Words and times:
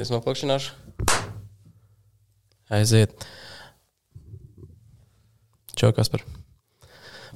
Pagaidies, 0.00 0.16
noplakšināšu. 0.16 0.70
Aiziet. 2.72 3.10
Čau, 5.76 5.90
Kaspar. 5.92 6.22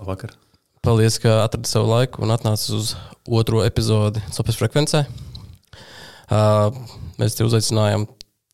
Vakar. 0.01 0.33
Paldies, 0.81 1.19
ka 1.21 1.43
atradi 1.43 1.69
savu 1.69 1.91
laiku 1.91 2.25
un 2.25 2.33
atnāci 2.33 2.73
uz 2.73 2.95
otro 3.29 3.61
epizodi 3.69 4.23
Sopes 4.33 4.57
frekvencē. 4.57 5.03
Uh, 6.33 6.73
mēs 7.21 7.37
te 7.37 7.45
uzaicinājām, 7.45 8.07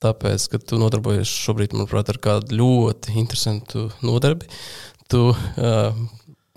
tāpēc, 0.03 0.49
ka 0.51 0.59
tu 0.59 0.83
nodarbojies 0.83 1.31
šobrīd, 1.31 1.79
manuprāt, 1.79 2.11
ar 2.11 2.19
kādu 2.19 2.59
ļoti 2.59 3.15
interesantu 3.23 3.93
nodarbi. 4.03 4.51
Tu 5.07 5.23
uh, 5.31 6.03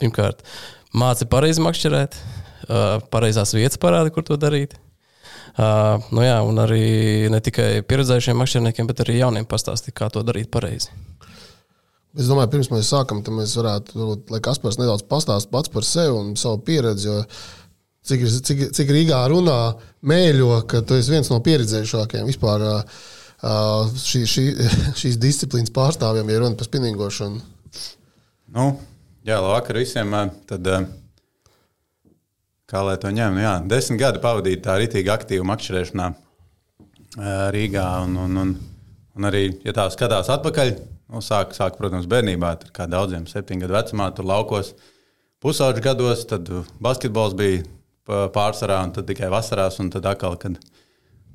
pirmkārt 0.01 0.41
māci 0.89 1.29
pareizi 1.29 1.61
makšķerēt, 1.69 2.17
uh, 2.17 2.97
pareizās 3.13 3.53
vietas 3.53 3.77
parādi, 3.77 4.15
kur 4.17 4.25
to 4.25 4.41
darīt. 4.41 4.73
Uh, 5.53 6.01
nu 6.09 6.23
jā, 6.25 6.39
un 6.41 6.57
arī 6.63 7.29
ne 7.29 7.37
tikai 7.43 7.83
pieredzējušiem 7.85 8.39
makšķerniekiem, 8.41 8.87
bet 8.89 9.03
arī 9.03 9.19
jauniem 9.19 9.45
pastāstīt, 9.45 9.93
kā 9.93 10.07
to 10.09 10.23
darīt 10.25 10.49
pareizi. 10.53 10.89
Es 12.17 12.29
domāju, 12.29 12.51
pirms 12.55 12.69
mēs 12.73 12.89
sākam, 12.89 13.21
tad 13.25 13.33
mēs 13.37 13.53
varētu, 13.57 14.07
lai 14.33 14.39
Kaspars 14.41 14.79
nedaudz 14.81 15.05
pastāst 15.09 15.49
pats 15.53 15.69
par 15.73 15.85
sevi 15.85 16.13
un 16.13 16.33
savu 16.37 16.59
pieredzi. 16.65 17.09
Jo 17.09 17.21
cik, 18.05 18.25
cik, 18.49 18.63
cik 18.77 18.93
Rīgā 18.93 19.21
runā 19.31 19.57
mēļo, 20.05 20.63
ka 20.69 20.83
tu 20.85 20.97
esi 20.97 21.13
viens 21.13 21.29
no 21.31 21.39
pieredzējušākajiem 21.45 22.29
vispār 22.29 22.65
šī, 23.43 24.23
šī, 24.29 24.45
šīs 25.01 25.21
disciplīnas 25.21 25.73
pārstāvjiem, 25.75 26.29
ja 26.33 26.43
runa 26.43 26.59
par 26.59 26.69
spinningošanu. 26.69 27.41
Nu, 28.53 28.67
jā, 29.25 29.39
labvakar 29.39 29.81
visiem. 29.81 30.13
Tad, 30.49 30.69
kā 32.73 32.81
lai 32.83 32.97
to 33.01 33.13
ņem? 33.13 33.37
Nu, 33.37 33.45
jā, 33.45 33.53
desmit 33.69 34.01
gadi 34.01 34.23
pavadīju 34.23 34.63
tā 34.65 34.79
rītīgi 34.81 35.13
aktīvu 35.13 35.45
makšķerēšanā 35.51 36.09
Rīgā. 37.53 37.85
Un, 38.07 38.17
un, 38.25 38.41
un, 38.41 38.57
un 39.13 39.29
arī, 39.29 39.45
ja 39.61 39.75
tā 39.77 39.85
skatās 39.93 40.33
atpakaļ, 40.33 40.73
Nu, 41.13 41.19
sāk, 41.21 41.51
sāk, 41.53 41.75
protams, 41.77 42.07
bērnībā, 42.09 42.55
tur 42.57 42.71
kā 42.73 42.87
daudziem 42.89 43.27
septiņu 43.29 43.67
gadu 43.67 43.75
vecumā, 43.75 44.07
tur 44.17 44.25
laukos 44.25 44.71
pusauģu 45.45 45.83
gados, 45.85 46.23
tad 46.25 46.47
basketbols 46.81 47.35
bija 47.37 47.61
pārsvarā, 48.33 48.79
un 48.87 48.95
tad 48.95 49.05
tikai 49.11 49.29
vasarās, 49.29 49.77
un 49.83 49.91
tad 49.93 50.07
atkal, 50.09 50.39
kad 50.41 50.57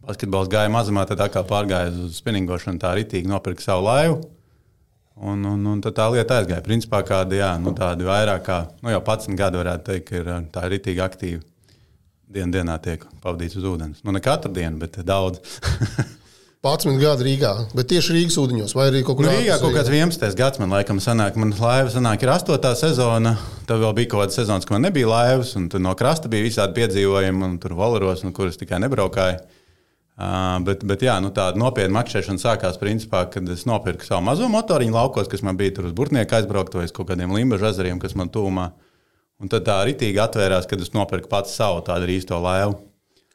basketbols 0.09 0.50
gāja 0.50 0.72
mazumā, 0.75 1.05
tad 1.06 1.22
atkal 1.22 1.47
pārgāja 1.47 1.92
uz 1.92 2.19
spinningošanu, 2.19 2.83
tā 2.83 2.97
ritīgi 2.98 3.31
nopirka 3.31 3.69
savu 3.69 3.86
laivu. 3.86 4.19
Un, 5.19 5.42
un, 5.50 5.64
un 5.66 5.80
tā 5.83 6.05
lieta 6.12 6.38
aizgāja. 6.38 6.62
Principā 6.62 7.00
kādi, 7.06 7.41
jā, 7.41 7.50
nu, 7.58 7.72
tādi 7.74 8.06
vairāk 8.06 8.44
kā 8.47 8.58
nu, 8.83 8.92
jau 8.92 9.00
11 9.02 9.38
gadi, 9.38 9.58
varētu 9.58 9.86
teikt, 9.88 10.12
ir 10.14 10.30
tā 10.55 10.66
ir 10.66 10.77
ritīgi 10.77 11.02
aktīvi. 11.02 11.41
Dienu 12.28 12.52
dienā 12.55 12.77
tiek 12.84 13.02
pavadīts 13.22 13.56
uz 13.58 13.66
ūdens. 13.66 14.05
Nu, 14.05 14.12
ne 14.14 14.22
katru 14.22 14.52
dienu, 14.55 14.78
bet 14.83 15.00
daudz. 15.08 15.41
11 16.58 16.98
gadi 16.98 17.22
Rīgā, 17.22 17.50
bet 17.70 17.86
tieši 17.92 18.16
Rīgas 18.16 18.36
ūdeņos, 18.42 18.72
vai 18.75 18.88
arī 18.91 19.05
kaut 19.06 19.20
kur 19.20 19.28
nu, 19.28 19.30
Rīgā. 19.30 19.60
Kaut 19.62 19.77
kāds 19.77 19.91
11. 19.92 20.34
gads 20.38 20.58
man 20.58 20.72
laikam 20.75 20.98
sanāk, 20.98 21.36
man 21.38 21.53
laiva 21.55 21.92
sanāk, 21.92 22.25
ir 22.27 22.32
8. 22.34 22.72
sezona. 22.80 23.36
Tad 23.69 23.78
vēl 23.78 23.94
bija 23.94 24.10
kaut 24.10 24.25
kāda 24.25 24.34
sezona, 24.41 24.66
kad 24.66 24.75
man 24.75 24.82
nebija 24.88 25.06
laivas, 25.06 25.53
un 25.58 25.69
no 25.84 25.92
krasta 25.98 26.30
bija 26.30 26.48
visādi 26.48 26.75
piedzīvojumi, 26.80 27.44
un 27.47 27.55
tur 27.62 27.77
valoros, 27.78 28.25
un 28.27 28.34
kuras 28.34 28.58
tikai 28.58 28.82
nebraukāju. 28.82 29.38
Uh, 30.19 30.56
bet, 30.66 30.83
bet 30.83 31.05
jā, 31.06 31.14
nu, 31.22 31.30
tāda 31.30 31.61
nopietna 31.61 32.00
makšķerēšana 32.00 32.42
sākās 32.42 32.80
principā, 32.80 33.22
kad 33.30 33.47
es 33.55 33.62
nopirku 33.70 34.02
savu 34.02 34.25
mazo 34.27 34.48
motoriņu 34.50 34.97
laukos, 34.97 35.30
kas 35.30 35.44
man 35.47 35.58
bija 35.60 35.77
tur 35.77 35.86
uz 35.86 35.94
burtnieku 35.94 36.41
aizbraukt, 36.41 36.75
vai 36.75 36.88
uz 36.88 36.94
kaut 36.94 37.12
kādiem 37.12 37.36
limbažu 37.36 37.69
ezeriem, 37.70 38.02
kas 38.02 38.19
man 38.19 38.33
tūmā. 38.34 38.72
Un 39.38 39.52
tad 39.52 39.69
tā 39.69 39.78
ritīgi 39.86 40.19
atvērās, 40.19 40.66
kad 40.66 40.82
es 40.82 40.91
nopirku 40.91 41.31
pats 41.31 41.54
savu 41.54 41.84
tādu 41.87 42.10
īsto 42.10 42.41
laivu. 42.43 42.81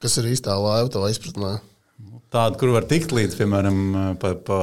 Kas 0.04 0.20
ir 0.20 0.28
īstā 0.34 0.60
laiva 0.60 0.92
tavā 0.92 1.14
izpratnē? 1.14 1.62
tādu, 2.34 2.60
kur 2.60 2.74
var 2.76 2.88
tikt 2.90 3.14
līdz, 3.14 3.38
piemēram, 3.40 3.80
pa, 4.22 4.34
pa, 4.48 4.60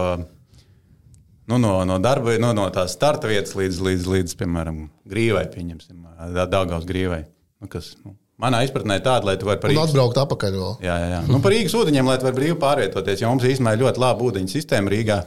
nu, 1.50 1.58
no, 1.62 1.74
no 1.88 1.98
darba, 2.02 2.36
no, 2.42 2.52
no 2.56 2.66
tās 2.74 2.96
starta 2.96 3.30
vietas 3.30 3.54
līdz, 3.58 3.82
līdz, 3.86 4.08
līdz 4.14 4.38
piemēram, 4.40 4.82
grīvai, 5.10 5.46
pieņemsim, 5.54 6.08
Dāngavas 6.50 6.88
grīvai. 6.88 7.22
Nu, 7.60 7.70
kas, 7.70 7.92
nu, 8.04 8.16
Manā 8.40 8.62
izpratnē 8.64 8.96
tāda, 9.04 9.28
lai 9.28 9.36
tu 9.40 9.48
varētu 9.48 9.62
par 9.62 9.72
Rīgas 9.72 9.90
atbraukt 9.90 10.18
atpakaļ. 10.22 10.54
Vēl. 10.56 10.74
Jā, 10.86 10.96
jā, 11.02 11.08
jā. 11.14 11.20
Nu, 11.28 11.40
par 11.44 11.52
Rīgas 11.52 11.76
ūdeņiem, 11.76 12.08
lai 12.08 12.18
tu 12.18 12.26
varētu 12.26 12.40
brīvi 12.40 12.58
pārvietoties. 12.62 13.20
Jo 13.20 13.32
mums 13.32 13.44
īstenībā 13.44 13.76
ir 13.76 13.84
ļoti 13.84 14.02
laba 14.02 14.28
ūdeņu 14.28 14.52
sistēma 14.54 14.92
Rīgā. 14.94 15.18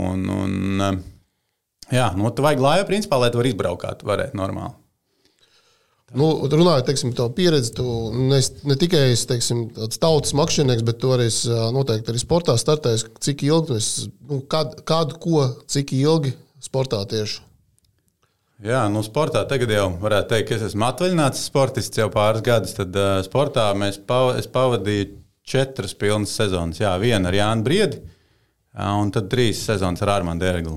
Un, 0.00 0.22
un, 0.32 0.86
jā, 1.92 2.06
nu, 2.16 2.30
tu 2.32 2.46
vajag 2.46 2.62
laivu, 2.64 2.86
principā, 2.88 3.18
lai 3.20 3.32
tu 3.32 3.42
varētu 3.42 3.52
izbraukt, 3.52 4.06
varētu 4.08 4.40
normāli. 4.40 4.76
Nu, 6.10 6.30
runājot 6.42 6.88
par 6.88 7.12
tavu 7.14 7.30
pieredzi, 7.36 7.70
tu 7.76 7.84
ne, 8.10 8.40
ne 8.66 8.76
tikai 8.78 9.12
esi 9.12 9.28
teiksim, 9.30 9.60
tautas 10.02 10.32
makšķernieks, 10.38 10.82
bet 10.86 11.04
arī 11.06 11.28
noteikti 11.76 12.10
arī 12.10 12.22
sportā 12.22 12.56
startējis. 12.58 13.06
Cik 13.22 13.44
ilgi, 13.46 13.78
nu, 14.26 14.40
kādu, 14.50 14.82
kādu, 14.88 15.20
ko, 15.22 15.44
cik 15.70 15.94
ilgi 16.00 16.34
sportā 16.64 17.04
tieši? 17.12 17.44
Jā, 18.60 18.82
nu, 18.92 19.00
sportā 19.00 19.40
tagad 19.48 19.70
jau 19.72 19.86
varētu 20.02 20.34
teikt, 20.34 20.48
ka 20.50 20.56
es 20.58 20.64
esmu 20.66 20.84
atvaļināts 20.90 21.46
sportists 21.48 21.96
jau 21.96 22.10
pāris 22.12 22.44
gadus. 22.44 22.74
Tad 22.76 22.96
uh, 22.98 23.20
sportā 23.24 23.70
mēs 23.72 23.96
pav 24.04 24.34
pavadīju 24.52 25.14
četras 25.48 25.96
pilnas 25.96 26.34
sezonas. 26.36 26.80
Jā, 26.82 26.92
viena 27.00 27.30
ar 27.30 27.38
Jānu 27.38 27.64
Briedi, 27.64 28.02
uh, 28.02 28.98
un 29.00 29.12
tad 29.14 29.30
trīs 29.32 29.62
sezonas 29.64 30.04
ar 30.04 30.12
Armānu 30.18 30.44
Dērglu. 30.44 30.76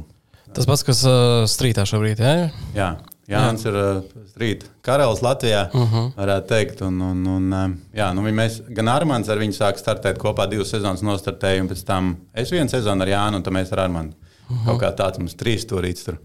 Tas 0.56 0.70
pats, 0.70 0.86
kas 0.88 1.04
uh, 1.10 1.44
strītā 1.50 1.84
šobrīd, 1.90 2.24
jā? 2.24 2.34
Jā, 2.78 2.90
Jānis 3.34 3.68
jā. 3.68 3.74
ir 3.74 3.82
uh, 3.82 4.26
strīta 4.32 4.72
karalis 4.86 5.24
Latvijā, 5.26 5.68
uh 5.74 5.80
mhm. 5.82 5.94
-huh. 5.94 6.10
varētu 6.24 6.48
teikt. 6.56 6.82
Un, 6.88 7.02
un, 7.02 7.28
un, 7.36 7.52
uh, 7.52 7.70
jā, 8.00 8.14
nu, 8.16 8.24
mēs, 8.32 8.62
gan 8.70 8.96
Armāns 8.96 9.28
ar 9.28 9.44
viņu 9.44 9.60
sāk 9.60 9.82
startēt 9.82 10.24
kopā 10.24 10.48
divas 10.48 10.72
sezonas 10.72 11.04
nostartēju, 11.04 11.66
un 11.66 11.70
pēc 11.74 11.84
tam 11.84 12.16
es 12.34 12.52
vienu 12.52 12.70
sezonu 12.70 13.04
ar 13.04 13.12
Jānu, 13.18 13.42
un 13.42 13.44
tad 13.44 13.54
mēs 13.54 13.76
ar 13.76 13.90
Armānu. 13.90 14.14
Uh 14.50 14.58
-huh. 14.58 14.66
Kaut 14.66 14.82
kā 14.82 14.90
tāds 14.96 15.20
mums 15.20 15.36
trīs 15.40 15.64
stūrīts 15.64 16.04
tur 16.06 16.18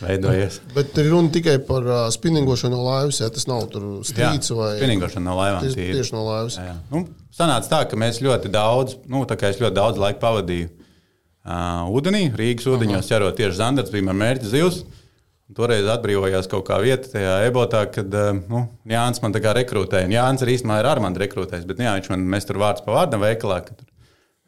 veidojies. 0.00 0.60
Bet 0.74 0.96
ir 0.98 1.10
runa 1.10 1.28
tikai 1.34 1.58
par 1.58 1.82
uh, 1.82 2.10
spinningošanu 2.10 2.76
no 2.76 2.84
laivas, 2.84 3.20
ja 3.20 3.28
tas 3.28 3.46
nav 3.46 3.66
strīds 3.68 4.50
jā, 4.50 4.56
vai 4.56 4.76
spinningošanu 4.76 5.24
no 5.24 5.36
laivām. 5.36 5.60
Tieši, 5.60 5.92
tieši 5.92 6.14
no 6.14 6.24
laivas. 6.24 6.56
Jā, 6.56 6.64
jā. 6.64 6.76
Nu, 6.90 7.06
sanāca 7.34 7.68
tā, 7.68 7.84
ka 7.90 7.96
mēs 7.96 8.22
ļoti 8.22 8.48
daudz, 8.48 8.96
nu, 9.06 9.24
tā 9.24 9.36
kā 9.36 9.50
es 9.50 9.60
ļoti 9.60 9.74
daudz 9.74 9.98
laika 9.98 10.20
pavadīju 10.22 10.68
uh, 10.68 11.90
ūdenī, 11.90 12.28
Rīgas 12.36 12.68
ūdeņos, 12.70 13.08
ķerot 13.10 13.36
tieši 13.36 13.58
zandarts, 13.58 13.90
bija 13.90 14.06
man 14.10 14.22
mērķis 14.22 14.54
zivs. 14.54 14.84
Toreiz 15.54 15.84
atbrīvojās 15.86 16.46
kaut 16.48 16.64
kā 16.66 16.78
vieta 16.80 17.10
tajā 17.12 17.34
ebotā, 17.46 17.84
kad 17.92 18.14
uh, 18.14 18.38
nu, 18.48 18.68
Jānis 18.88 19.20
man 19.22 19.34
tā 19.34 19.42
kā 19.44 19.52
rekrutēja. 19.52 20.08
Jānis 20.08 20.42
arī 20.42 20.54
īstenībā 20.56 20.78
ir 20.80 20.86
ar 20.88 21.00
mani 21.04 21.20
rekrutējis, 21.20 21.66
bet 21.68 21.82
jā, 21.84 21.92
viņš 21.98 22.08
man 22.14 22.24
mēs 22.32 22.48
tur 22.48 22.56
vārds 22.62 22.80
pa 22.86 22.96
vārdam 22.96 23.20
veikalā. 23.20 23.60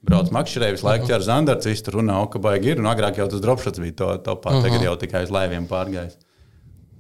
Brauc 0.06 0.30
makšķerē, 0.34 0.70
visu 0.76 0.86
laiku 0.86 1.08
ķer 1.10 1.24
zandarts, 1.26 1.66
viss 1.66 1.82
tur 1.82 1.98
runā, 1.98 2.20
ka 2.30 2.38
baigi 2.42 2.74
ir. 2.74 2.80
Un 2.82 2.86
agrāk 2.90 3.18
jau 3.18 3.26
tas 3.30 3.42
dropšots 3.42 3.82
bija 3.82 3.96
to 3.98 4.10
topā, 4.30 4.52
uh 4.52 4.56
-huh. 4.56 4.62
tagad 4.62 4.82
jau 4.86 4.96
tikai 4.96 5.24
uz 5.26 5.34
laiviem 5.34 5.66
pārgājis. 5.66 6.16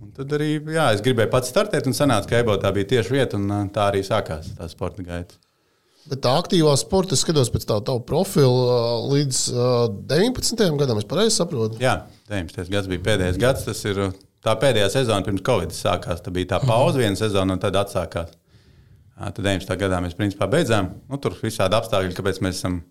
Un 0.02 0.12
tad 0.12 0.32
arī 0.36 0.60
jā, 0.60 0.92
es 0.94 1.00
gribēju 1.00 1.30
pats 1.30 1.48
startēt, 1.48 1.86
un 1.86 1.92
sanāca, 1.92 2.28
ka 2.28 2.42
ebotā 2.42 2.72
bija 2.72 2.84
tieši 2.84 3.10
vieta, 3.10 3.36
un 3.36 3.70
tā 3.70 3.90
arī 3.90 4.02
sākās 4.04 4.52
tā 4.58 4.68
sporta 4.68 5.02
gaita. 5.02 5.34
Bet 6.06 6.20
tā 6.22 6.36
aktīvā 6.38 6.70
sporta, 6.78 7.16
es 7.16 7.24
skatos 7.24 7.50
pēc 7.50 7.64
tā 7.66 7.80
tā 7.82 7.96
profila 8.06 9.02
līdz 9.10 9.38
uh, 9.50 9.88
19. 10.06 10.78
gadam, 10.78 10.98
es 10.98 11.04
pareizi 11.10 11.34
saprotu. 11.34 11.80
Jā, 11.82 12.04
19. 12.30 12.70
gads 12.70 12.86
bija 12.86 13.02
pēdējais 13.08 13.40
gads. 13.42 13.64
Tas 13.66 13.84
ir 13.84 13.98
tā 14.46 14.54
pēdējā 14.62 14.88
sezona 14.94 15.26
pirms 15.26 15.42
Covid 15.46 15.74
sākās. 15.74 16.22
Tā 16.22 16.30
bija 16.34 16.52
tā 16.54 16.60
pauze 16.62 17.02
viena 17.02 17.18
sezona, 17.18 17.56
un 17.56 17.62
tad 17.62 17.78
atsākās. 17.82 18.30
Tad 19.16 19.42
19. 19.42 19.74
gadā 19.80 19.98
mēs 20.04 20.14
principā 20.14 20.46
beidzām. 20.52 20.92
Nu, 21.10 21.18
tur 21.18 21.34
ir 21.34 21.42
visādi 21.48 21.74
apstākļi, 21.74 22.14
kāpēc 22.14 22.38
mēs 22.44 22.60
esam, 22.60 22.82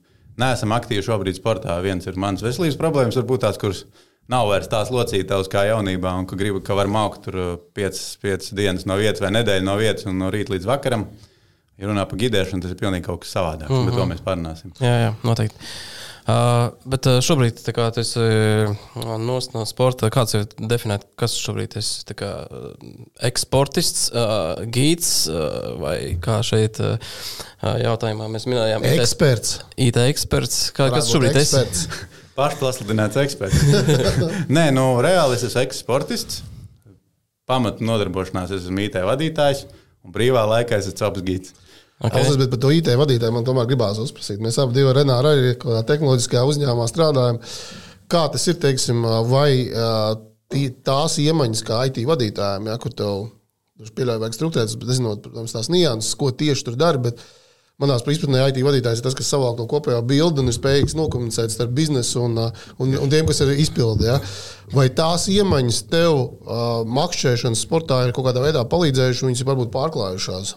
neesam 0.42 0.74
aktīvi 0.76 1.06
šobrīd 1.06 1.40
sportā. 1.40 1.78
Viens 1.86 2.08
ir 2.08 2.20
mans 2.22 2.44
veselības 2.46 2.80
problēmas, 2.80 3.18
varbūt 3.20 3.46
tās, 3.46 3.60
kuras 3.62 3.86
nav 4.32 4.50
vairs 4.50 4.70
tās 4.72 4.92
locītavas 4.94 5.50
kā 5.52 5.66
jaunībā, 5.70 6.14
un 6.20 6.28
ka 6.30 6.38
gribu, 6.40 6.62
ka 6.66 6.78
var 6.78 6.90
maukt 6.92 7.28
tur 7.28 7.40
5 7.78 8.52
dienas 8.58 8.88
no 8.90 8.98
vietas 9.02 9.24
vai 9.24 9.34
nedēļu 9.36 9.68
no 9.68 9.78
vietas 9.82 10.08
un 10.10 10.20
no 10.22 10.32
rīta 10.34 10.56
līdz 10.56 10.70
vakaram. 10.70 11.08
Ja 11.76 11.90
runā 11.90 12.06
par 12.08 12.20
gidēšanu, 12.22 12.64
tas 12.64 12.72
ir 12.72 12.80
pilnīgi 12.80 13.04
kaut 13.04 13.26
kas 13.26 13.34
savādāks, 13.36 13.68
mm 13.68 13.76
-hmm. 13.76 13.86
bet 13.90 13.96
to 13.98 14.06
mhm. 14.06 14.12
mēs 14.14 14.24
parunāsim. 14.24 14.72
Jā, 14.80 14.96
jā 15.06 15.14
noteikti. 15.28 15.72
Uh, 16.26 16.72
bet 16.90 17.06
uh, 17.06 17.20
šobrīd, 17.22 17.60
kā 17.70 17.84
tu 17.94 18.02
esi 18.02 18.18
uh, 18.18 19.10
no 19.54 19.66
sporta, 19.70 20.10
kāds 20.10 20.34
ir 20.34 20.48
definēt, 20.58 21.04
kas 21.22 21.36
šobrīd 21.38 21.76
ir 21.78 22.16
kā, 22.18 22.30
uh, 22.50 22.96
eksportists, 23.30 24.08
uh, 24.10 24.64
gīds 24.66 25.12
uh, 25.30 25.76
vai 25.84 25.98
kā 26.18 26.40
šeit 26.46 26.82
uh, 26.82 26.98
jautājumā 27.62 28.32
mēs 28.34 28.48
minējām? 28.50 28.88
Eksperts. 28.96 29.60
IT 29.78 30.02
eksperts. 30.08 30.64
Kā, 30.74 30.90
kas 30.96 31.14
šobrīd 31.14 31.38
ir? 31.44 31.78
Pašpasludināts 32.36 33.22
eksperts. 33.22 33.62
Nē, 34.58 34.72
nu, 34.74 34.96
reāli 35.06 35.38
es 35.38 35.46
esmu 35.46 35.62
eksportists. 35.62 36.42
Pamatu 37.46 37.86
nodarbošanās 37.86 38.50
es 38.50 38.66
esmu 38.66 38.88
IT 38.88 38.98
vadītājs 39.06 39.68
un 40.06 40.14
brīvā 40.14 40.46
laikā 40.50 40.82
es 40.82 40.90
esmu 40.90 41.22
gīds. 41.26 41.54
Okay. 41.96 42.12
Klausies, 42.12 42.40
bet 42.42 42.52
par 42.52 42.60
to 42.60 42.74
IT 42.76 42.90
vadītāju 43.00 43.32
man 43.32 43.46
tomēr 43.48 43.70
gribās 43.70 44.00
uzprasīt. 44.04 44.42
Mēs 44.44 44.58
abi 44.60 44.84
ar 44.84 44.98
Renāru 44.98 45.32
arī 45.32 45.54
tehnoloģiskajā 45.88 46.44
uzņēmumā 46.44 46.88
strādājam. 46.92 47.40
Kā 48.12 48.26
tas 48.34 48.44
ir, 48.52 48.58
teiksim, 48.62 49.00
vai 49.32 49.50
tās 50.86 51.16
iemaņas, 51.24 51.64
kā 51.66 51.80
IT 51.88 52.04
vadītājiem, 52.10 52.68
ja, 52.68 52.76
kur 52.84 52.94
tev 53.00 53.24
pieļauj 53.96 54.22
vajag 54.22 54.36
struktūrēt, 54.38 54.76
bet 54.82 54.92
nezinot, 54.92 55.24
protams, 55.24 55.56
tās 55.56 55.72
nianses, 55.72 56.18
ko 56.20 56.34
tieši 56.36 56.68
tur 56.68 56.76
dara, 56.80 57.00
bet 57.08 57.24
manā 57.82 57.96
izpratnē 58.00 58.44
IT 58.52 58.60
vadītājs 58.64 59.00
ir 59.00 59.08
tas, 59.08 59.16
kas 59.16 59.32
savāk 59.32 59.56
to 59.60 59.66
kopējo 59.72 60.04
bildi 60.08 60.44
un 60.44 60.52
ir 60.52 60.56
spējīgs 60.56 60.96
nokomunicēt 61.00 61.56
starp 61.56 61.74
biznesu 61.76 62.24
un, 62.28 62.38
un, 62.44 62.94
un 63.00 63.12
tiem, 63.12 63.28
kas 63.28 63.40
ir 63.44 63.56
izpildīti. 63.56 64.12
Ja? 64.12 64.20
Vai 64.76 64.90
tās 64.96 65.30
iemaņas 65.32 65.82
tev 65.92 66.20
uh, 66.20 66.84
makšķerēšanas 66.88 67.66
sportā 67.68 68.04
ir 68.06 68.16
kaut 68.16 68.30
kādā 68.30 68.44
veidā 68.44 68.68
palīdzējušas, 68.72 69.28
viņas 69.28 69.44
ir 69.44 69.52
varbūt 69.52 69.74
pārklājušās? 69.76 70.56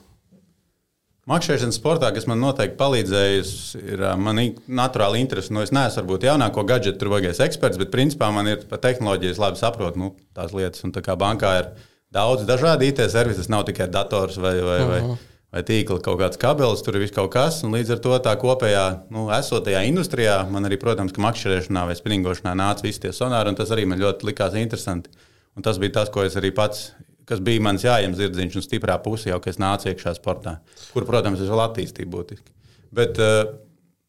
Makšķerēšanas 1.29 1.77
sportā, 1.77 2.09
kas 2.17 2.25
man 2.31 2.41
noteikti 2.41 2.79
palīdzējis, 2.81 3.51
ir 3.83 4.03
man 4.17 4.39
naturāli 4.81 5.21
interese. 5.21 5.53
Nu, 5.53 5.61
es 5.61 5.73
neesmu 5.77 6.01
varbūt 6.01 6.25
jaunāko 6.25 6.65
gadgetu 6.69 7.03
tur 7.03 7.11
vajagais 7.13 7.43
eksperts, 7.45 7.77
bet 7.81 7.91
principā 7.93 8.31
man 8.33 8.49
ir 8.49 8.63
par 8.71 8.81
tehnoloģijas 8.81 9.41
labi 9.43 9.61
saprotu 9.61 10.01
nu, 10.01 10.09
tās 10.37 10.55
lietas. 10.57 10.87
Un 10.89 10.95
tā 10.95 11.03
kā 11.05 11.19
bankā 11.21 11.51
ir 11.61 11.69
daudz 12.17 12.47
dažādu 12.49 12.89
IT 12.89 13.03
servisu, 13.13 13.43
tas 13.43 13.51
nav 13.53 13.67
tikai 13.69 13.91
dators 13.93 14.39
vai, 14.41 14.55
vai, 14.65 14.79
-huh. 14.81 14.89
vai, 14.89 15.19
vai 15.53 15.63
tīkla 15.69 16.01
kaut 16.07 16.21
kāds 16.23 16.41
kabelis, 16.41 16.83
tur 16.83 16.97
ir 16.97 17.05
viss 17.05 17.17
kaut 17.17 17.33
kas. 17.33 17.61
Līdz 17.63 17.93
ar 17.93 17.99
to 17.99 18.19
tā 18.25 18.35
kopējā, 18.41 18.87
nu, 19.11 19.29
esotajā 19.29 19.85
industrijā, 19.85 20.49
man 20.51 20.65
arī, 20.65 20.81
protams, 20.81 21.13
ka 21.13 21.21
makšķerēšanā 21.21 21.85
vai 21.87 21.97
spinningošanā 21.97 22.57
nāca 22.57 22.83
visi 22.83 23.01
tie 23.01 23.13
sonāri, 23.13 23.49
un 23.49 23.55
tas 23.55 23.69
arī 23.71 23.85
man 23.85 24.01
ļoti 24.01 24.25
likās 24.25 24.55
interesanti. 24.55 25.11
Un 25.57 25.63
tas 25.63 25.79
bija 25.79 25.93
tas, 25.93 26.09
ko 26.09 26.23
es 26.23 26.37
arī 26.37 26.55
pats 26.55 26.93
kas 27.29 27.43
bija 27.45 27.63
mans 27.65 27.85
jājams 27.85 28.19
zirdziņš 28.19 28.59
un 28.59 28.65
stiprā 28.65 28.99
puse, 29.05 29.29
jau 29.31 29.39
kad 29.45 29.55
es 29.55 29.61
nācu 29.63 29.91
iekšā 29.93 30.17
sportā, 30.17 30.59
kur, 30.95 31.07
protams, 31.09 31.43
ir 31.43 31.53
vēl 31.53 31.65
attīstība 31.69 32.15
būtiski. 32.17 32.55
Bet, 32.95 33.21
uh, 33.21 33.53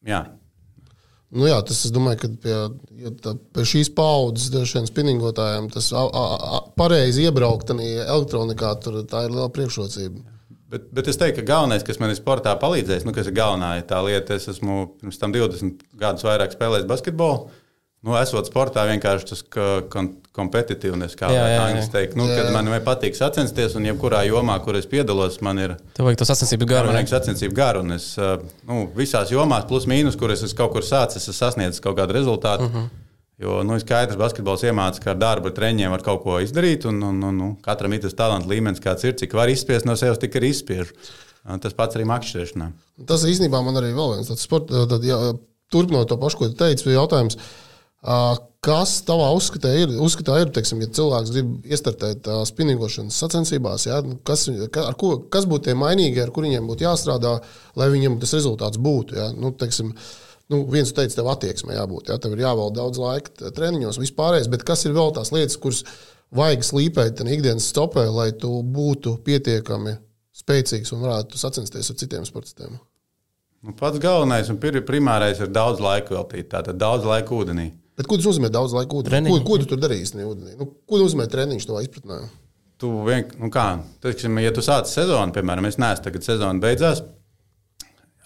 jā. 0.08 0.24
Nu 1.30 1.46
jā, 1.46 1.60
tas 1.62 1.84
es 1.86 1.94
domāju, 1.94 2.24
ka 2.24 2.32
pie, 2.42 2.56
ja 3.04 3.12
tā, 3.22 3.36
pie 3.54 3.66
šīs 3.70 3.92
paudzes 3.94 4.50
dažiem 4.54 4.88
spinningotājiem 4.90 5.68
tas 5.76 5.92
a, 5.94 6.02
a, 6.08 6.24
a, 6.58 6.62
pareizi 6.80 7.28
iebraukt 7.28 7.70
elektronikā, 7.76 8.74
tur 8.82 9.04
tā 9.06 9.28
ir 9.28 9.36
liela 9.36 9.52
priekšrocība. 9.54 10.24
Bet, 10.70 10.90
bet 10.94 11.08
es 11.10 11.18
teiktu, 11.18 11.42
ka 11.42 11.52
galvenais, 11.52 11.86
kas 11.86 11.98
man 12.02 12.12
ir 12.14 12.18
sportā 12.18 12.54
palīdzējis, 12.62 13.06
nu, 13.06 13.14
kas 13.14 13.30
ir 13.30 13.38
galvenā 13.38 13.72
tā 13.90 14.02
lieta, 14.06 14.38
es 14.38 14.50
esmu 14.52 14.84
pirms 15.02 15.22
tam 15.22 15.34
20 15.34 15.86
gadus 16.02 16.26
vairāk 16.26 16.54
spēlējis 16.54 16.90
basketbolu. 16.90 17.50
Nu, 18.00 18.14
esot 18.16 18.48
sportā, 18.48 18.86
vienkārši 18.88 19.26
tas 19.28 19.42
kompetitīvs, 20.36 21.18
kā 21.20 21.32
angļuiski 21.36 21.92
teikt. 21.92 22.16
Nu, 22.16 22.30
kad 22.32 22.48
man 22.56 22.72
patīk 22.86 23.18
sacensties, 23.18 23.76
un 23.76 23.90
jebkurā 23.90 24.22
jomā, 24.30 24.56
kur 24.64 24.78
es 24.80 24.88
piedalos, 24.88 25.42
man 25.44 25.60
ir. 25.60 25.74
Tev 25.98 26.08
vajag 26.08 26.22
to 26.22 26.30
sacensību 26.30 26.70
garu. 26.70 26.88
Man 26.88 27.02
vajag 27.02 27.12
sacensību 27.12 27.58
garu, 27.58 27.84
un 27.84 27.98
es 27.98 28.14
nu, 28.16 28.86
visās 28.96 29.34
jomās, 29.36 29.68
plus 29.68 29.90
mīnus, 29.92 30.16
kur 30.20 30.32
es 30.32 30.46
kaut 30.56 30.72
kur 30.78 30.88
sācis, 30.88 31.28
es 31.28 31.44
sasniedzu 31.44 31.84
kaut 31.84 32.00
kādu 32.00 32.16
rezultātu. 32.16 32.70
Uh 32.70 32.72
mhm. 32.72 32.88
-huh. 32.88 33.06
Jo 33.40 33.62
nu, 33.64 33.78
skaidrs, 33.80 34.18
ka 34.18 34.20
basketbols 34.20 34.66
iemācās, 34.68 35.00
ka 35.00 35.14
ar 35.14 35.20
darbu 35.20 35.54
treniņiem 35.56 35.94
var 35.94 36.02
kaut 36.04 36.26
ko 36.26 36.42
izdarīt, 36.44 36.84
un, 36.90 36.98
un, 37.04 37.22
un, 37.24 37.38
un 37.46 37.54
katram 37.64 37.94
ir 37.96 38.02
tas 38.04 38.14
talants 38.14 38.48
līmenis, 38.48 38.82
kāds 38.84 39.06
ir, 39.08 39.16
cik 39.16 39.34
var 39.34 39.48
izspiest 39.48 39.88
no 39.88 39.96
sevis, 39.96 40.20
tik 40.20 40.36
arī 40.36 40.50
izspiež. 40.52 40.92
Tas 41.64 41.74
pats 41.74 41.96
arī 41.96 42.04
makšķerēšanā. 42.10 42.68
Tas 43.08 43.24
īstenībā 43.24 43.62
man 43.64 43.80
arī 43.80 43.94
vēl 43.96 44.18
viens 44.18 44.28
tāds 44.28 44.44
sports, 44.44 44.76
tad, 44.92 45.08
ja, 45.08 45.32
turpinot 45.72 46.10
to 46.12 46.18
pašu, 46.20 46.38
ko 46.38 46.50
tu 46.52 46.60
teici, 46.60 46.84
bija 46.90 47.00
jautājums. 47.00 47.40
Kas 48.60 48.98
tavā 49.08 49.30
uzskatā 49.36 49.70
ir, 49.76 49.92
uzskatā 50.04 50.36
ir 50.44 50.50
teiksim, 50.56 50.82
ja 50.84 50.90
cilvēks 50.92 51.30
grib 51.32 51.68
iestartēt 51.72 52.26
uh, 52.28 52.42
spinningošanas 52.48 53.16
sacensībās, 53.24 53.86
ja, 53.88 54.02
nu, 54.04 54.18
kas, 54.28 54.50
ka, 54.76 54.90
ko, 55.00 55.14
kas 55.32 55.48
būtu 55.48 55.70
tie 55.70 55.76
mainīgi, 55.80 56.20
ar 56.20 56.32
kuriem 56.36 56.68
būtu 56.68 56.84
jāstrādā, 56.84 57.38
lai 57.80 57.88
viņam 57.94 58.18
tas 58.20 58.36
rezultāts 58.36 58.82
būtu? 58.84 59.16
Ja? 59.16 59.30
Nu, 59.32 59.54
teiksim, 59.56 59.94
nu, 60.52 60.62
viens 60.72 60.92
teica, 60.92 61.22
tev 61.22 61.32
attieksmē 61.32 61.80
jābūt, 61.80 62.12
ja? 62.12 62.20
tev 62.20 62.36
ir 62.36 62.44
jāvalda 62.44 62.82
daudz 62.82 63.00
laika 63.00 63.54
treniņos, 63.56 64.02
vispārējais, 64.04 64.52
bet 64.52 64.68
kas 64.68 64.84
ir 64.84 64.96
vēl 65.00 65.16
tās 65.16 65.32
lietas, 65.36 65.56
kuras 65.64 65.86
vajag 66.36 66.68
slīpēt 66.68 67.24
ikdienas 67.24 67.72
stopē, 67.72 68.10
lai 68.12 68.34
tu 68.36 68.60
būtu 68.60 69.22
pietiekami 69.24 69.96
spēcīgs 70.36 70.92
un 70.96 71.08
varētu 71.08 71.40
sacensties 71.40 71.96
ar 71.96 72.00
citiem 72.04 72.28
sportistiem? 72.28 72.76
Nu, 73.64 73.72
pats 73.72 74.04
galvenais 74.04 74.52
un 74.52 74.60
primārais 74.60 75.40
ir 75.40 75.52
daudz 75.52 75.80
laika 75.84 76.16
veltīt, 76.16 76.52
tātad 76.52 76.80
daudz 76.80 77.08
laika 77.08 77.36
ūdenī. 77.36 77.72
Bet 78.00 78.08
ko 78.08 78.16
tas 78.16 78.30
nozīmē 78.30 78.48
daudz 78.54 78.72
laika 78.78 78.96
ūdenī? 78.96 79.28
Ko, 79.28 79.42
ko 79.44 79.58
tu 79.60 79.68
tur 79.68 79.80
darīsi? 79.84 80.16
Nu, 80.16 80.70
ko 80.88 81.02
nozīmē 81.02 81.26
treniņš 81.32 81.68
tavā 81.68 81.84
izpratnē? 81.84 82.20
Tu 82.80 82.88
vienkārši, 82.88 83.42
nu 83.44 83.50
kā, 83.52 83.66
teiksim, 84.00 84.38
ja 84.40 84.54
tu 84.56 84.64
sāc 84.64 84.88
sezonu, 84.88 85.36
piemēram, 85.36 85.68
es 85.68 85.76
neesmu 85.82 86.06
tagad 86.06 86.24
sezona 86.24 86.64
beidzās, 86.64 87.02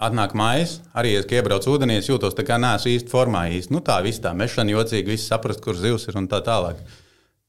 atnāk 0.03 0.35
mājas, 0.37 0.75
arī 0.93 1.15
es 1.17 1.25
iebraucu 1.25 1.73
ūdenī, 1.73 1.97
es 2.03 2.11
jūtos 2.11 2.37
tā 2.37 2.45
kā 2.45 2.59
neesmu 2.61 2.93
īsti 2.93 3.09
formā. 3.09 3.47
Īsti. 3.57 3.73
Nu, 3.73 3.81
tā 3.81 3.97
viss 4.05 4.21
tā 4.21 4.35
mešana 4.37 4.75
jocīgi, 4.75 5.15
viss 5.15 5.31
saprast, 5.31 5.63
kur 5.65 5.79
zivs 5.79 6.05
ir 6.05 6.21
un 6.21 6.29
tā 6.29 6.43
tālāk. 6.45 6.77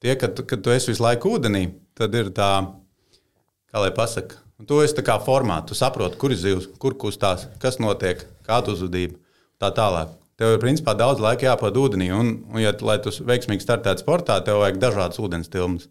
Tie, 0.00 0.16
kad, 0.20 0.40
kad 0.48 0.64
tu 0.64 0.72
esi 0.72 0.94
visu 0.94 1.04
laiku 1.04 1.36
ūdenī, 1.36 1.66
tad 1.98 2.16
ir 2.16 2.32
tā, 2.32 2.50
kā 3.68 3.84
lai 3.84 3.92
pasaka, 3.92 4.40
un 4.56 4.68
tu 4.68 4.80
esi 4.80 4.96
tā 4.96 5.04
kā 5.04 5.20
formā, 5.28 5.60
tu 5.68 5.76
saproti, 5.76 6.16
kur 6.20 6.32
ir 6.32 6.40
zivs, 6.40 6.72
kur 6.80 6.96
kustās, 6.96 7.50
kas 7.60 7.80
notiek, 7.84 8.24
kāda 8.48 8.72
uzvedība, 8.72 9.20
tā 9.60 9.74
tālāk. 9.76 10.16
Tev 10.40 10.56
ir 10.56 10.62
principā 10.62 10.96
daudz 10.98 11.22
laika 11.22 11.46
jāpavada 11.46 11.78
ūdenī, 11.78 12.08
un, 12.10 12.32
un 12.50 12.62
ja, 12.62 12.72
lai 12.82 12.96
tu 13.02 13.12
veiksmīgi 13.14 13.62
startētu 13.62 14.02
sportā, 14.02 14.40
tev 14.42 14.64
vajag 14.64 14.80
dažādas 14.82 15.20
ūdens 15.22 15.50
tilpnes. 15.52 15.86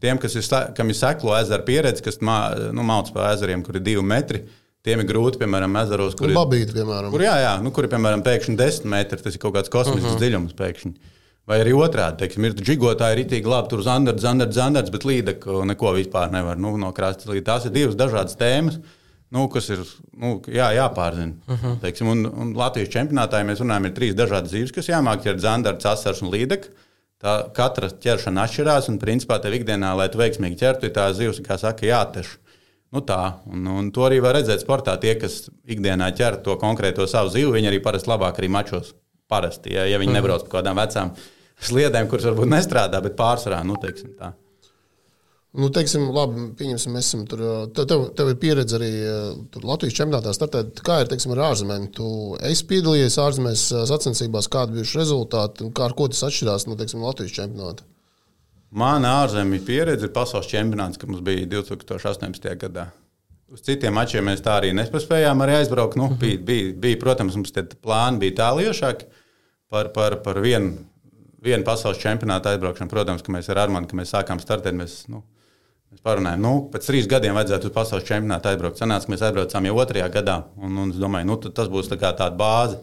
Tiem, 0.00 0.18
kas 0.20 0.36
ir, 0.40 0.46
kam 0.76 0.90
ir 0.90 0.96
seklo 0.98 1.34
ezeru 1.36 1.66
pieredze, 1.68 2.02
kas 2.04 2.18
mā, 2.24 2.38
nu, 2.74 2.84
mauc 2.86 3.12
pa 3.14 3.28
ezeriem, 3.34 3.62
kur 3.64 3.76
ir 3.76 3.84
divi 3.84 4.04
metri, 4.04 4.40
tiem 4.84 5.04
ir 5.04 5.08
grūti, 5.08 5.38
piemēram, 5.42 5.76
ezeros, 5.84 6.16
kur 6.16 6.32
ir 6.32 6.36
babīti, 6.36 6.74
piemēram. 6.76 7.12
Kur, 7.12 7.26
jā, 7.26 7.36
jā, 7.44 7.52
nu, 7.64 7.74
kur 7.76 7.86
ir, 7.86 7.92
piemēram, 7.92 8.24
pēkšņi 8.24 8.56
desmit 8.58 8.90
metri, 8.96 9.20
tas 9.20 9.36
ir 9.36 9.44
kaut 9.44 9.54
kāds 9.58 9.72
kosmisks 9.72 10.00
uh 10.00 10.08
mhm. 10.08 10.16
-huh. 10.16 10.24
dziļums 10.24 10.58
pēkšņi. 10.58 11.12
Vai 11.44 11.60
arī 11.60 11.76
otrādi, 11.76 12.22
teiksim, 12.24 12.48
ir 12.48 12.56
džigotāji, 12.56 13.18
ir 13.18 13.26
itī 13.26 13.44
labi, 13.44 13.68
tur 13.68 13.84
zandards, 13.84 14.24
zandards, 14.24 14.56
zandards, 14.56 14.90
bet 14.90 15.04
līdeka 15.04 15.60
neko 15.68 15.92
vispār 15.92 16.32
nevar 16.32 16.56
nu, 16.56 16.72
no 16.80 16.88
krasta 16.96 17.28
līdz. 17.28 17.44
Tās 17.44 17.66
ir 17.68 17.74
divas 17.74 17.98
dažādas 18.00 18.38
tēmas. 18.40 18.80
Uh, 18.80 19.03
nu, 19.32 19.46
kas 19.52 19.68
ir 19.72 19.82
nu, 20.12 20.36
jā, 20.46 20.70
jāpārzina. 20.76 21.34
Uh 21.46 21.54
mhm. 21.54 21.66
-huh. 21.66 21.80
Teiksim, 21.80 22.08
un, 22.08 22.26
un 22.26 22.54
Latvijas 22.56 22.92
čempionātā, 22.92 23.40
ja 23.40 23.48
mēs 23.48 23.62
runājam, 23.62 23.86
ir 23.86 23.94
trīs 23.96 24.14
dažādas 24.14 24.52
zīves, 24.52 24.72
kas 24.74 24.88
jāmāk, 24.88 25.26
ir 25.26 25.38
zandarts, 25.38 25.86
asars 25.86 26.22
un 26.22 26.30
līdeka. 26.30 26.68
Tā 27.24 27.52
katra 27.56 27.88
ķeršana 27.88 28.44
atšķirās, 28.44 28.88
un 28.88 28.98
principā 28.98 29.38
tev 29.40 29.54
ikdienā, 29.56 29.94
lai 29.96 30.08
tu 30.08 30.18
veiksmīgi 30.18 30.58
ķertu, 30.60 30.86
ir 30.86 30.92
tā 30.92 31.12
zivs, 31.12 31.40
kā 31.40 31.56
saka, 31.58 31.86
jāteš. 31.86 32.38
Nu 32.92 33.00
tā, 33.00 33.40
un, 33.50 33.66
un 33.66 33.90
to 33.90 34.04
arī 34.06 34.20
var 34.22 34.36
redzēt 34.36 34.60
sportā. 34.60 34.98
Tie, 35.00 35.14
kas 35.18 35.48
ikdienā 35.66 36.12
ķer 36.14 36.42
to 36.44 36.58
konkrēto 36.60 37.06
savu 37.10 37.32
zivu, 37.32 37.54
viņi 37.56 37.72
arī 37.72 37.80
parasti 37.82 38.10
labāk 38.12 38.38
arī 38.38 38.48
mačos. 38.48 38.94
Parasti, 39.26 39.72
ja, 39.72 39.86
ja 39.88 39.98
viņi 39.98 40.12
mm. 40.12 40.18
nebrauc 40.20 40.44
pa 40.44 40.58
kādām 40.58 40.76
vecām 40.76 41.14
sliedēm, 41.64 42.08
kuras 42.10 42.28
varbūt 42.28 42.50
nestrādā, 42.52 43.00
bet 43.02 43.16
pārsvarā, 43.16 43.62
nu, 43.64 43.78
teiksim 43.80 44.12
tā. 44.18 44.34
Nu, 45.54 45.68
teiksim, 45.70 46.08
labi, 46.10 46.48
pieņemsim, 46.58 46.96
mēs 46.96 47.08
esam 47.12 47.20
tur. 47.30 47.40
Tev, 47.78 48.08
tev 48.18 48.32
ir 48.32 48.38
pieredze 48.42 48.74
arī 48.74 48.90
Latvijas 49.62 49.94
čempionātā 49.94 50.32
startēt. 50.34 50.80
Kā 50.82 50.96
ir 51.04 51.10
teiksim, 51.12 51.30
ar 51.36 51.44
ārzemēm? 51.52 51.84
Tu 51.94 52.06
esi 52.48 52.64
piedalījies 52.72 53.20
ārzemēs 53.22 53.62
sacensībās, 53.86 54.50
kādi 54.50 54.80
bija 54.80 54.98
rezultāti 54.98 55.62
un 55.62 55.70
kā 55.76 55.86
ar 55.86 55.94
ko 55.94 56.08
tas 56.10 56.24
atšķirās 56.26 56.66
no 56.66 56.74
teiksim, 56.80 57.04
Latvijas 57.06 57.36
čempionāta? 57.36 57.86
Mana 58.74 59.12
ārzemju 59.20 59.60
pieredze 59.62 60.08
ir 60.08 60.12
pasaules 60.16 60.48
čempionāts, 60.50 60.98
kas 60.98 61.06
mums 61.06 61.22
bija 61.22 61.46
2018. 61.52 62.48
gadā. 62.64 62.88
Uz 63.54 63.62
citiem 63.62 63.94
mačiem 63.94 64.26
mēs 64.26 64.42
tā 64.42 64.56
arī 64.58 64.72
nespējām 64.74 65.44
arī 65.44 65.60
aizbraukt. 65.60 65.94
Nu, 66.00 66.08
bija, 66.18 66.40
bija, 66.42 66.72
bija, 66.82 66.98
protams, 66.98 67.36
mums 67.38 67.54
tie 67.54 67.62
plāni 67.62 68.18
bija 68.24 68.40
tāliešāki 68.40 69.06
par, 69.70 69.92
par, 69.94 70.18
par 70.26 70.42
vienu, 70.42 70.80
vienu 71.44 71.62
pasaules 71.62 72.02
čempionātu 72.02 72.50
aizbraukšanu. 72.50 72.90
Protams, 72.90 73.22
ka 73.22 73.36
mēs 73.36 73.52
ar 73.54 73.62
Armānu, 73.68 73.86
kad 73.86 74.00
mēs 74.00 74.10
sākām 74.16 74.42
startēt, 74.42 74.74
mēs 74.74 75.04
nu, 75.12 75.22
Mēs 75.94 76.02
parunājām, 76.02 76.40
nu, 76.42 76.52
pēc 76.72 76.88
trīs 76.88 77.06
gadiem 77.06 77.36
vajadzētu 77.38 77.68
uz 77.68 77.74
pasaules 77.74 78.06
čempionātu 78.08 78.50
aizbraukt. 78.50 78.80
Sanāca, 78.80 79.06
mēs 79.12 79.20
aizbraucām 79.22 79.68
jau 79.68 79.76
otrajā 79.78 80.08
gadā, 80.16 80.40
un, 80.58 80.72
un 80.82 80.90
es 80.90 80.98
domāju, 80.98 81.28
nu, 81.28 81.36
tas 81.54 81.70
būs 81.70 81.92
tā 81.92 82.00
tāda 82.02 82.32
bāze. 82.34 82.80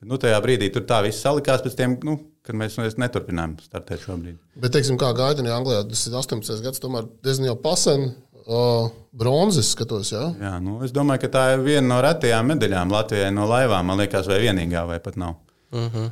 Bet, 0.00 0.08
nu, 0.10 0.18
tajā 0.18 0.40
brīdī 0.42 0.70
tur 0.74 0.82
tā 0.88 0.98
viss 1.06 1.22
salikās 1.22 1.62
pēc 1.62 1.76
tiem, 1.78 1.94
nu, 2.08 2.16
kad 2.42 2.58
mēs 2.58 2.74
nu, 2.80 2.88
neturpinājām 3.04 3.54
startēt 3.62 4.02
šobrīd. 4.02 4.40
Bet, 4.56 4.74
teiksim, 4.74 4.98
kā 4.98 5.12
Gaidinē, 5.14 5.52
Anglijā, 5.54 5.84
tas 5.86 6.02
ir 6.10 6.18
18 6.18 6.66
gads, 6.66 6.82
tomēr 6.82 7.06
diezgan 7.22 7.52
jau 7.52 7.56
pasen. 7.62 8.10
Uh, 8.50 8.88
bronzas 9.14 9.68
skatos, 9.76 10.10
jā. 10.10 10.24
jā 10.40 10.56
nu, 10.64 10.80
es 10.82 10.90
domāju, 10.96 11.22
ka 11.22 11.28
tā 11.36 11.42
ir 11.54 11.60
viena 11.62 11.84
no 11.86 12.00
retajām 12.02 12.48
medaļām 12.50 12.90
Latvijai 12.90 13.30
no 13.36 13.46
laivām. 13.46 13.86
Man 13.86 14.00
liekas, 14.00 14.26
vai 14.26 14.40
vienīgā, 14.42 14.82
vai 14.88 14.98
pat 15.04 15.20
nav. 15.20 15.36
Uh 15.70 15.86
-huh. 15.86 16.08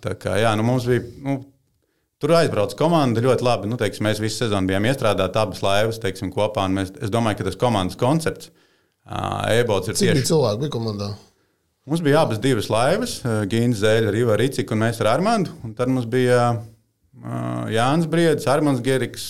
Tā 0.00 0.14
kā 0.16 0.38
jā, 0.40 0.54
nu, 0.56 0.64
mums 0.64 0.86
bija 0.88 1.02
nu, 1.20 1.42
Tur 2.22 2.36
aizbrauca 2.38 2.76
komanda 2.78 3.18
ļoti 3.18 3.42
labi. 3.42 3.66
Nu, 3.66 3.74
teiksim, 3.80 4.06
mēs 4.06 4.20
visu 4.22 4.44
sezonu 4.44 4.70
bijām 4.70 4.84
iestrādāti 4.86 5.40
abas 5.40 5.58
laivas 5.64 5.98
teiksim, 5.98 6.30
kopā. 6.30 6.68
Mēs, 6.70 6.92
es 7.02 7.10
domāju, 7.10 7.40
ka 7.40 7.46
tas 7.48 7.58
komandas 7.58 7.98
koncepts, 7.98 8.52
e-bots 9.50 9.90
ir 9.90 9.98
Cik 9.98 10.04
tieši. 10.04 10.20
Cik 10.20 10.28
cilvēki 10.30 10.62
bija 10.62 10.74
komandā? 10.76 11.08
Mums 11.90 12.04
bija 12.06 12.20
abas 12.22 12.38
divas 12.38 12.70
laivas, 12.70 13.16
Gīna 13.50 13.74
Zēļa, 13.74 14.12
Riva 14.14 14.38
Rīcika 14.38 14.76
un 14.76 14.84
mēs 14.84 15.02
ar 15.02 15.16
Armānu. 15.16 15.74
Tad 15.74 15.90
mums 15.90 16.06
bija 16.06 16.52
Jānis 17.74 18.06
Briedis, 18.12 18.46
Armāns 18.46 18.84
Geriks, 18.86 19.26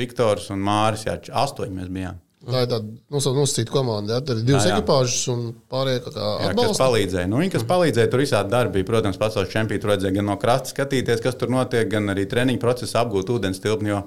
Viktors 0.00 0.48
un 0.56 0.64
Māris. 0.64 1.04
Jā, 1.04 1.18
astoņi 1.44 1.76
mēs 1.76 1.92
bijām. 1.92 2.16
Tā 2.46 2.60
ir 2.62 2.68
tāda 2.70 2.92
nosacīta 3.10 3.74
komanda. 3.74 4.18
Ja? 4.18 4.24
Tur 4.26 4.38
ir 4.38 4.46
divas 4.46 4.68
ekipāžas 4.70 5.24
un 5.32 5.48
pārējie 5.72 6.04
kā 6.04 6.12
atbalsta. 6.14 6.68
Kas 6.72 6.82
palīdzēja? 6.82 7.30
Nu, 7.32 7.40
viņi, 7.42 7.54
kas 7.56 7.66
palīdzēja, 7.66 8.10
tur 8.12 8.22
visādi 8.22 8.54
darbi. 8.54 8.84
Protams, 8.86 9.18
pasaules 9.18 9.50
čempioni 9.50 9.82
tur 9.82 9.94
vajadzēja 9.94 10.18
gan 10.20 10.30
no 10.30 10.38
krasta 10.40 10.74
skatīties, 10.74 11.24
kas 11.24 11.40
tur 11.40 11.50
notiek, 11.50 11.88
gan 11.90 12.14
arī 12.14 12.28
treniņu 12.30 12.62
procesā 12.62 13.02
apgūt 13.02 13.34
ūdens 13.34 13.62
tilpni. 13.64 13.94
Jo 13.94 14.04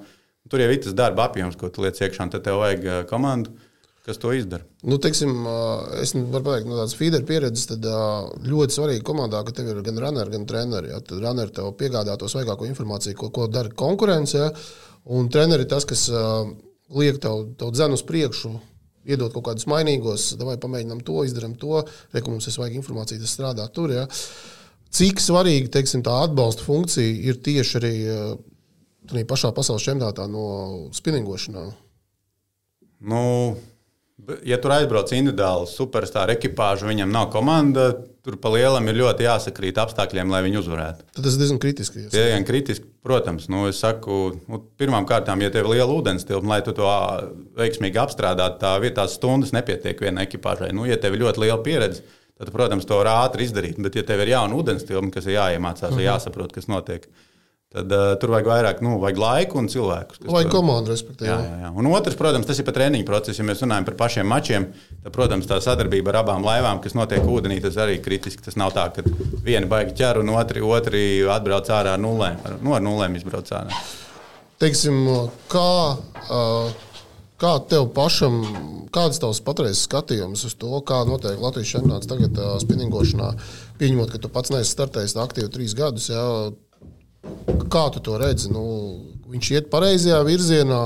tur 0.50 0.64
jau 0.64 0.70
ir 0.72 0.80
tas 0.84 0.96
darba 0.98 1.28
apjoms, 1.30 1.58
ko 1.60 1.70
tu 1.74 1.84
liec 1.86 2.00
iekšā, 2.00 2.26
un 2.26 2.32
tad 2.34 2.46
tev 2.46 2.62
vajag 2.62 3.10
komandu. 3.10 3.52
kas 4.10 4.18
to 4.18 4.32
izdara. 4.34 4.64
Nu, 4.90 4.98
teiksim, 4.98 5.44
es 6.02 6.16
varu 6.16 6.46
pateikt, 6.48 6.66
no 6.66 6.80
tādas 6.80 6.96
feeder 6.98 7.22
pieredzes, 7.28 7.68
tad 7.70 7.84
ļoti 8.48 8.74
svarīgi 8.74 9.04
komandā, 9.06 9.44
ka 9.46 9.54
tev 9.54 9.70
ir 9.70 9.84
gan 9.86 10.00
runneri, 10.02 10.34
gan 10.34 10.48
treneri. 10.50 10.90
Ja? 10.90 11.02
Tad 11.06 11.20
runneri 11.22 11.54
tev 11.54 11.68
piegādā 11.78 12.16
to 12.18 12.30
svaigāko 12.32 12.66
informāciju, 12.66 13.18
ko, 13.20 13.30
ko 13.36 13.46
dara 13.52 13.70
konkurence. 13.70 14.40
Ja? 14.40 14.50
Un 15.14 15.30
treneri 15.30 15.68
tas, 15.70 15.86
kas 15.86 16.08
liek 16.96 17.20
tev, 17.22 17.52
tev 17.60 17.74
dzenu 17.76 17.98
uz 17.98 18.04
priekšu. 18.06 18.54
Iedot 19.10 19.34
kaut 19.34 19.46
kādus 19.48 19.66
mainīgos, 19.70 20.34
vai 20.44 20.58
pamēģinām 20.62 21.00
to, 21.08 21.24
izdarām 21.26 21.56
to, 21.58 21.82
reku 22.14 22.34
mums 22.34 22.46
ir 22.50 22.54
svaiga 22.54 22.78
informācija, 22.78 23.20
tas 23.22 23.34
strādā 23.34 23.66
tur. 23.74 23.94
Ja? 23.96 24.06
Cik 24.94 25.22
svarīga 25.24 25.72
teiksim, 25.78 26.04
tā 26.06 26.14
atbalsta 26.26 26.66
funkcija 26.66 27.16
ir 27.32 27.40
tieši 27.46 27.78
arī 27.80 27.94
tajā 29.10 29.26
pašā 29.30 29.54
pasaules 29.56 29.86
čempionātā 29.86 30.28
no 30.30 30.46
spinningošanā? 30.94 31.66
Nu, 33.00 33.24
be- 33.56 33.79
ja 34.48 34.58
tur 34.62 34.74
aizbrauc 34.76 35.12
individuāli 35.16 35.68
superstarra 35.70 36.36
ekipāža, 36.38 36.88
viņam 36.90 37.12
nav 37.14 37.30
komanda, 37.34 37.90
tur 38.26 38.38
pa 38.42 38.52
lielam 38.54 38.86
ir 38.92 39.00
ļoti 39.00 39.26
jāsakrīt 39.26 39.80
apstākļiem, 39.82 40.32
lai 40.34 40.42
viņi 40.46 40.60
uzvarētu. 40.62 41.08
Tad 41.16 41.26
tas 41.26 41.36
ir 41.36 41.44
diezgan 41.44 41.62
kritiski. 41.62 42.06
Tie 42.14 42.26
ir 42.34 42.46
kritiski, 42.48 42.88
protams. 43.06 43.48
Nu, 43.52 43.66
es 43.72 43.82
saku, 43.82 44.20
nu, 44.52 44.62
pirmām 44.80 45.08
kārtām, 45.10 45.42
ja 45.44 45.52
tev 45.54 45.66
ir 45.66 45.78
liela 45.78 45.96
ūdens 45.96 46.28
tilpa, 46.28 46.52
lai 46.52 46.60
tu 46.66 46.76
to 46.78 46.90
veiksmīgi 47.60 48.02
apstrādātu, 48.02 48.60
tā 48.62 48.76
vietās 48.84 49.18
stundas 49.18 49.56
nepietiek 49.56 50.02
vienai 50.06 50.28
ekipāžai. 50.30 50.74
Nu, 50.76 50.86
ja 50.90 51.00
tev 51.02 51.18
ir 51.18 51.26
ļoti 51.26 51.46
liela 51.46 51.62
pieredze, 51.66 52.06
tad, 52.40 52.52
protams, 52.56 52.88
to 52.90 53.00
var 53.02 53.14
ātri 53.16 53.48
izdarīt. 53.48 53.80
Bet, 53.82 53.98
ja 54.00 54.06
tev 54.08 54.26
ir 54.26 54.36
jauna 54.36 54.60
ūdens 54.60 54.86
tilpa, 54.88 55.16
kas 55.18 55.30
ir 55.30 55.40
jāiemācās, 55.40 55.96
-huh. 55.96 56.06
jāsaprot, 56.06 56.54
kas 56.56 56.70
notiek, 56.72 57.08
tad 57.08 57.29
uh, 57.76 58.16
tur 58.22 58.32
vajag 58.34 58.48
vairāk, 58.50 58.80
nu, 58.86 58.96
vajag 59.02 59.20
laiku 59.22 59.60
un 59.62 59.68
cilvēkus. 59.70 60.20
kas 60.24 60.32
Vai 60.34 60.44
to- 60.48 60.54
komandu, 60.56 60.92
respektīvi. 60.94 61.30
Jā, 61.30 61.38
jā, 61.46 61.58
jā. 61.66 61.72
Un 61.78 61.90
otrs, 61.92 62.16
protams, 62.18 62.48
tas 62.50 62.60
ir 62.60 62.66
par 62.66 62.74
treniņu 62.80 63.06
procesu. 63.06 63.42
Ja 63.44 63.48
mēs 63.50 63.62
runājam 63.62 63.86
par 63.86 63.98
pašiem 64.02 64.26
mačiem, 64.28 64.68
tad, 65.04 65.12
protams, 65.14 65.46
tā 65.50 65.60
sadarbība 65.62 66.10
ar 66.14 66.22
abām 66.24 66.44
laivām, 66.46 66.82
kas 66.82 66.96
notiek 66.98 67.22
ūdenī, 67.24 67.62
tas 67.62 67.78
arī 67.78 68.00
ir 68.00 68.04
kritiski. 68.06 68.42
Tas 68.44 68.58
nav 68.58 68.74
tā, 68.74 68.88
ka 68.96 69.04
viena 69.46 69.68
baigi 69.70 69.94
ķer 70.02 70.20
un 70.24 70.30
otri, 70.34 70.62
otri 70.66 71.04
atbrauc 71.30 71.70
ārā 71.70 71.94
ar 71.98 72.00
nulēm. 72.02 72.38
Ar, 72.46 72.58
nu, 72.62 72.74
ar 72.74 72.82
nulēm 72.82 73.16
izbrauc 73.22 73.50
ārā. 73.54 73.82
Teiksim, 74.60 75.06
kā, 75.48 75.70
ā, 76.28 76.40
kā 77.40 77.52
tev 77.72 77.86
pašam, 77.96 78.42
kāds 78.92 79.22
tavs 79.22 79.40
patreizes 79.46 79.86
skatījums 79.88 80.42
uz 80.50 80.56
to, 80.60 80.82
kā 80.84 81.04
notiek 81.08 81.40
Latvijas 81.40 81.70
čempionāts 81.78 82.10
tagad 82.10 82.36
ā, 82.36 82.58
spinningošanā, 82.60 83.30
pieņemot, 83.80 84.12
ka 84.12 84.18
tu 84.26 84.28
pats 84.34 84.52
neesi 84.52 84.74
startējis 84.74 85.16
aktīvi 85.16 85.54
trīs 85.54 85.78
gadus. 85.78 86.10
Jā, 86.12 86.26
kā 87.70 87.86
tu 87.94 88.02
to 88.04 88.18
redzi? 88.22 88.52
Nu, 88.54 88.66
viņš 89.30 89.52
iet 89.56 89.72
pareizajā 89.74 90.20
virzienā, 90.28 90.84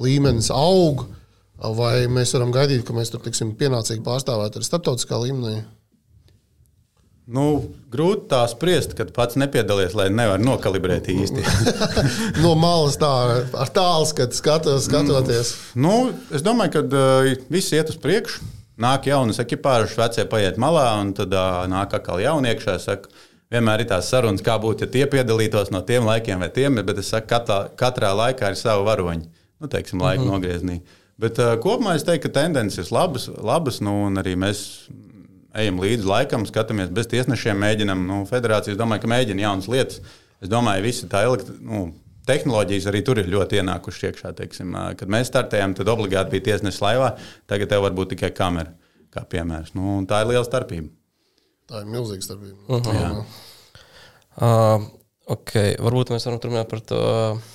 līmenis 0.00 0.50
aug, 0.54 1.06
vai 1.78 2.06
mēs 2.10 2.34
varam 2.36 2.52
gaidīt, 2.54 2.84
ka 2.86 2.96
mēs 2.96 3.12
tur 3.12 3.22
tiksim 3.24 3.54
pienācīgi 3.58 4.04
pārstāvēt 4.04 4.58
arī 4.58 4.66
starptautiskā 4.66 5.20
līmenī? 5.22 5.62
Nu, 7.24 7.44
grūti 7.88 8.26
tā 8.28 8.42
spriest, 8.52 8.92
kad 8.98 9.08
pats 9.16 9.38
nepiedalījies, 9.40 9.94
lai 9.96 10.10
nevar 10.12 10.42
nokalibrēt 10.44 11.08
īsti. 11.08 11.44
No 12.44 12.52
malas 12.58 12.98
tā, 13.00 13.12
ar 13.56 13.70
tālu 13.72 14.04
skatu, 14.10 14.36
skatu, 14.36 14.74
skatoties. 14.84 15.54
nu, 15.74 16.10
es 16.34 16.44
domāju, 16.44 16.74
ka 16.76 16.84
uh, 16.84 17.30
viss 17.52 17.72
iet 17.72 17.94
uz 17.94 18.00
priekšu. 18.00 18.50
Nāk 18.84 19.06
jaunas 19.06 19.38
ekipāžas, 19.38 19.94
vecie 19.94 20.24
paiet 20.26 20.58
malā, 20.60 20.88
un 21.00 21.14
tad 21.16 21.32
uh, 21.32 21.62
nāk 21.70 21.94
atkal 21.94 22.18
jauniekšā. 22.20 22.74
Saka, 22.82 23.08
vienmēr 23.54 23.84
ir 23.84 23.88
tās 23.92 24.10
sarunas, 24.10 24.42
kā 24.44 24.56
būtu, 24.60 24.86
ja 24.86 24.90
tie 24.90 25.06
piedalītos 25.10 25.70
no 25.74 25.80
tiem 25.86 26.06
laikiem 26.08 26.42
vai 26.42 26.50
tiem, 26.54 26.82
bet 26.86 27.00
es 27.02 27.12
saku, 27.14 27.30
katrā, 27.30 27.60
katrā 27.78 28.12
laikā 28.18 28.52
ir 28.52 28.60
sava 28.60 28.84
varoņa. 28.90 29.30
Nu, 29.62 29.70
teiksim, 29.70 30.02
laika 30.02 30.22
mm 30.22 30.28
-hmm. 30.28 30.34
nogriezienī. 30.34 30.80
Bet 31.18 31.38
uh, 31.38 31.54
kopumā 31.62 31.94
es 31.94 32.04
teiktu, 32.04 32.28
ka 32.28 32.40
tendences 32.40 32.86
ir 32.86 32.92
labas, 32.92 33.28
labas 33.38 33.80
nu, 33.80 33.92
un 34.08 34.18
arī 34.18 34.34
mēs 34.34 34.88
ejam 35.54 35.78
līdzi 35.80 36.08
laikam, 36.08 36.46
skatāmies 36.46 36.90
bez 36.94 37.06
tiesnešiem, 37.06 37.58
mēģinam. 37.62 38.06
Nu, 38.06 38.22
federācijas 38.26 38.78
domāju, 38.78 39.04
ka 39.04 39.12
mēģina 39.12 39.46
jaunas 39.46 39.68
lietas. 39.70 40.00
Es 40.42 40.50
domāju, 40.50 40.82
ka 40.82 40.86
visi 40.88 41.08
tā 41.10 41.22
elekt, 41.28 41.52
nu, 41.60 41.92
tehnoloģijas 42.26 42.88
arī 42.90 43.04
tur 43.06 43.20
ir 43.22 43.30
ļoti 43.30 43.60
ienākušas 43.62 44.08
iekšā. 44.10 44.34
Teiksim. 44.40 44.74
Kad 44.98 45.08
mēs 45.08 45.30
startējām, 45.30 45.76
tad 45.78 45.92
obligāti 45.92 46.34
bija 46.34 46.48
tiesnesis 46.50 46.82
laivā, 46.82 47.14
tagad 47.50 47.70
tev 47.70 47.86
var 47.86 47.94
būt 47.96 48.16
tikai 48.16 48.32
kamera. 48.34 48.74
Kā 49.14 49.22
piemērs. 49.30 49.76
Nu, 49.78 50.00
tā 50.10 50.24
ir 50.24 50.32
liela 50.32 50.44
starpība. 50.46 50.90
Tā 51.70 51.84
ir 51.84 51.90
milzīga 51.92 52.26
starpība. 52.26 52.58
Mhm. 52.66 52.78
Uh 52.78 53.02
-huh. 53.02 53.42
Uh, 54.34 54.86
okay. 55.30 55.74
Varbūt 55.82 56.14
mēs 56.14 56.26
varam 56.26 56.40
turpināt 56.42 56.70
par 56.70 56.82
to 56.84 57.00
uh, 57.00 57.52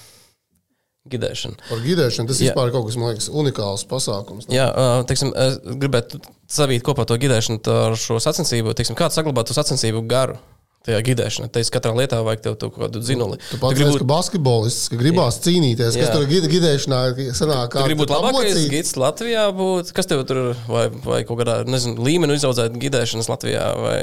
gidēšanu. 1.09 1.57
Par 1.69 1.81
gidēšanu 1.83 2.31
tas 2.31 2.39
Jā. 2.39 2.51
vispār 2.51 2.69
ir 2.69 2.75
kaut 2.75 2.87
kas, 2.87 2.99
man 2.99 3.13
liekas, 3.13 3.31
unikāls 3.31 3.83
pasākums. 3.89 4.47
Jā, 4.53 4.69
uh, 4.69 5.01
teiksim, 5.09 5.33
es 5.35 5.59
gribētu 5.81 6.21
savīt 6.49 6.85
kopā 6.85 7.07
to 7.09 7.17
gidēšanu 7.19 7.61
ar 7.73 7.97
šo 7.99 8.21
sacensību. 8.23 8.75
Teiksim, 8.77 8.97
kā 8.99 9.09
saglabāt 9.13 9.49
to 9.49 9.57
sacensību 9.57 10.05
garu? 10.09 10.39
Tajā 10.87 11.01
gidēšanā. 11.03 11.49
Teiks, 11.51 11.67
katrā 11.75 11.91
lietā 11.91 12.21
vajag 12.23 12.43
tev 12.45 12.53
to 12.55 12.69
kaut 12.71 12.85
kādu 12.85 13.01
zinuli. 13.03 13.35
Tu 13.49 13.57
pats 13.59 13.75
gribi 13.75 13.97
būt 13.97 14.05
basketbolists, 14.07 14.87
ka 14.87 14.95
gribās 15.01 15.41
cīnīties. 15.43 15.97
Kas 15.99 16.07
Jā. 16.07 16.13
tur 16.15 16.23
gid- 16.29 16.47
gidēšanā 16.47 16.99
sanāk? 17.35 17.75
Tu 17.75 17.83
gribi 17.83 17.99
būt 18.05 18.13
labākais 18.15 18.61
gids 18.71 18.95
Latvijā, 18.95 19.49
būt, 19.57 19.91
kas 19.97 20.07
tev 20.07 20.23
tur 20.29 20.53
vai, 20.71 20.85
vai 21.03 21.19
kaut 21.27 21.41
kādā 21.41 21.57
nezinu, 21.67 21.99
līmenī 21.99 22.39
izaudzēt 22.39 22.79
gidēšanas 22.79 23.27
Latvijā? 23.27 23.65
Vai... 23.75 23.97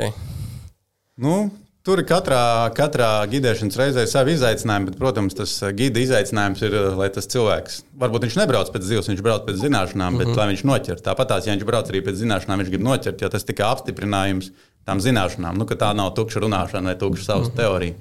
Nu, 1.17 1.47
tur 1.87 2.03
ir 2.03 2.07
katrā, 2.09 2.41
katrā 2.75 3.11
gidēšanas 3.31 3.79
reizē 3.79 4.05
savi 4.11 4.35
izaicinājumi, 4.35 4.91
bet, 4.91 4.99
protams, 4.99 5.37
tas 5.39 5.53
uh, 5.63 5.71
gida 5.77 6.03
izaicinājums 6.03 6.65
ir, 6.67 6.75
uh, 6.75 6.97
lai 6.99 7.09
tas 7.15 7.31
cilvēks, 7.31 7.79
varbūt 8.03 8.27
viņš 8.27 8.39
nebrauc 8.41 8.73
pēc 8.75 8.89
zivs, 8.89 9.11
viņš 9.13 9.23
brauc 9.23 9.47
pēc 9.47 9.63
zināšanām, 9.63 10.19
bet 10.19 10.27
mm 10.27 10.33
-hmm. 10.33 10.41
lai 10.43 10.49
viņš 10.51 10.65
noķer. 10.73 11.05
Tāpat 11.07 11.31
tās, 11.33 11.47
ja 11.47 11.55
viņš 11.55 11.69
brauc 11.69 11.93
arī 11.93 12.03
pēc 12.03 12.19
zināšanām, 12.25 12.65
viņš 12.65 12.73
grib 12.75 12.85
noķert, 12.89 13.23
jo 13.23 13.31
tas 13.31 13.47
tikai 13.47 13.71
apstiprinājums 13.71 14.51
tām 14.87 15.01
zināšanām, 15.03 15.59
nu, 15.59 15.67
ka 15.67 15.79
tā 15.79 15.95
nav 15.95 16.13
tukša 16.19 16.43
runāšana 16.43 16.93
vai 16.93 16.99
tukša 16.99 17.25
savas 17.25 17.49
mm. 17.49 17.53
-hmm. 17.53 17.63
teorija. 17.63 17.95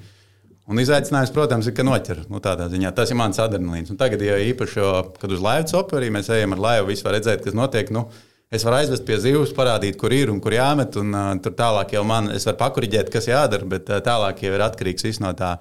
Un 0.66 0.80
izaicinājums, 0.82 1.30
protams, 1.30 1.66
ir, 1.70 1.74
ka 1.78 1.84
noķer. 1.86 2.24
Nu, 2.26 2.40
ziņā 2.42 2.90
tas 2.94 3.10
ir 3.10 3.16
mans 3.16 3.38
adrenalīns. 3.38 3.90
Un 3.92 3.98
tagad, 4.00 4.22
ja 4.22 4.34
īpaši, 4.34 4.80
jo, 4.80 4.88
kad 5.20 5.30
uz 5.30 5.40
laivas 5.40 5.74
operī 5.78 6.10
mēs 6.10 6.30
ejam 6.34 6.56
ar 6.56 6.62
laivu, 6.64 6.88
viss 6.90 7.06
var 7.06 7.14
redzēt, 7.14 7.44
kas 7.44 7.54
notiek. 7.54 7.92
Nu, 7.94 8.08
Es 8.54 8.62
varu 8.62 8.76
aizvest 8.78 9.02
pie 9.02 9.16
zivs, 9.18 9.50
parādīt, 9.56 9.96
kur 9.98 10.12
ir 10.14 10.30
un 10.30 10.36
kur 10.38 10.54
jāmet. 10.54 10.94
Un, 11.00 11.08
uh, 11.18 11.32
tur 11.42 11.54
tālāk 11.58 11.96
jau 11.96 12.04
man, 12.06 12.28
es 12.30 12.44
varu 12.46 12.60
pakuriģēt, 12.60 13.08
kas 13.10 13.26
jādara, 13.26 13.66
bet 13.66 13.90
uh, 13.90 13.98
tālāk 14.06 14.44
jau 14.46 14.52
ir 14.54 14.62
atkarīgs 14.62 15.02
viss 15.02 15.22
no 15.22 15.32
tā 15.34 15.56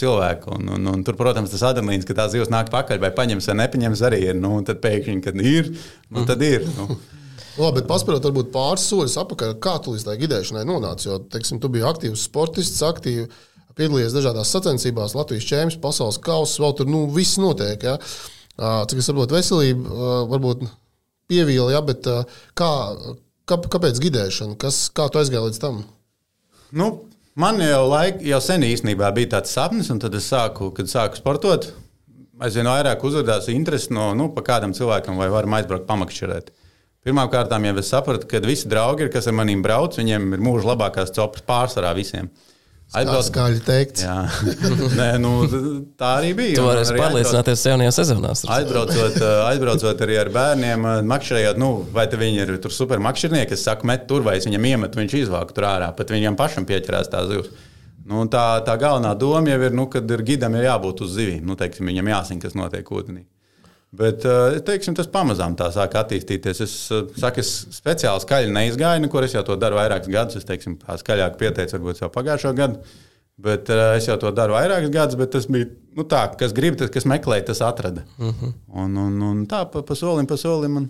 cilvēka. 0.00 0.54
Un, 0.56 0.70
un, 0.78 0.88
un 0.94 1.02
tur, 1.04 1.18
protams, 1.18 1.52
tas 1.52 1.66
adrenalīns, 1.68 2.08
ka 2.08 2.16
tā 2.16 2.30
zivs 2.32 2.48
nāk 2.48 2.72
pakaļ, 2.72 3.02
vai 3.04 3.12
paņems 3.12 3.50
vai 3.52 3.58
nepaņems, 3.60 4.04
arī 4.08 4.22
ir. 4.30 4.40
Nu, 4.40 4.54
un 4.56 4.64
tad 4.64 4.80
pēkšņi, 4.80 5.18
kad 5.28 5.44
ir, 5.44 5.70
nu, 6.08 6.24
tad 6.32 6.48
ir. 6.48 6.64
Nu. 6.78 6.88
Labi, 7.60 7.82
bet 7.82 7.92
paspērot 7.92 8.24
varbūt 8.24 8.52
pāris 8.56 8.88
soļus 8.88 9.20
atpakaļ, 9.26 9.56
kā 9.60 9.76
tu 9.84 9.92
līdz 9.92 10.08
tai 10.08 10.18
gidēšanai 10.24 10.64
nonāci. 10.72 11.10
Jo, 11.10 11.20
teiksim, 11.36 11.60
tu 11.60 11.68
biji 11.68 11.84
aktīvs 11.84 12.28
sportists, 12.32 12.80
aktīvi 12.88 13.28
piedalījies 13.76 14.16
dažādās 14.16 14.56
sacensībās, 14.56 15.12
Latvijas 15.20 15.44
čempions, 15.52 15.82
pasaules 15.84 16.16
kausa, 16.24 16.62
vēl 16.64 16.78
tur 16.80 16.88
nu, 16.88 17.04
viss 17.12 17.36
notiek. 17.36 17.84
Ja? 17.84 17.98
Cik 18.88 19.02
es 19.02 19.08
saprotu, 19.08 19.36
veselība 19.36 20.24
varbūt 20.32 20.64
pievīla, 21.32 21.72
ja, 21.74 21.82
bet 21.84 22.06
ā, 22.06 22.20
kā, 22.58 22.70
kā, 23.48 23.58
kāpēc 23.72 23.98
gidēšana? 24.04 24.58
Kas, 24.60 24.84
kā 24.94 25.08
tu 25.10 25.22
aizgāji 25.22 25.48
līdz 25.48 25.62
tam? 25.62 25.82
Nu, 26.72 26.88
man 27.34 27.60
jau, 27.64 27.84
laik, 27.90 28.22
jau 28.24 28.40
sen 28.44 28.64
īstenībā 28.68 29.10
bija 29.16 29.38
tāds 29.38 29.52
sapnis, 29.56 29.90
un 29.92 30.00
tad 30.02 30.14
es 30.16 30.28
sāku, 30.30 30.70
kad 30.76 30.90
sāku 30.92 31.20
sportot. 31.20 31.72
Aizvien 32.42 32.66
vairāk 32.66 33.04
uzrādījās 33.06 33.50
interesi 33.52 33.92
no 33.94 34.10
nu, 34.18 34.30
kādam 34.42 34.72
cilvēkam, 34.74 35.20
vai 35.20 35.28
varam 35.30 35.58
aizbraukt 35.58 35.86
pamakšķerēt. 35.90 36.50
Pirmkārt, 37.02 37.50
jau 37.50 37.74
es 37.80 37.90
sapratu, 37.90 38.28
ka 38.30 38.38
visi 38.46 38.70
draugi, 38.70 39.08
kas 39.10 39.26
ar 39.26 39.34
maniem 39.34 39.62
brauc, 39.62 39.96
viņiem 39.98 40.36
ir 40.36 40.42
mūža 40.42 40.68
labākās 40.72 41.10
copas 41.14 41.42
pārsvarā 41.46 41.90
visiem. 41.98 42.30
Tā 42.92 43.20
skaļi 43.24 43.60
teikt. 43.64 44.02
Jā, 44.04 44.16
Nē, 45.00 45.08
nu, 45.22 45.32
tā 45.96 46.10
arī 46.18 46.34
bija. 46.36 46.60
Varēsi 46.60 46.92
arī 46.92 47.00
pārliecināties 47.00 47.64
jaunajā 47.70 47.94
sezonā. 47.96 48.34
Aizbraucot, 48.58 49.16
aizbraucot 49.48 50.04
arī 50.04 50.18
ar 50.20 50.30
bērniem, 50.34 50.88
makšķerējot, 51.08 51.60
nu, 51.62 51.70
vai 51.94 52.04
te 52.12 52.20
viņi 52.20 52.44
ir 52.44 52.54
tur 52.60 52.74
supermakšķernieki, 52.76 53.56
es 53.56 53.64
saku, 53.64 53.88
met 53.88 54.04
tur, 54.10 54.24
vai 54.26 54.36
es 54.40 54.48
viņam 54.48 54.68
iemetu, 54.74 55.00
viņš 55.00 55.18
izvāk 55.22 55.54
tur 55.56 55.70
ārā, 55.70 55.88
pat 55.96 56.12
viņam 56.12 56.36
pašam 56.36 56.68
pieķerās 56.68 57.08
tā 57.12 57.24
zivs. 57.30 57.48
Nu, 58.04 58.20
un 58.24 58.28
tā, 58.28 58.44
tā 58.66 58.74
galvenā 58.76 59.14
doma 59.16 59.54
jau 59.54 59.60
ir, 59.62 59.74
nu, 59.78 59.86
kad 59.88 60.10
ir 60.10 60.24
gidam 60.26 60.56
ir 60.58 60.66
jābūt 60.66 61.04
uz 61.06 61.14
zivīm. 61.16 61.44
Nu, 61.46 61.56
teiksim, 61.56 61.88
viņam 61.88 62.10
jāsina, 62.12 62.44
kas 62.44 62.58
notiek 62.58 62.88
ūdenī. 62.92 63.24
Bet 63.92 64.24
eh, 64.24 64.58
teiksim, 64.64 64.94
tas 64.96 65.08
pamazām 65.12 65.52
tā 65.58 65.68
sāk 65.72 65.98
attīstīties. 66.00 66.60
Es 66.64 66.74
eh, 66.96 67.02
saku, 67.20 67.42
es 67.44 67.50
speciāli 67.76 68.24
skaļi 68.24 68.52
neizgāju, 68.54 69.02
nekur 69.04 69.26
es 69.26 69.36
jau 69.36 69.42
to 69.44 69.58
daru 69.60 69.76
vairākus 69.76 70.12
gadus. 70.12 70.38
Es 70.40 70.48
teiksim, 70.48 70.78
skaļāk 70.80 71.36
pieteicu, 71.40 71.76
varbūt 71.76 72.00
jau 72.00 72.08
pagājušo 72.14 72.54
gadu. 72.56 72.80
Bet 73.42 73.70
uh, 73.72 73.94
es 73.96 74.06
jau 74.06 74.14
to 74.20 74.30
daru 74.36 74.54
vairākus 74.54 74.92
gadus, 74.92 75.16
bet 75.18 75.32
tas 75.34 75.48
bija 75.50 75.66
nu, 75.96 76.04
tā, 76.08 76.20
kas 76.38 76.52
grib, 76.56 76.76
tas, 76.78 76.90
kas 76.92 77.06
meklē, 77.08 77.40
tas 77.44 77.62
atrada. 77.64 78.04
Uh 78.18 78.28
-huh. 78.28 78.52
un, 78.84 78.96
un, 78.96 79.22
un 79.28 79.46
tā 79.48 79.64
pa, 79.72 79.82
pa 79.82 79.94
solim, 79.98 80.26
pa 80.26 80.36
solim. 80.36 80.72
Man... 80.72 80.88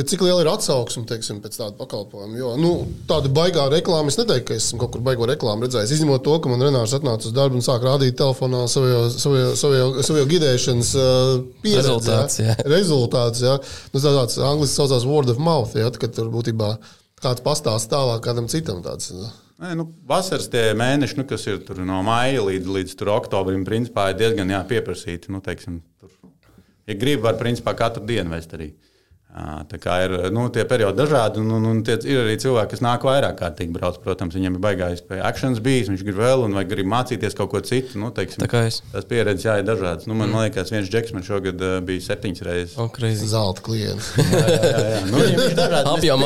Bet 0.00 0.08
cik 0.08 0.22
liela 0.24 0.40
ir 0.40 0.48
atsauksme 0.48 1.02
teiksim, 1.04 1.42
pēc 1.44 1.58
tāda 1.60 1.74
pakalpojuma? 1.76 2.32
Jo 2.38 2.54
nu, 2.56 2.70
tāda 3.04 3.28
baigā 3.36 3.66
reklāma, 3.68 4.08
es 4.08 4.16
neteiktu, 4.16 4.46
ka 4.48 4.56
esmu 4.56 4.78
kaut 4.80 4.94
kur 4.94 5.02
baigo 5.04 5.26
reklāmu 5.28 5.66
redzējis. 5.66 5.92
Izņemot 5.98 6.24
to, 6.24 6.38
ka 6.40 6.48
man 6.48 6.64
Renārs 6.64 6.94
atnāca 6.96 7.28
uz 7.28 7.34
darbu 7.36 7.60
un 7.60 7.66
sāk 7.66 7.84
rādīt 7.84 8.16
telefonā 8.16 8.62
savu 8.72 10.24
gidēšanas 10.30 10.94
uh, 10.96 11.34
pieredzi. 11.60 11.82
Rezultāts, 11.84 12.40
jā. 12.40 12.56
Rezultāts, 12.64 13.44
jā. 13.44 13.58
Nu, 13.92 14.00
tā 14.00 14.16
tāds 14.16 14.40
angliski 14.40 14.78
saucās 14.80 15.04
word 15.04 15.34
of 15.34 15.44
mouth, 15.50 15.76
jā, 15.76 15.92
kad 16.00 16.16
tur 16.16 16.32
būtībā 16.32 16.72
kāds 17.20 17.44
pastāsta 17.44 17.98
tālāk 17.98 18.24
kādam 18.24 18.48
citam. 18.48 18.80
Tāds, 18.86 19.12
Nē, 19.60 19.74
nu, 19.76 19.90
vasaras 20.08 20.48
tie 20.48 20.70
mēneši, 20.80 21.20
nu, 21.20 21.28
kas 21.28 21.44
ir 21.44 21.60
tur, 21.68 21.82
no 21.84 22.00
maija 22.06 22.40
līdz, 22.46 22.76
līdz 22.78 22.96
tur, 22.96 23.12
oktobrim, 23.12 23.68
principā, 23.68 24.08
ir 24.08 24.22
diezgan 24.22 24.56
jā, 24.56 24.64
pieprasīti. 24.64 25.28
Nu, 25.34 25.44
teiksim, 25.44 25.82
tur, 26.00 26.14
ja 26.88 26.96
gribi, 26.96 27.20
var 27.26 27.36
principā 27.36 27.76
katru 27.76 28.08
dienu 28.08 28.32
vest 28.32 28.56
arī. 28.56 28.72
Tā 29.30 29.78
kā 29.78 30.00
ir 30.02 30.12
nu, 30.34 30.48
tie 30.50 30.64
periodi 30.66 30.98
dažādi, 30.98 31.38
un, 31.38 31.52
un, 31.54 31.66
un 31.70 31.82
tie, 31.86 31.94
ir 32.02 32.24
arī 32.24 32.34
cilvēki, 32.42 32.72
kas 32.72 32.82
nāk 32.82 33.04
vairāk 33.06 33.36
kārtīgi 33.38 33.70
brauc. 33.76 34.00
Protams, 34.02 34.34
viņam 34.34 34.56
ir 34.58 34.62
baigājis 34.64 35.04
pie 35.06 35.20
akcijas 35.22 35.60
bijis, 35.62 35.90
viņš 35.92 36.02
grib 36.06 36.18
vēl, 36.18 36.42
un 36.48 36.56
grib 36.66 36.88
mācīties 36.90 37.36
kaut 37.38 37.52
ko 37.52 37.60
citu. 37.62 38.00
Nu, 38.02 38.10
teiksim, 38.14 38.42
tās 38.50 39.06
pieredzes 39.06 39.46
jā, 39.46 39.54
ir 39.62 39.68
dažādas. 39.68 40.08
Nu, 40.10 40.16
man, 40.18 40.26
mm. 40.26 40.34
man 40.34 40.48
liekas, 40.48 40.72
viens 40.74 40.90
džeks 40.90 41.14
man 41.14 41.22
šogad 41.26 41.62
bija 41.86 42.02
septiņas 42.08 42.44
reizes. 42.48 42.74
Oh. 42.80 42.90
Zelta 43.30 43.62
klients. 43.64 44.10
Nu, 45.10 45.22
tēmas, 46.00 46.02
jā, 46.04 46.16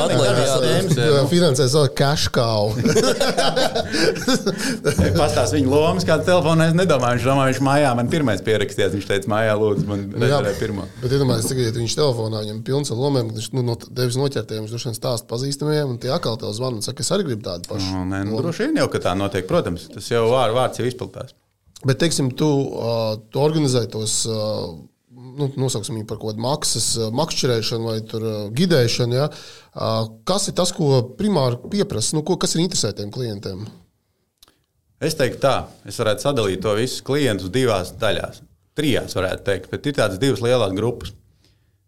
nu. 0.97 1.27
Finansē 1.29 1.67
savu 1.71 1.91
cow. 2.33 2.73
Pastāst 5.19 5.55
viņa 5.55 5.69
lomas, 5.69 6.05
kāda 6.07 6.25
telefonā 6.27 6.69
es 6.71 6.75
nedomāju. 6.77 7.19
Viņš 7.19 7.27
domā, 7.29 7.47
viņš 7.51 7.61
mājā 7.65 7.93
man 7.97 8.09
pirmais 8.11 8.43
pierakstījās. 8.45 8.93
Viņš 8.97 9.07
teica, 9.09 9.31
mājā 9.31 9.55
lūdzu, 9.59 9.87
man 9.89 10.05
Jā, 10.09 10.41
redzēja 10.41 10.57
pirmo. 10.59 10.87
bet 11.03 11.15
iedomājieties, 11.15 11.63
ja 11.65 11.75
viņš 11.77 11.97
telefonā 11.99 12.43
viņam 12.45 12.61
pilns 12.67 12.94
ar 12.95 13.03
lomiem, 13.03 13.29
viņš 13.35 13.51
nu, 13.53 13.65
no 13.67 13.75
devis 13.85 14.17
noķertiem, 14.19 14.63
viņš 14.63 14.73
droši 14.73 14.89
vien 14.89 14.97
stāsta 14.97 15.29
pazīstamiem, 15.29 15.93
un 15.93 16.01
tie 16.01 16.13
atkal 16.15 16.39
tev 16.41 16.55
zvana 16.55 16.79
un 16.79 16.85
saka, 16.85 17.03
es 17.03 17.11
arī 17.13 17.27
gribu 17.27 17.45
tādu 17.45 17.69
pašu. 17.69 17.91
Nu, 17.91 18.07
nē, 18.09 18.23
nu, 18.29 18.39
droši 18.39 18.69
vien 18.69 18.81
jau, 18.81 18.89
ka 18.93 19.03
tā 19.03 19.13
notiek. 19.19 19.45
Protams, 19.49 19.89
tas 19.93 20.09
jau 20.09 20.25
vār, 20.31 20.55
vārds 20.55 20.81
jau 20.81 20.87
izplatās. 20.87 21.35
Bet, 21.85 21.99
teiksim, 22.01 22.31
tu, 22.39 22.47
uh, 22.71 23.15
tu 23.29 23.43
organizē 23.43 23.83
tos, 23.91 24.23
uh, 24.31 24.71
nu, 25.35 25.49
nosauksim 25.59 25.97
viņu 25.99 26.07
par 26.09 26.19
kaut 26.21 26.33
kādu 26.33 26.43
maksas, 26.45 26.87
makšķerēšanu 27.15 27.89
vai 27.89 27.97
tur, 28.09 28.25
gidēšanu. 28.55 29.17
Ja? 29.17 29.27
Kas 30.27 30.49
ir 30.49 30.55
tas, 30.57 30.71
ko 30.75 31.01
primāri 31.19 31.59
pieprasa? 31.71 32.15
Nu, 32.17 32.23
ko, 32.25 32.39
kas 32.41 32.55
ir 32.55 32.63
interesē 32.63 32.93
tiem 32.95 33.11
klientiem? 33.13 33.65
Es 35.03 35.17
teiktu, 35.19 35.41
tā, 35.43 35.55
es 35.87 35.99
varētu 35.99 36.23
sadalīt 36.23 36.63
to 36.63 36.73
visu 36.77 37.03
klientus 37.05 37.51
divās 37.53 37.91
daļās. 37.99 38.41
Trijās 38.75 39.15
varētu 39.15 39.45
teikt, 39.47 39.69
bet 39.71 39.87
ir 39.87 39.95
tādas 39.97 40.19
divas 40.21 40.43
lielas 40.43 40.73
grupas. 40.75 41.13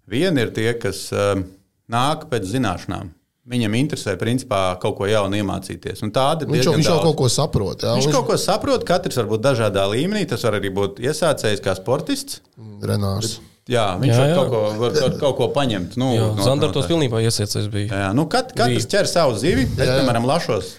Viena 0.08 0.46
ir 0.46 0.54
tie, 0.56 0.72
kas 0.80 1.08
um, 1.12 1.44
nāk 1.92 2.28
pēc 2.32 2.48
zināšanām. 2.54 3.14
Viņam 3.48 3.76
interesē, 3.80 4.18
principā, 4.20 4.76
kaut 4.82 4.98
ko 4.98 5.06
jaunu 5.08 5.38
iemācīties. 5.40 6.02
Un 6.04 6.12
tāda 6.12 6.44
ir 6.44 6.52
Viņš 6.52 6.66
jau, 6.68 6.74
viņš 6.76 6.90
jau 6.90 6.98
kaut 7.06 7.16
ko 7.22 7.28
saprot. 7.32 7.84
Ja? 7.84 7.94
Viņš 7.96 8.10
kaut 8.12 8.26
ko 8.28 8.36
saprot, 8.40 8.84
katrs 8.88 9.20
var 9.22 9.30
būt 9.30 9.44
dažādā 9.46 9.86
līmenī. 9.88 10.26
Tas 10.28 10.44
var 10.44 10.58
arī 10.60 10.72
būt 10.76 11.00
iesācējis 11.00 11.64
kā 11.64 11.76
sportists. 11.80 12.42
Renārs. 12.84 13.38
Jā, 13.68 13.86
viņš 14.00 14.14
Jā, 14.14 14.20
jā, 14.20 14.28
jā. 14.32 14.36
var, 14.36 14.36
kaut 14.36 14.52
ko, 14.52 14.60
var, 14.80 14.94
var 14.96 15.16
kaut 15.20 15.38
ko 15.40 15.48
paņemt. 15.56 15.96
Nu, 16.00 16.12
Jā, 16.16 16.28
no- 16.36 16.44
Zandar 16.44 16.70
no 16.72 16.76
tos 16.76 16.86
tā. 16.88 16.92
pilnībā 16.94 17.20
iesiecies 17.24 17.68
bija. 17.72 17.88
Jā, 18.04 18.12
nu 18.16 18.24
kat, 18.32 18.54
katrs 18.56 18.88
ķer 18.88 19.08
savu 19.12 19.36
zivi. 19.40 19.66
Es, 19.68 19.80
Jā, 19.80 19.90
jā. 19.90 19.98
piemēram, 20.02 20.28
lašos 20.28 20.70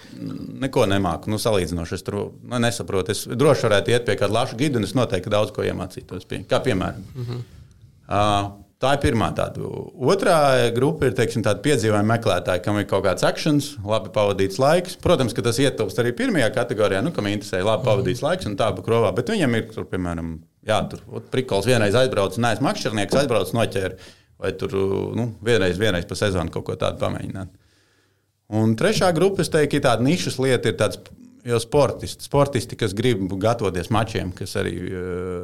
neko 0.63 0.87
nemāku. 0.89 1.29
Nu, 1.29 1.37
salīdzinoši 1.41 1.99
es 1.99 2.05
tur 2.05 2.17
nu, 2.17 2.57
nesaprotu. 2.61 3.13
Es 3.13 3.25
droši 3.29 3.67
varētu 3.67 3.93
iet 3.93 4.07
pie 4.09 4.17
kāda 4.17 4.33
laša 4.41 4.57
gida, 4.57 4.81
un 4.81 4.89
es 4.89 4.95
noteikti 4.97 5.29
daudz 5.29 5.53
ko 5.53 5.65
iemācītos. 5.65 6.25
Pie, 6.29 6.41
kā 6.49 6.61
piemēram. 6.65 7.05
Mm 7.13 7.29
-hmm. 7.29 7.45
uh, 8.09 8.49
tā 8.79 8.93
ir 8.95 9.01
pirmā 9.03 9.29
tāda. 9.35 9.63
Otrā 10.11 10.37
grupa 10.75 11.09
ir 11.09 11.15
teiksim, 11.17 11.43
tāda 11.45 11.61
piedzīvojuma 11.65 12.15
meklētāja, 12.15 12.63
kam 12.63 12.79
ir 12.79 12.87
kaut 12.89 13.03
kāds 13.05 13.25
akcents, 13.27 13.73
labi 13.85 14.11
pavadīts 14.15 14.59
laiks. 14.61 14.97
Protams, 15.03 15.35
ka 15.35 15.43
tas 15.45 15.59
ietilpst 15.61 15.99
arī 16.01 16.13
pirmajā 16.17 16.49
kategorijā, 16.55 17.03
nu, 17.05 17.13
kam 17.15 17.27
interesē 17.31 17.61
labi 17.65 17.87
pavadīts 17.87 18.23
laiks 18.25 18.49
un 18.49 18.57
tā 18.59 18.71
pa 18.75 18.85
krovā. 18.85 19.11
Bet 19.17 19.31
viņam 19.33 19.59
ir, 19.59 19.67
tur, 19.75 19.87
piemēram, 19.91 20.37
jā, 20.69 20.79
tur 20.91 21.23
prikols 21.33 21.67
vienreiz 21.69 21.97
aizbraucis, 21.99 22.41
neesmu 22.43 22.69
makšķernieks, 22.69 23.21
aizbraucis 23.23 23.57
noķēri. 23.57 24.11
Vai 24.39 24.53
tur 24.55 24.71
nu, 25.19 25.33
vienreiz, 25.43 25.75
vienreiz 25.79 26.05
pa 26.07 26.15
sezonu 26.15 26.53
kaut 26.53 26.69
ko 26.69 26.77
tādu 26.79 27.01
pamēģināt. 27.01 27.51
Un 28.55 28.71
trešā 28.79 29.11
grupa, 29.13 29.43
es 29.43 29.51
teiktu, 29.51 29.77
ir 29.77 29.83
tāda 29.85 30.05
nišas 30.05 30.39
lieta, 30.41 30.71
ir 30.71 30.77
tāds 30.79 31.01
jau 31.47 31.59
sportisti, 31.61 32.25
sportisti, 32.25 32.77
kas 32.79 32.93
grib 32.97 33.21
gatavoties 33.39 33.91
mačiem, 33.93 34.31
kas 34.35 34.55
arī 34.59 34.73
uh, 34.85 35.01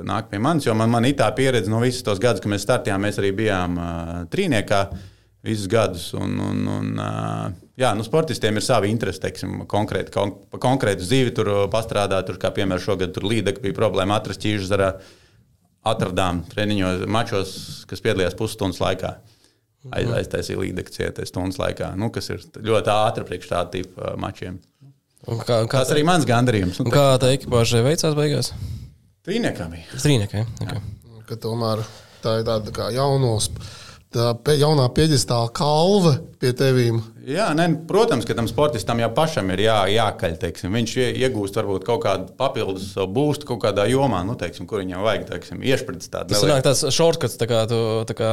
nāk 0.08 0.29
pie 0.31 0.39
manis. 0.43 0.67
Jo 0.67 0.75
man, 0.77 0.91
man 0.93 1.08
ir 1.08 1.17
tā 1.19 1.27
pieredze 1.36 1.71
no 1.71 1.81
visas 1.84 2.05
tos 2.05 2.21
gadus, 2.21 2.43
kad 2.43 2.51
mēs 2.51 2.65
startējām, 2.67 3.05
mēs 3.05 3.19
arī 3.21 3.31
bijām 3.38 3.77
uh, 3.79 4.15
trīniekā 4.31 4.81
visus 5.45 5.69
gadus. 5.71 6.08
Un, 6.17 6.34
un, 6.41 6.63
un, 6.77 6.89
uh, 7.01 7.45
jā, 7.79 7.93
nu, 7.97 8.05
sportistiem 8.08 8.58
ir 8.60 8.65
savi 8.65 8.91
interesi, 8.93 9.23
teiksim, 9.27 9.62
konkrēti, 9.71 10.13
kon, 10.15 10.34
konkrētu 10.55 11.05
dzīvi 11.05 11.36
tur 11.38 11.53
pastrādāt. 11.73 12.27
Tur, 12.29 12.41
kā 12.41 12.51
piemēram, 12.55 12.84
šogad 12.84 13.15
tur 13.15 13.29
līdeka 13.29 13.63
bija 13.63 13.77
problēma 13.77 14.19
atrast 14.19 14.43
ķīžu 14.45 14.71
zarā. 14.71 14.95
Atradām 15.86 16.39
treniņos, 16.49 17.03
mačos, 17.13 17.49
kas 17.86 18.01
piedalījās 18.01 18.34
pusstundas 18.39 18.81
laikā. 18.81 19.12
Aiz, 19.93 20.10
aiztaisīja 20.17 20.58
līdzeku 20.58 20.93
cietais 20.95 21.29
stundas 21.29 21.60
laikā, 21.62 21.91
nu, 21.99 22.10
kas 22.13 22.31
ir 22.34 22.41
ļoti 22.41 22.89
ātri 22.89 23.25
priekš 23.27 23.51
tāda 23.51 23.69
tipa 23.75 24.15
mačiem. 24.17 24.58
Un 25.27 25.39
Kā, 25.41 25.63
kā, 25.65 25.81
Tas 25.81 25.91
arī 25.95 26.03
mans 26.05 26.25
gandarījums. 26.29 26.79
un 26.79 26.89
Nu, 26.89 26.93
kā 26.93 27.15
tā 27.21 27.31
ekipāžai 27.33 27.81
veicās 27.85 28.13
beigās? 28.17 28.51
Trīniekā 29.25 29.65
bija. 29.71 29.88
Strīniekai. 29.97 30.43
Okay. 30.61 30.81
ka 31.25 31.35
tomēr 31.41 31.81
tā 32.21 32.39
ir 32.39 32.45
tāda 32.45 32.73
kā 32.75 32.91
jaunos, 32.93 33.47
tā 34.15 34.56
jaunā 34.60 34.88
pieģistāla 34.95 35.51
kalve 35.56 36.15
pie 36.39 36.54
tevīm. 36.56 37.01
Jā, 37.25 37.47
ne, 37.58 37.65
protams, 37.89 38.25
ka 38.28 38.36
tam 38.38 38.45
sportistam 38.45 38.99
jau 39.01 39.08
pašam 39.17 39.47
ir 39.49 39.63
jā, 39.65 39.75
jākaļ. 39.89 40.36
Teiksim. 40.43 40.69
Viņš 40.78 40.91
ie- 41.01 41.08
iegūst 41.25 41.56
varbūt 41.58 41.86
kaut 41.88 42.04
kādu 42.04 42.28
papildus 42.38 42.91
savu 42.93 43.10
būstu 43.15 43.47
kaut 43.49 43.63
kādā 43.63 43.88
jomā, 43.89 44.19
nu, 44.28 44.36
teiksim, 44.38 44.67
kur 44.69 44.84
viņam 44.84 45.01
vajag 45.01 45.23
tādu. 45.32 46.30
Tas 46.30 46.43
ir 46.43 46.51
tāds 46.62 46.84
shortcuts, 46.93 47.38
tā 47.41 47.47
kā, 47.49 47.63
tu, 47.71 47.80
tā 48.06 48.13
kā 48.19 48.30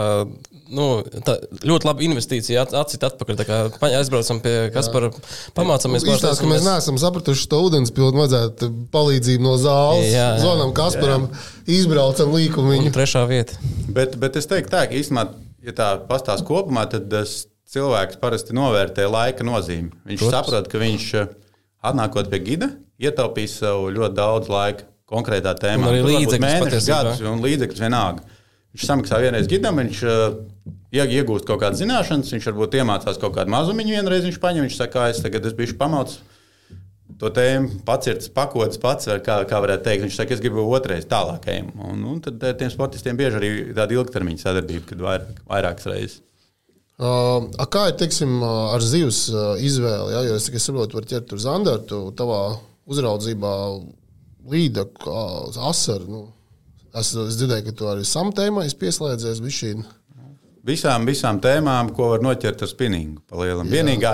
nu, 0.76 0.88
tā, 1.24 1.38
ļoti 1.64 1.88
laba 1.88 2.04
investīcija. 2.04 2.66
at- 2.66 2.74
Atcīt 2.82 3.06
atpakaļ. 3.08 3.36
tā 3.40 3.46
kā 3.48 3.60
Aizbraucam 3.96 4.40
pie 4.44 4.70
Kaspara, 4.74 5.08
pamācāmies. 5.56 6.04
Izstāsta, 6.04 6.40
ka 6.42 6.50
mēs 6.52 6.66
neesam 6.66 6.98
sapratuši 7.00 7.48
to 7.48 7.62
ūdens 7.64 7.94
pilnu, 7.96 8.20
vajadzētu 8.26 8.68
palīdzību 8.92 9.40
no 9.40 9.56
zāles. 9.56 10.10
Jā, 10.12 10.36
jā. 10.36 10.42
Zvanām 10.44 10.74
Kasparam, 10.76 11.30
izbraucam 11.66 12.28
līkumu 12.36 12.92
trešā 12.92 13.24
vieta. 13.30 13.56
Bet, 13.88 14.18
bet 14.20 14.36
es 14.36 14.46
teiktu, 14.50 14.68
tā, 14.74 14.84
ka 14.88 14.94
īstenībā, 15.00 15.30
ja 15.62 15.72
tā 15.72 15.88
pastāsta 16.08 16.46
kopumā, 16.48 16.86
tad 16.90 17.08
tas 17.12 17.46
cilvēks 17.72 18.18
parasti 18.20 18.52
novērtē 18.56 19.06
laika 19.08 19.44
nozīmi. 19.46 19.90
Viņš 20.06 20.20
Protams. 20.20 20.46
saprot, 20.50 20.68
ka 20.72 20.78
viņš 20.82 21.06
eh, 21.22 21.28
atnākot 21.88 22.28
pie 22.32 22.40
gida, 22.44 22.68
ietaupīs 23.02 23.58
sev 23.62 23.88
ļoti 23.94 24.14
daudz 24.18 24.48
laika 24.52 24.84
konkrētā 25.12 25.54
tēmā. 25.58 25.88
Arī 25.90 26.02
līdzekļus 26.06 26.44
mēnešus, 26.46 26.88
gadus 26.88 27.20
un 27.28 27.42
līdzekļus 27.44 27.80
vienalga. 27.84 28.22
Viņš 28.72 28.84
samaksā 28.88 29.18
vienreiz 29.20 29.48
gidam, 29.50 29.76
viņš 29.82 30.02
eh, 30.08 30.36
ie- 30.96 31.08
iegūst 31.20 31.44
kaut 31.48 31.60
kādas 31.60 31.80
zināšanas, 31.82 32.30
viņš 32.32 32.46
varbūt 32.52 32.76
iemācās 32.80 33.18
kaut 33.20 33.34
kādu 33.36 33.52
mazumiņu, 33.52 33.96
vienreiz 33.98 34.24
viņš 34.28 34.38
paņem, 34.40 34.68
viņš 34.68 34.76
saka, 34.80 35.06
"Ā, 35.06 35.10
es 35.10 35.20
tagad 35.24 35.44
es 35.46 35.52
biju 35.52 35.76
pamauts. 35.76 36.20
To 37.22 37.30
tēmu 37.30 37.84
pats 37.86 38.08
ir 38.10 38.18
pakots, 38.34 38.80
pats, 38.82 39.06
kā, 39.22 39.36
kā 39.46 39.62
varētu 39.62 39.86
teikt. 39.86 40.02
Viņš 40.08 40.16
saka, 40.18 40.34
es 40.34 40.42
gribu 40.42 40.64
otrais 40.74 41.06
tālāk 41.06 41.46
ejam. 41.52 41.68
Un, 41.78 42.02
un 42.10 42.18
tad 42.24 42.42
eh, 42.42 42.56
tiem 42.58 42.72
sportistiem 42.72 43.18
bieži 43.18 43.38
arī 43.38 43.50
tāda 43.76 43.94
ilgtermiņa 43.94 44.42
sadarbība, 44.42 44.88
kad 44.90 45.04
vairāk, 45.06 45.42
vairākas 45.46 45.86
reizes. 45.92 46.20
Uh, 47.02 47.46
kā 47.72 47.86
ir 47.90 47.96
teiksim, 47.98 48.42
ar 48.44 48.82
zivs 48.84 49.24
izvēli? 49.62 50.12
Ja? 50.12 50.24
Jo 50.26 50.34
es 50.38 50.48
tikai 50.48 50.60
saprotu, 50.62 50.98
var 50.98 51.06
ķert 51.08 51.30
tur 51.30 51.40
zandartu, 51.42 52.02
tavā 52.18 52.42
uzraudzībā 52.90 53.54
līda, 54.50 54.84
asaru. 55.70 56.10
Nu. 56.10 56.22
Es, 56.92 57.14
es 57.14 57.38
dzirdēju, 57.38 57.68
ka 57.68 57.76
tu 57.78 57.88
arī 57.88 58.04
samtēmā 58.06 58.66
esi 58.66 58.78
pieslēdzies 58.82 59.40
bišķīn. 59.46 59.86
Visām, 60.64 61.02
visām 61.08 61.40
tēmām, 61.42 61.88
ko 61.96 62.12
var 62.12 62.20
noķert 62.22 62.60
ar 62.62 62.68
spinningu. 62.70 63.18
Vienīgā, 63.66 64.12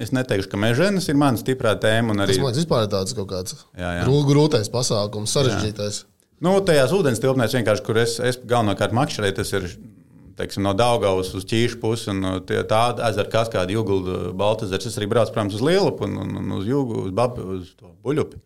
es 0.00 0.10
neteikšu, 0.16 0.48
ka 0.54 0.56
mežģīnas 0.62 1.08
ir 1.12 1.18
mana 1.20 1.36
stiprā 1.36 1.74
tēma. 1.76 2.14
Arī, 2.24 2.32
Tas 2.32 2.40
man 2.40 2.54
vispār 2.56 2.86
ir 2.86 2.92
tāds 2.94 3.12
kaut 3.18 3.28
kāds 3.28 3.54
Jā, 3.76 3.90
jā. 3.98 4.06
grū- 4.06 4.24
grūtais 4.30 4.70
pasākums, 4.72 5.34
sarežģītais. 5.36 6.04
nu, 6.40 6.54
tajās 6.64 6.94
ūdens 6.96 7.20
tilpnēs 7.20 7.52
vienkārši, 7.58 7.84
kur 7.84 7.98
es, 8.00 8.18
es 8.20 8.38
galvenokārt 8.38 8.92
makšķerēju, 8.96 9.34
tas 9.36 9.52
ir 9.52 9.68
teiksim, 10.40 10.62
no 10.64 10.72
Daugavas 10.72 11.34
uz 11.36 11.44
Ķīšu 11.44 11.78
pusi. 11.78 12.08
un, 12.08 12.24
uh, 12.24 12.40
tie- 12.40 12.64
Tā 12.64 12.96
ezera 13.10 13.28
kaskāda, 13.28 13.68
Jūgulda, 13.68 14.32
Baltazars. 14.32 14.86
Es 14.86 14.96
arī 14.96 15.06
braucu, 15.12 15.30
protams, 15.34 15.54
uz 15.54 15.60
Lielupu 15.60 16.04
un, 16.08 16.16
un, 16.16 16.36
un 16.40 16.52
uz 16.56 16.64
Jūgu, 16.64 17.04
uz, 17.04 17.12
Bab, 17.12 17.36
uz 17.38 17.74
Buļupi. 18.02 18.40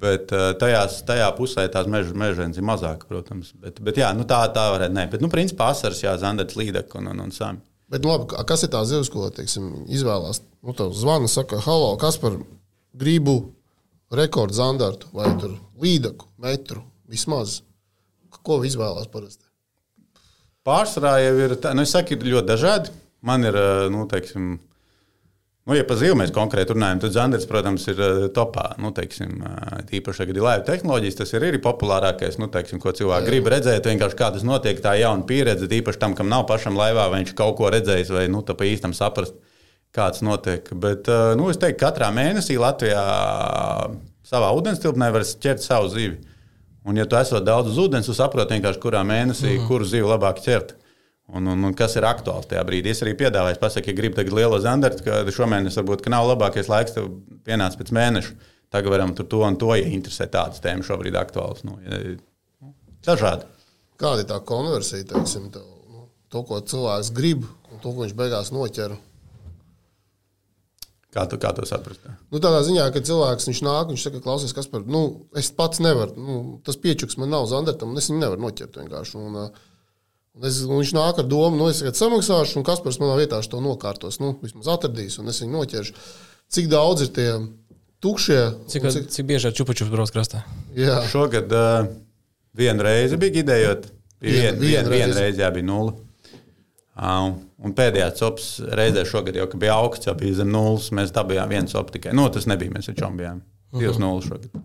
Bet 0.00 0.32
uh, 0.34 0.50
tajās, 0.58 0.98
tajā 1.06 1.28
pusē 1.36 1.64
tās 1.70 1.86
meža 1.90 2.16
mežģīnas 2.18 2.58
ir 2.58 2.66
mazāk, 2.66 3.04
protams. 3.10 3.52
Bet, 3.62 3.78
bet 3.84 4.00
jā, 4.00 4.08
nu 4.16 4.26
tā, 4.28 4.40
tā 4.54 4.66
varētu 4.74 4.96
būt. 4.96 5.12
Bet, 5.12 5.22
nu, 5.22 5.30
principā, 5.32 5.70
asaras, 5.74 6.02
jā, 6.02 6.16
zandats, 6.20 6.56
līdek 6.58 6.96
un, 6.98 7.12
un, 7.12 7.22
un 7.26 7.34
sami. 7.34 7.62
Bet, 7.92 8.06
labi, 8.08 8.26
kas 8.48 8.64
ir 8.66 8.72
tā 8.72 8.80
zivs, 8.88 9.10
ko 9.12 9.28
teiksim, 9.34 9.70
izvēlās? 9.92 10.42
Nu, 10.64 10.74
tev 10.76 10.90
zvana, 10.96 11.30
saka, 11.30 11.60
halo, 11.62 11.92
kas 12.00 12.18
par 12.18 12.40
gribu 12.96 13.36
rekordu 14.14 14.56
zandartu 14.56 15.10
vai 15.14 15.30
tur 15.38 15.54
līdaku, 15.80 16.28
metru 16.42 16.82
vismaz. 17.10 17.60
Ko 18.44 18.58
izvēlās 18.66 19.06
parasti? 19.12 19.46
Pārsvarā 20.66 21.18
jau 21.22 21.34
ir, 21.44 21.54
tā, 21.60 21.72
nu, 21.76 21.84
es 21.84 21.94
saku, 21.94 22.16
ir 22.16 22.34
ļoti 22.34 22.48
dažādi. 22.50 22.92
man 23.24 23.44
ir, 23.44 23.56
uh, 23.56 23.86
nu, 23.92 24.04
teiksim, 24.08 24.58
Nu, 25.64 25.72
ja 25.72 25.84
par 25.88 25.96
zīmēm 25.96 26.20
mēs 26.20 26.32
konkrēti 26.36 26.74
runājam, 26.74 26.98
tad 27.00 27.14
Zanders, 27.14 27.46
protams, 27.48 27.86
ir 27.88 28.00
uh, 28.04 28.26
topā. 28.36 28.66
Nu, 28.84 28.90
teiksim, 28.92 29.38
uh, 29.40 29.78
tīpaši, 29.88 30.26
kad 30.28 30.36
ir 30.36 30.44
laiva 30.44 30.64
tehnoloģijas, 30.66 31.16
tas 31.22 31.32
ir 31.32 31.46
arī 31.48 31.60
populārākais, 31.64 32.36
nu, 32.36 32.50
teiksim, 32.52 32.82
ko 32.82 32.92
cilvēki 32.92 33.30
grib 33.30 33.48
redzēt. 33.48 33.88
Vienkārši 33.88 34.18
kā 34.18 34.28
tas 34.34 34.44
notiek, 34.44 34.82
tā 34.84 34.92
jauna 35.00 35.24
pieredze, 35.24 35.70
tīpaši 35.70 36.02
tam, 36.02 36.16
kam 36.18 36.28
nav 36.28 36.44
pašam 36.50 36.76
laivā, 36.76 37.06
vai 37.08 37.22
viņš 37.22 37.32
kaut 37.38 37.56
ko 37.62 37.72
redzējis, 37.72 38.12
vai 38.12 38.26
nu, 38.28 38.44
tā 38.44 38.52
pa 38.58 38.68
īstam 38.68 38.92
saprast, 38.92 39.40
kāds 39.96 40.20
notiek. 40.26 40.68
Bet, 40.84 41.08
uh, 41.08 41.32
nu, 41.40 41.48
es 41.48 41.56
teiktu, 41.62 41.80
ka 41.80 41.94
katrā 41.94 42.12
mēnesī 42.12 42.60
Latvijā 42.60 43.08
savā 44.28 44.52
ūdenstilpnē 44.58 45.08
var 45.16 45.24
ķert 45.24 45.64
savu 45.64 45.88
zivi. 45.96 46.20
Un, 46.84 47.00
ja 47.00 47.08
tu 47.08 47.16
esi 47.16 47.40
daudz 47.40 47.72
uz 47.72 47.80
ūdens, 47.80 48.04
tu 48.04 48.12
saproti 48.12 48.52
vienkārši, 48.58 48.84
kurā 48.84 49.00
mēnesī, 49.08 49.54
mm. 49.54 49.68
kuru 49.70 49.88
zivu 49.88 50.12
labāk 50.12 50.44
ķert. 50.44 50.76
Un, 51.32 51.46
un, 51.48 51.62
un 51.64 51.72
kas 51.76 51.94
ir 51.96 52.04
aktuāls 52.04 52.48
tajā 52.50 52.60
brīdī? 52.68 52.92
Es 52.92 53.00
arī 53.04 53.14
piedāvāju, 53.16 53.56
pasaku, 53.62 53.90
ja 53.90 53.96
gribi 53.96 54.18
tagad 54.18 54.36
lielo 54.36 54.58
zandartu, 54.60 55.06
ka 55.06 55.22
šomēnes 55.32 55.78
varbūt 55.80 56.04
nav 56.12 56.28
labākais 56.28 56.68
laiks, 56.68 56.92
tev 56.98 57.08
pienāca 57.48 57.80
pēc 57.80 57.94
mēneša. 57.96 58.34
Tagad 58.74 58.92
varam 58.92 59.14
tur 59.16 59.28
to 59.30 59.40
un 59.46 59.56
to, 59.56 59.70
ja 59.78 59.88
interesē 59.88 60.26
tādas 60.28 60.60
tēmas 60.60 60.90
šobrīd 60.90 61.16
aktuālas. 61.16 61.64
Nu, 61.64 61.78
ja, 61.86 62.02
dažādi. 63.06 63.48
Kāda 64.00 64.24
ir 64.24 64.28
tā 64.28 64.40
konversija, 64.44 65.06
teiksim, 65.14 65.48
tev, 65.54 65.64
nu, 65.88 66.08
to, 66.28 66.44
ko 66.44 66.60
cilvēks 66.60 67.12
grib, 67.16 67.48
un 67.70 67.80
to, 67.80 67.94
ko 67.94 68.04
viņš 68.04 68.16
beigās 68.18 68.52
noķer? 68.52 68.96
Kā 71.14 71.28
tu, 71.30 71.38
kā 71.38 71.52
tu 71.54 71.64
saprast? 71.70 72.08
Nu, 72.34 72.40
tādā 72.42 72.64
ziņā, 72.66 72.88
ka 72.92 73.00
cilvēks 73.06 73.46
nāk, 73.62 73.92
viņš 73.92 74.08
saka, 74.08 74.20
klausies, 74.24 74.52
kas 74.56 74.66
par, 74.68 74.82
nu, 74.90 75.04
es 75.38 75.52
pats 75.54 75.80
nevaru, 75.80 76.18
nu, 76.18 76.40
tas 76.66 76.76
piečuks 76.82 77.16
man 77.22 77.30
nav 77.30 77.46
zandartam, 77.48 77.94
un 77.94 78.02
es 78.02 78.10
viņu 78.10 78.24
nevaru 78.26 78.42
noķert 78.48 78.80
vienkārši. 78.82 79.20
Un, 79.22 79.38
uh, 79.46 79.70
es, 80.42 80.62
un 80.66 80.80
viņš 80.80 80.92
nāk 80.96 81.20
ar 81.22 81.26
domu, 81.30 81.58
nu, 81.60 81.68
es 81.70 81.80
tagad 81.82 81.98
samaksāšu, 81.98 82.58
un 82.58 82.66
Kaspars 82.66 82.98
manā 83.02 83.14
vietā 83.20 83.38
to 83.46 83.60
nokārtos. 83.62 84.18
Nu, 84.22 84.34
vismaz 84.42 84.70
atradīs, 84.74 85.18
un 85.22 85.30
es 85.30 85.38
viņu 85.42 85.54
noķeršu. 85.54 85.94
Cik 86.54 86.70
daudz 86.72 87.06
ir 87.06 87.12
tie 87.14 87.28
tukšie? 88.02 88.40
Cik, 88.70 88.88
cik... 88.96 89.06
cik 89.14 89.28
bieži 89.28 89.50
ar 89.50 89.54
čupaču 89.56 89.86
brauc 89.92 90.10
krastā? 90.14 90.42
Jā. 90.76 91.00
Šogad 91.10 91.54
uh, 91.54 91.86
vienu 92.56 92.86
reizi 92.86 93.20
bija 93.20 93.44
idejot. 93.44 93.86
Bija 94.24 94.50
vien, 94.50 94.60
vien, 94.60 94.90
vien, 94.90 94.92
vien 94.92 95.16
reizi 95.16 95.42
jā, 95.44 95.52
bija 95.54 95.68
nulle. 95.70 95.96
Uh, 96.94 97.32
un 97.64 97.72
pēdējā 97.74 98.10
cops 98.18 98.50
reizē 98.78 99.02
šogad 99.08 99.38
jau 99.38 99.48
bija 99.54 99.78
augsts, 99.78 100.06
jau 100.06 100.14
bija 100.18 100.40
zem 100.42 100.52
nulles. 100.54 100.90
Mēs 100.94 101.14
dabījām 101.14 101.50
vienu 101.50 101.70
copu 101.70 101.96
tikai. 101.96 102.14
Nu, 102.16 102.28
tas 102.34 102.46
nebija, 102.50 102.74
mēs 102.74 102.90
ar 102.90 102.98
čom 102.98 103.18
bijām. 103.18 103.42
Divas 103.74 103.96
uh 103.96 104.02
-huh. 104.02 104.04
nulles 104.06 104.30
šogad. 104.30 104.62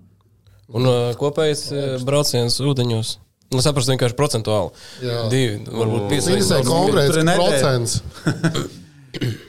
Un 0.70 0.86
uh, 0.86 1.16
kopējais 1.18 2.04
brauciens 2.06 2.60
ūdeņos? 2.62 3.18
Nu, 3.50 3.64
saprast 3.66 3.90
vienkārši 3.90 4.18
procentuāli. 4.18 4.74
Jā. 5.02 5.22
Divi, 5.32 5.62
varbūt 5.66 6.08
pieci. 6.12 6.36
Tas 6.38 6.52
ir 6.60 6.68
konkrēts 6.68 7.22
procents. 7.34 7.96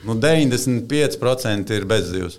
nu, 0.09 0.17
95% 0.17 1.75
ir 1.77 1.91
bezdzīvs. 1.91 2.39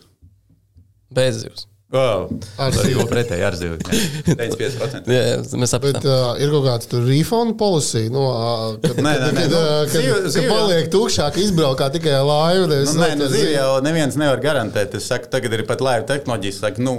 Bezdzīvs. 1.11 1.67
Oh, 1.91 2.29
ar 2.63 2.71
zīvu 2.71 3.03
pretēji, 3.09 3.43
ar 3.43 3.55
zīvu. 3.59 3.75
95%. 4.39 5.09
jā, 5.11 5.23
jā, 5.27 5.39
mēs 5.59 5.73
saprotam. 5.73 5.99
Bet 5.99 6.05
uh, 6.07 6.37
ir 6.39 6.53
kaut 6.53 6.85
tur 6.87 7.03
refund 7.03 7.57
policy, 7.59 8.05
no, 8.13 8.29
uh, 8.31 8.77
kad, 8.79 8.95
nē, 8.95 9.11
nē, 9.19 9.31
nē, 9.35 9.43
kad, 9.43 9.51
nu, 9.51 9.63
kad, 9.91 9.97
zīvu, 9.97 10.13
kad 10.21 10.35
zīvu, 10.37 10.51
paliek 10.53 10.87
tukšā, 10.93 11.27
ka 11.35 11.43
izbraukā 11.43 11.89
tikai 11.97 12.15
laiva. 12.23 12.69
Nu, 12.71 12.95
nē, 12.95 13.09
nu, 13.19 13.27
zīvi 13.33 13.57
jau 13.57 13.73
neviens 13.83 14.15
nevar 14.21 14.39
garantēt. 14.45 14.95
Es 15.01 15.11
saku, 15.11 15.27
tagad 15.35 15.57
ir 15.57 15.65
pat 15.67 15.83
laiva 15.83 16.07
tehnoloģijas. 16.13 16.61
Saku, 16.63 16.85
nu, 16.87 16.95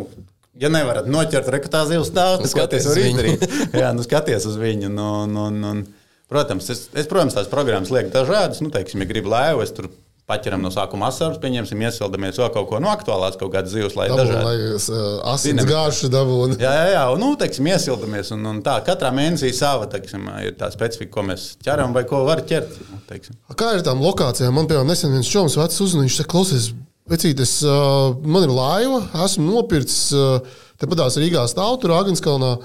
Ja 0.60 0.68
nevarat 0.68 1.06
noķert 1.08 1.48
rekrutā 1.54 1.86
zivs 1.88 2.10
stāstu, 2.12 2.44
tad 2.44 2.52
skaties 2.52 2.86
uz 2.90 2.98
viņu. 3.00 3.36
Jā, 3.82 3.92
nu 3.96 4.04
skaties 4.04 4.44
uz 4.50 4.58
viņu. 4.60 4.90
Nu, 4.92 5.08
nu, 5.30 5.48
nu, 5.54 5.74
protams, 6.28 6.68
es, 6.74 6.86
es, 6.92 7.08
protams, 7.08 7.38
tās 7.38 7.48
programmas 7.48 7.92
lieku 7.94 8.12
dažādas. 8.12 8.60
Nu, 8.60 8.68
teiksim, 8.74 9.00
ja 9.00 9.08
gribu 9.08 9.32
lēvu, 9.32 9.64
es 9.64 9.72
tur 9.72 9.88
paķeram 10.28 10.62
no 10.62 10.70
sākuma 10.72 11.08
asaras, 11.10 11.40
pieņemsim, 11.42 11.80
iesildamies 11.82 12.38
vēl 12.38 12.52
kaut 12.54 12.68
ko 12.70 12.78
no 12.82 12.92
aktuālās, 12.92 13.38
kaut 13.40 13.50
kādas 13.54 13.72
zivs, 13.72 13.96
lai 13.98 14.06
dažādi. 14.12 14.44
Lai 14.44 14.54
uh, 14.76 15.16
asins 15.32 15.66
gāšu 15.68 16.12
dabūtu. 16.12 16.60
Jā, 16.62 16.70
jā, 16.78 16.86
jā, 16.94 17.02
un, 17.14 17.24
nu, 17.24 17.32
teiksim, 17.40 17.72
iesildamies. 17.72 18.30
Un, 18.36 18.46
un 18.52 18.60
tā, 18.64 18.76
katrā 18.86 19.10
mēnesī 19.14 19.50
sava, 19.56 19.88
teiksim, 19.92 20.28
ir 20.44 20.54
tā 20.60 20.70
specifika, 20.74 21.14
ko 21.16 21.26
mēs 21.32 21.48
ķeram 21.64 21.96
vai 21.96 22.04
ko 22.08 22.22
var 22.28 22.44
ķert. 22.48 22.78
Nu, 22.92 23.02
teiksim. 23.08 23.40
Kā 23.58 23.74
ir 23.76 23.84
tām 23.88 24.04
lokācijām? 24.04 24.54
Man, 24.56 24.70
piemēram, 24.70 24.92
nesen 24.92 25.16
viens 25.16 25.32
čoms 25.32 25.58
vecs 25.58 25.82
uzmanīgs, 25.82 26.12
viņš 26.12 26.22
saka, 26.22 26.32
klausies, 26.36 26.70
vecītes, 27.10 27.58
uh, 27.66 28.12
man 28.22 28.46
ir 28.46 28.54
laiva, 28.54 29.02
esmu 29.24 29.48
nopircis. 29.48 30.12
Uh, 30.14 30.60
Tepat 30.82 31.14
Rīgā 31.14 31.44
stāv 31.46 31.76
tur 31.82 31.94
Agenskalnā. 31.94 32.56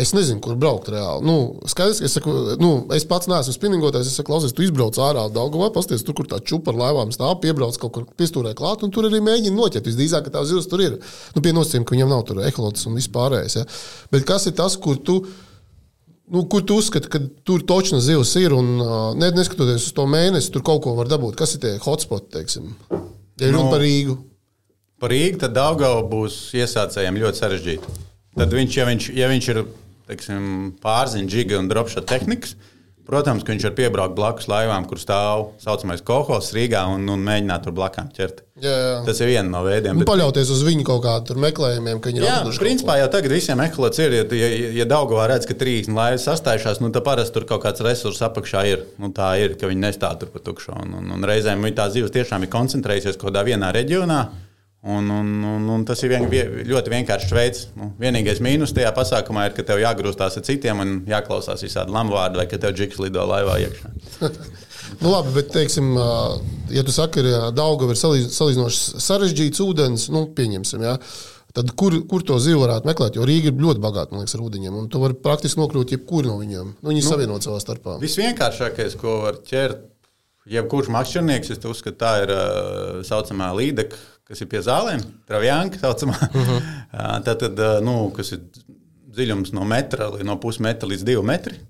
Es 0.00 0.12
nezinu, 0.14 0.38
kur 0.42 0.54
braukt 0.58 0.86
reāli. 0.88 1.26
Nu, 1.26 1.34
skaidrs, 1.68 1.98
es, 2.06 2.14
saku, 2.14 2.32
nu, 2.62 2.70
es 2.94 3.04
pats 3.10 3.26
neesmu 3.30 3.52
spinningotais. 3.52 4.06
Es 4.06 4.14
saku, 4.16 4.30
klausies, 4.30 4.54
tu 4.54 4.62
izbrauc 4.62 4.96
ārā 5.02 5.24
Daugavā, 5.34 5.72
pasties 5.74 6.04
tur, 6.06 6.14
kur 6.16 6.28
tā 6.30 6.38
čupa 6.46 6.70
ar 6.72 6.78
laivām 6.78 7.10
stāv, 7.14 7.34
piebrauc 7.42 7.76
kaut 7.82 7.92
kur 7.96 8.06
piestūrē 8.18 8.54
klāt, 8.58 8.84
un 8.86 8.94
tur 8.94 9.08
arī 9.10 9.18
mēģina 9.26 9.58
noķert. 9.58 9.90
Visdrīzāk, 9.90 10.28
ka 10.28 10.36
tā 10.38 10.44
zivs 10.48 10.70
tur 10.70 10.84
ir. 10.86 10.96
Nu, 11.34 11.42
pie 11.42 11.52
nosacījuma, 11.56 11.88
ka 11.90 11.96
viņam 11.96 12.14
nav 12.14 12.24
tur 12.30 12.42
eholots 12.46 12.86
un 12.86 12.98
vispārējais. 13.02 13.58
Ja. 13.58 13.66
Bet 14.14 14.26
kas 14.30 14.46
ir 14.50 14.56
tas, 14.62 14.78
kur 14.80 14.98
tu. 15.02 15.20
Nu, 16.30 16.44
kur 16.46 16.62
tu 16.62 16.78
uzskati, 16.78 17.10
ka 17.10 17.18
tur 17.42 17.66
točna 17.66 17.98
zivs 17.98 18.36
ir 18.38 18.54
un 18.54 18.76
ne, 19.18 19.32
neskatoties 19.34 19.90
uz 19.90 19.94
to 19.96 20.06
mēnesi, 20.06 20.54
tur 20.54 20.62
kaut 20.62 20.84
ko 20.86 20.94
var 20.94 21.10
dabūt? 21.10 21.34
Kas 21.38 21.58
ir 21.58 21.66
tie 21.66 21.74
hotspoti, 21.82 22.30
teiksim? 22.38 22.76
Ja 23.40 23.52
runa 23.54 23.66
no. 23.66 23.72
par 23.72 23.84
Rīgu. 23.84 24.16
Par 25.00 25.12
Rīgu 25.14 25.40
tad 25.44 25.54
Daugava 25.56 26.02
būs 26.06 26.38
iesācējiem 26.60 27.20
ļoti 27.22 27.40
sarežģīta. 27.40 27.94
Tad 28.36 28.52
viņš, 28.54 28.76
ja 28.76 28.88
viņš, 28.88 29.06
ja 29.16 29.30
viņš 29.30 29.48
ir 29.54 29.62
teiksim, 30.10 30.44
pārziņš, 30.82 31.32
giga 31.32 31.58
un 31.60 31.70
dropshot 31.70 32.06
tehnikas, 32.10 32.56
protams, 33.10 33.44
ka 33.44 33.52
viņš 33.52 33.66
var 33.68 33.74
piebraukt 33.76 34.16
blakus 34.16 34.48
laivām, 34.50 34.86
kur 34.88 35.00
stāv 35.02 35.50
tā 35.58 35.64
saucamais 35.64 36.02
kohos 36.06 36.52
Rīgā 36.56 36.84
un, 36.94 37.04
un 37.10 37.22
mēģināt 37.26 37.66
tur 37.66 37.74
blakām 37.76 38.10
ķert. 38.14 38.44
Jā, 38.60 38.72
jā. 38.72 38.96
Tas 39.06 39.20
ir 39.22 39.30
viens 39.30 39.48
no 39.48 39.62
veidiem. 39.64 39.96
Nu, 39.96 40.02
bet... 40.02 40.10
Paļauties 40.10 40.50
uz 40.52 40.62
viņu 40.66 40.84
kaut 40.88 41.02
kādiem 41.06 41.40
meklējumiem, 41.46 42.00
ka 42.02 42.10
viņi 42.10 42.20
ir 42.20 42.26
atraduši. 42.28 42.60
Principā 42.60 42.98
jau 43.00 43.08
tagad 43.12 43.32
visiem 43.32 43.62
ekolots 43.64 44.02
ir, 44.04 44.16
ja, 44.18 44.26
ja, 44.36 44.50
ja 44.80 44.86
Daugavā 44.90 45.30
redz, 45.32 45.48
ka 45.48 45.56
30 45.60 45.96
laivas 45.96 46.26
sastājušās, 46.28 46.82
nu, 46.84 46.92
tad 46.92 47.06
parasti 47.06 47.36
tur 47.38 47.48
kaut 47.48 47.64
kāds 47.64 47.84
resurs 47.86 48.20
apakšā 48.26 48.66
ir. 48.68 48.84
Nu, 49.00 49.12
tā 49.16 49.32
ir, 49.40 49.56
ka 49.60 49.70
viņi 49.70 49.86
nestāv 49.86 50.20
tur 50.20 50.32
pa 50.34 50.44
tukšu. 50.44 50.76
Un, 50.84 50.98
un, 51.00 51.10
un 51.16 51.26
reizēm 51.30 51.64
tā 51.76 51.88
zivs 51.94 52.12
tiešām 52.14 52.44
ir 52.44 52.52
koncentrējusies 52.52 53.16
kaut 53.16 53.30
kādā 53.30 53.46
vienā 53.48 53.72
reģionā. 53.76 54.20
Un, 54.82 55.10
un, 55.10 55.42
un, 55.44 55.68
un 55.68 55.82
tas 55.84 56.00
ir 56.00 56.14
vien, 56.14 56.22
ļoti 56.64 56.92
vienkāršs 56.94 57.32
veids. 57.36 57.66
Nu, 57.76 57.90
vienīgais 58.00 58.38
mīnus 58.40 58.72
tajā 58.72 58.88
pasākumā 58.96 59.50
ir, 59.50 59.54
ka 59.56 59.64
tev 59.68 59.82
jāgrūstās 59.82 60.38
ar 60.40 60.44
citiem 60.46 60.78
un 60.80 60.94
jāklausās 61.08 61.60
visādi 61.66 61.92
lamuvārdi, 61.92 62.40
vai 62.40 62.46
ka 62.48 62.56
tev 62.62 62.72
džiks 62.78 63.00
lido 63.02 63.26
laivā 63.28 63.58
iekšā. 63.66 63.90
nu, 65.02 65.10
labi, 65.10 65.34
bet, 65.34 65.50
teiksim, 65.52 65.90
ja 66.72 66.84
tu 66.86 66.94
saki, 66.96 67.20
ka 67.20 67.50
Daugava 67.52 67.92
ir 67.92 68.00
salīdzinoši 68.00 69.02
sarežģīts 69.04 69.60
ūdens, 69.66 70.06
nu, 70.14 70.24
pieņemsim, 70.38 70.86
jā. 70.88 70.96
Tad 71.52 71.74
kur, 71.76 71.98
kur 72.08 72.24
to 72.24 72.38
zivu 72.40 72.62
varētu 72.62 72.88
meklēt? 72.88 73.18
Jo 73.18 73.26
Rīga 73.26 73.50
ir 73.50 73.60
ļoti 73.60 73.82
bagāta 73.82 74.14
liekas, 74.14 74.36
ar 74.38 74.44
ūdeņiem. 74.46 74.76
Un 74.80 74.86
tu 74.88 75.00
vari 75.02 75.16
praktiski 75.18 75.58
nokļūt 75.60 75.96
jebkur 75.96 76.28
no 76.30 76.36
viņiem. 76.38 76.76
Nu, 76.78 76.92
viņi 76.92 77.02
nu, 77.02 77.08
savienot 77.08 77.44
savā 77.44 77.58
starpā. 77.60 77.96
Visvienkāršākais, 78.00 78.94
ko 79.00 79.16
var 79.24 79.40
ķert, 79.48 79.82
jebkurš 80.54 80.92
makšķernieks, 80.94 81.50
es 81.52 81.66
uzskatu, 81.66 81.98
tā 82.00 82.12
ir 82.22 82.32
tā 82.32 83.02
saucamā 83.10 83.50
līdeka 83.58 83.98
kas 84.30 84.44
ir 84.44 84.50
pie 84.50 84.62
zālēm, 84.62 85.02
travjānka 85.28 85.82
saucamā. 85.82 86.16
Uh 86.30 86.46
-huh. 86.46 87.22
Tad, 87.24 87.38
tad 87.38 87.60
nu, 87.86 88.10
kas 88.14 88.32
ir 88.32 88.40
dziļums 89.14 89.52
no 89.54 89.64
metra, 89.66 90.08
no 90.26 90.36
pusmetra 90.42 90.88
līdz 90.88 91.04
diviem 91.06 91.26
metriem, 91.26 91.60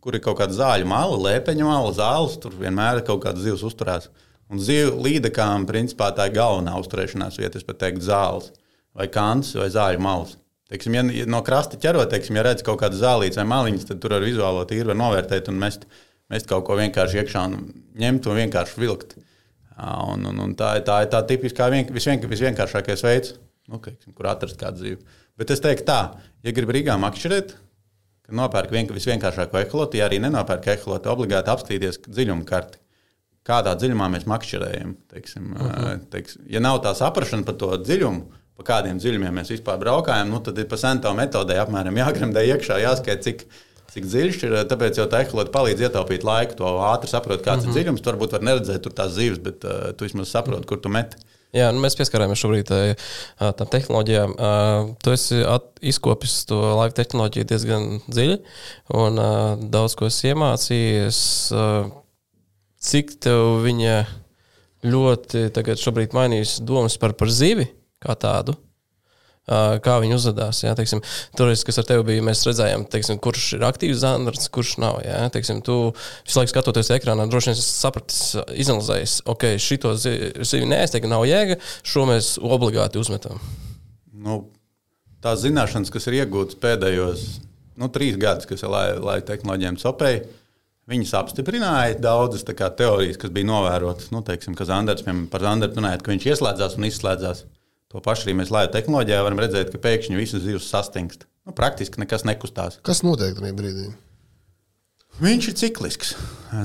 kur 0.00 0.16
ir 0.16 0.20
kaut 0.24 0.38
kāda 0.40 0.52
zāļu 0.52 0.88
mala, 0.88 1.16
lēpeņa 1.16 1.64
mala, 1.64 1.92
zāles, 1.96 2.36
tur 2.40 2.52
vienmēr 2.60 3.00
ir 3.00 3.06
kaut 3.08 3.24
kāda 3.24 3.40
zivs 3.40 3.64
uzturēts. 3.64 4.10
Un 4.52 4.60
zivju 4.60 4.98
līdekām, 5.00 5.64
principā, 5.66 6.10
tā 6.12 6.28
ir 6.28 6.36
galvenā 6.36 6.76
uzturēšanās 6.80 7.38
vieta, 7.40 7.58
es 7.58 7.64
pat 7.64 7.78
teiktu, 7.80 8.04
zāles 8.04 8.50
vai 8.94 9.08
kants 9.08 9.54
vai 9.56 9.70
zāļu 9.72 10.02
malas. 10.04 10.36
Teiksim, 10.68 10.94
ja 10.94 11.26
no 11.28 11.40
krasta 11.44 11.76
ķerot, 11.80 12.10
teiksim, 12.12 12.36
ja 12.36 12.44
redz 12.46 12.64
kaut 12.64 12.80
kādu 12.80 12.96
zālīti 13.00 13.40
vai 13.40 13.46
maliņas, 13.48 13.88
tad 13.88 14.00
tur 14.00 14.16
ar 14.16 14.24
vizuālo 14.24 14.64
tīru 14.68 14.92
var 14.92 15.00
novērtēt 15.00 15.48
un 15.52 15.60
mest, 15.60 15.86
mest 16.32 16.48
kaut 16.50 16.64
ko 16.68 16.76
vienkārši 16.80 17.20
iekšā 17.20 17.44
un 17.48 17.56
ņemt 18.00 18.28
un 18.28 18.40
vienkārši 18.40 18.80
vilkt. 18.80 19.16
Un, 19.74 20.22
un, 20.30 20.38
un 20.38 20.54
tā, 20.54 20.76
tā 20.86 21.00
ir 21.02 21.10
tā 21.10 21.20
tipiskā, 21.26 21.66
vien, 21.72 21.88
visvien, 21.90 22.20
visvienkāršākais 22.30 23.02
veids, 23.02 23.34
nu, 23.70 23.80
ka, 23.82 23.90
kur 24.14 24.28
atrast 24.30 24.60
kādu 24.60 24.82
dzīvi. 24.82 25.18
Bet 25.40 25.50
es 25.50 25.62
teiktu, 25.62 25.86
tā, 25.88 25.98
ja 26.46 26.54
grib 26.54 26.70
Rīgā 26.76 26.94
makšķerēt, 27.02 27.56
tad 28.28 28.38
nopērk 28.38 28.70
vien, 28.70 28.86
visvienkāršāko 28.94 29.58
ekolotu, 29.64 29.98
ja 29.98 30.06
arī 30.06 30.20
nenopērk 30.22 30.70
ekolotu, 30.76 31.10
obligāti 31.10 31.50
apskatīties 31.50 32.04
dziļumu 32.06 32.46
karti. 32.46 32.78
Kādā 33.44 33.74
dziļumā 33.76 34.06
mēs 34.14 34.28
makšķerējam? 34.30 34.94
Teiksim, 35.10 35.50
uh 35.52 35.58
mhm. 35.58 35.82
-huh. 35.82 36.06
teiksim, 36.14 36.46
ja 36.48 36.62
nav 36.62 36.80
tā 36.86 36.94
saprāšana 36.96 37.44
par 37.44 37.58
to 37.60 37.74
dziļumu, 37.82 38.42
pa 38.54 38.66
kādiem 38.70 39.02
dziļumiem 39.02 39.40
mēs 39.40 39.50
vispār 39.56 39.80
braukājam, 39.82 40.30
nu, 40.30 40.38
tad 40.38 40.58
ir 40.58 40.70
pa 40.70 40.78
sento 40.78 41.10
metodē 41.18 41.58
apmēram 41.58 41.98
jāgremdē 41.98 42.46
iekšā, 42.54 42.78
jāskaita, 42.84 43.26
cik, 43.26 43.46
cik 43.94 44.08
dziļš 44.10 44.40
ir. 44.46 44.56
Tāpēc 44.70 44.98
jau 45.00 45.06
tā 45.10 45.22
ekologija 45.24 45.54
palīdz 45.54 45.86
ietaupīt 45.86 46.26
laiku, 46.26 46.58
to 46.58 46.72
ātri 46.90 47.10
saprot, 47.10 47.44
kāds 47.44 47.64
mm 47.64 47.70
-hmm. 47.70 47.70
ir 47.70 47.70
mhm. 47.70 47.78
dziļums. 47.78 48.02
Tu 48.02 48.10
varbūt 48.10 48.36
var 48.36 48.48
neredzēt 48.50 48.82
tur 48.82 48.92
tās 48.92 49.14
zīves, 49.14 49.40
bet 49.42 49.64
uh, 49.64 49.92
tu 49.96 50.08
vismaz 50.08 50.32
saproti, 50.34 50.66
kur 50.66 50.82
tu 50.82 50.92
meti. 50.92 51.20
Jā, 51.54 51.68
nu 51.70 51.78
mēs 51.84 51.94
pieskarāmies 51.94 52.40
šobrīd 52.42 52.70
tām 53.38 53.68
tehnoloģijām. 53.70 54.32
Tu 55.06 55.12
esi 55.14 55.38
izkopis 55.86 56.40
to 56.50 56.58
laiku 56.80 56.96
tehnoloģiju 56.98 57.46
diezgan 57.46 57.86
dziļi, 58.08 58.40
un 58.98 59.20
daudz 59.70 59.94
ko 59.94 60.10
esi 60.10 60.32
iemācījies. 60.32 61.20
cik 62.84 63.14
tev 63.22 63.62
viņa 63.62 63.94
ļoti 64.84 65.46
tagad 65.54 65.78
šobrīd 65.80 66.12
mainījis 66.12 66.58
domas 66.66 66.98
par, 66.98 67.14
par 67.14 67.30
zivi 67.30 67.70
kā 68.02 68.18
tādu? 68.18 68.58
Kā 69.44 69.98
viņi 70.00 70.16
uzvedās. 70.16 70.62
Jā, 70.64 70.72
teiksim, 70.78 71.02
Toreiz, 71.36 71.66
kas 71.68 71.76
ar 71.82 71.84
tevi 71.88 72.06
bija, 72.08 72.24
mēs 72.24 72.46
redzējām, 72.48 72.86
teiksim, 72.92 73.18
kurš 73.20 73.50
ir 73.58 73.66
aktīvs 73.68 74.00
zandarts, 74.00 74.48
kurš 74.52 74.78
nav. 74.80 75.02
Jā, 75.04 75.18
teiksim, 75.34 75.60
tu 75.64 75.76
visu 76.24 76.40
laiku 76.40 76.54
skatoties 76.54 76.88
ekrānā, 76.96 77.26
droši 77.28 77.52
vien 77.52 77.58
sapratis, 77.60 78.22
izanalizējis, 78.64 79.18
ok, 79.28 79.48
šito 79.60 79.92
zivi 80.00 80.70
neaizteikti, 80.70 81.12
nav 81.12 81.26
jēga, 81.28 81.58
šo 81.84 82.06
mēs 82.08 82.34
obligāti 82.40 83.00
uzmetam. 83.02 83.42
Nu, 84.24 84.46
tās 85.24 85.42
zināšanas, 85.44 85.92
kas 85.92 86.08
ir 86.08 86.22
iegūtas 86.22 86.56
pēdējos 86.64 87.26
nu, 87.80 87.90
trīs 87.92 88.16
gadus, 88.20 88.48
kas 88.48 88.64
ir 88.64 88.72
lai, 88.72 88.86
lai 89.02 89.18
tehnoloģijām 89.26 89.76
sopēja, 89.80 90.24
viņas 90.90 91.14
apstiprināja 91.20 91.98
daudzas 92.02 92.46
teorijas, 92.48 93.18
kas 93.20 93.32
bija 93.34 93.48
novērotas. 93.48 94.10
Nu, 94.14 94.22
teiksim, 94.26 94.56
ka 94.56 94.66
Zanders, 94.68 95.04
piemēram, 95.04 95.28
par 95.32 95.44
Zanderu 95.44 95.78
runājot, 95.78 96.04
ka 96.04 96.12
viņš 96.12 96.26
ieslēdzās 96.32 96.78
un 96.78 96.88
izslēdzās. 96.88 97.44
To 97.94 98.02
pašu 98.02 98.26
arī 98.26 98.32
mēs 98.40 98.50
laiva 98.50 98.72
tehnoloģijā 98.74 99.20
varam 99.22 99.38
redzēt, 99.38 99.68
ka 99.70 99.78
pēkšņi 99.78 100.18
visas 100.18 100.42
zivs 100.42 100.66
sastingst. 100.66 101.28
Nu, 101.46 101.54
praktiski 101.54 102.00
nekas 102.02 102.24
nekustās. 102.26 102.80
Kas 102.82 103.04
notiek 103.06 103.36
tajā 103.38 103.54
brīdī? 103.54 103.84
Viņš 105.22 105.46
ir 105.52 105.56
ciklisks. 105.60 106.14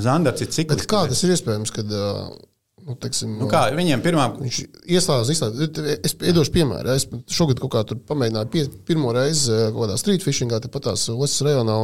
Zandars 0.02 0.42
ir 0.42 0.50
ciklisks. 0.50 0.88
Bet 0.88 0.90
kā 0.90 1.04
tas 1.06 1.20
ir 1.22 1.36
iespējams, 1.36 1.70
kad 1.76 1.92
nu, 1.92 2.96
teiksim, 2.98 3.36
nu, 3.38 3.46
kā, 3.52 3.68
viņiem 3.76 4.02
pirmām... 4.02 4.40
viņš 4.42 4.58
ieslēdzas, 4.90 5.30
izslēdzas? 5.36 6.00
Es 6.08 6.16
iedošu 6.32 6.56
piemēru. 6.56 6.96
Es 6.96 7.06
šogad 7.30 7.62
kaut 7.62 7.76
kā 7.76 7.84
tur 7.86 8.02
pamēģināju 8.10 8.50
pie, 8.50 8.64
pirmo 8.90 9.14
reizi 9.14 9.54
kaut 9.70 9.84
kādā 9.84 10.00
street 10.02 10.26
fishingā, 10.26 10.58
tepat 10.64 10.88
tās 10.88 11.06
ostas 11.14 11.46
rajonā. 11.46 11.78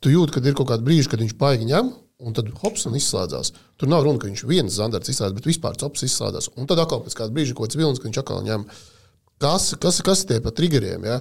Tu 0.00 0.16
jūti, 0.16 0.32
ka 0.32 0.40
ir 0.40 0.56
kaut 0.56 0.70
kāda 0.72 0.86
brīža, 0.86 1.12
kad 1.12 1.20
viņš 1.20 1.36
paigi 1.36 1.68
ņem 1.68 1.92
Un 2.24 2.32
tad 2.32 2.48
hops 2.62 2.86
un 2.88 2.94
izslēdzās. 2.96 3.50
Tur 3.76 3.90
nav 3.92 4.06
runa, 4.06 4.20
ka 4.20 4.30
viņš 4.30 4.44
viens 4.48 4.78
zandarts 4.78 5.10
izslēdzas, 5.12 5.36
bet 5.36 5.48
vispār 5.50 5.76
cops 5.76 6.06
izslēdzās. 6.06 6.48
Un 6.56 6.68
tad 6.68 6.80
atkal 6.80 7.02
pēc 7.04 7.16
kāda 7.18 7.34
brīža 7.36 7.56
kaut 7.56 7.68
kāds 7.68 7.76
vilnis, 7.76 8.00
ka 8.00 8.08
viņš 8.08 8.20
atkal 8.22 8.40
ņem. 8.46 8.64
Kas, 9.44 9.74
kas, 9.82 10.00
kas 10.04 10.24
tie 10.24 10.38
pa 10.40 10.52
triggeriem? 10.56 11.04
Ja? 11.04 11.18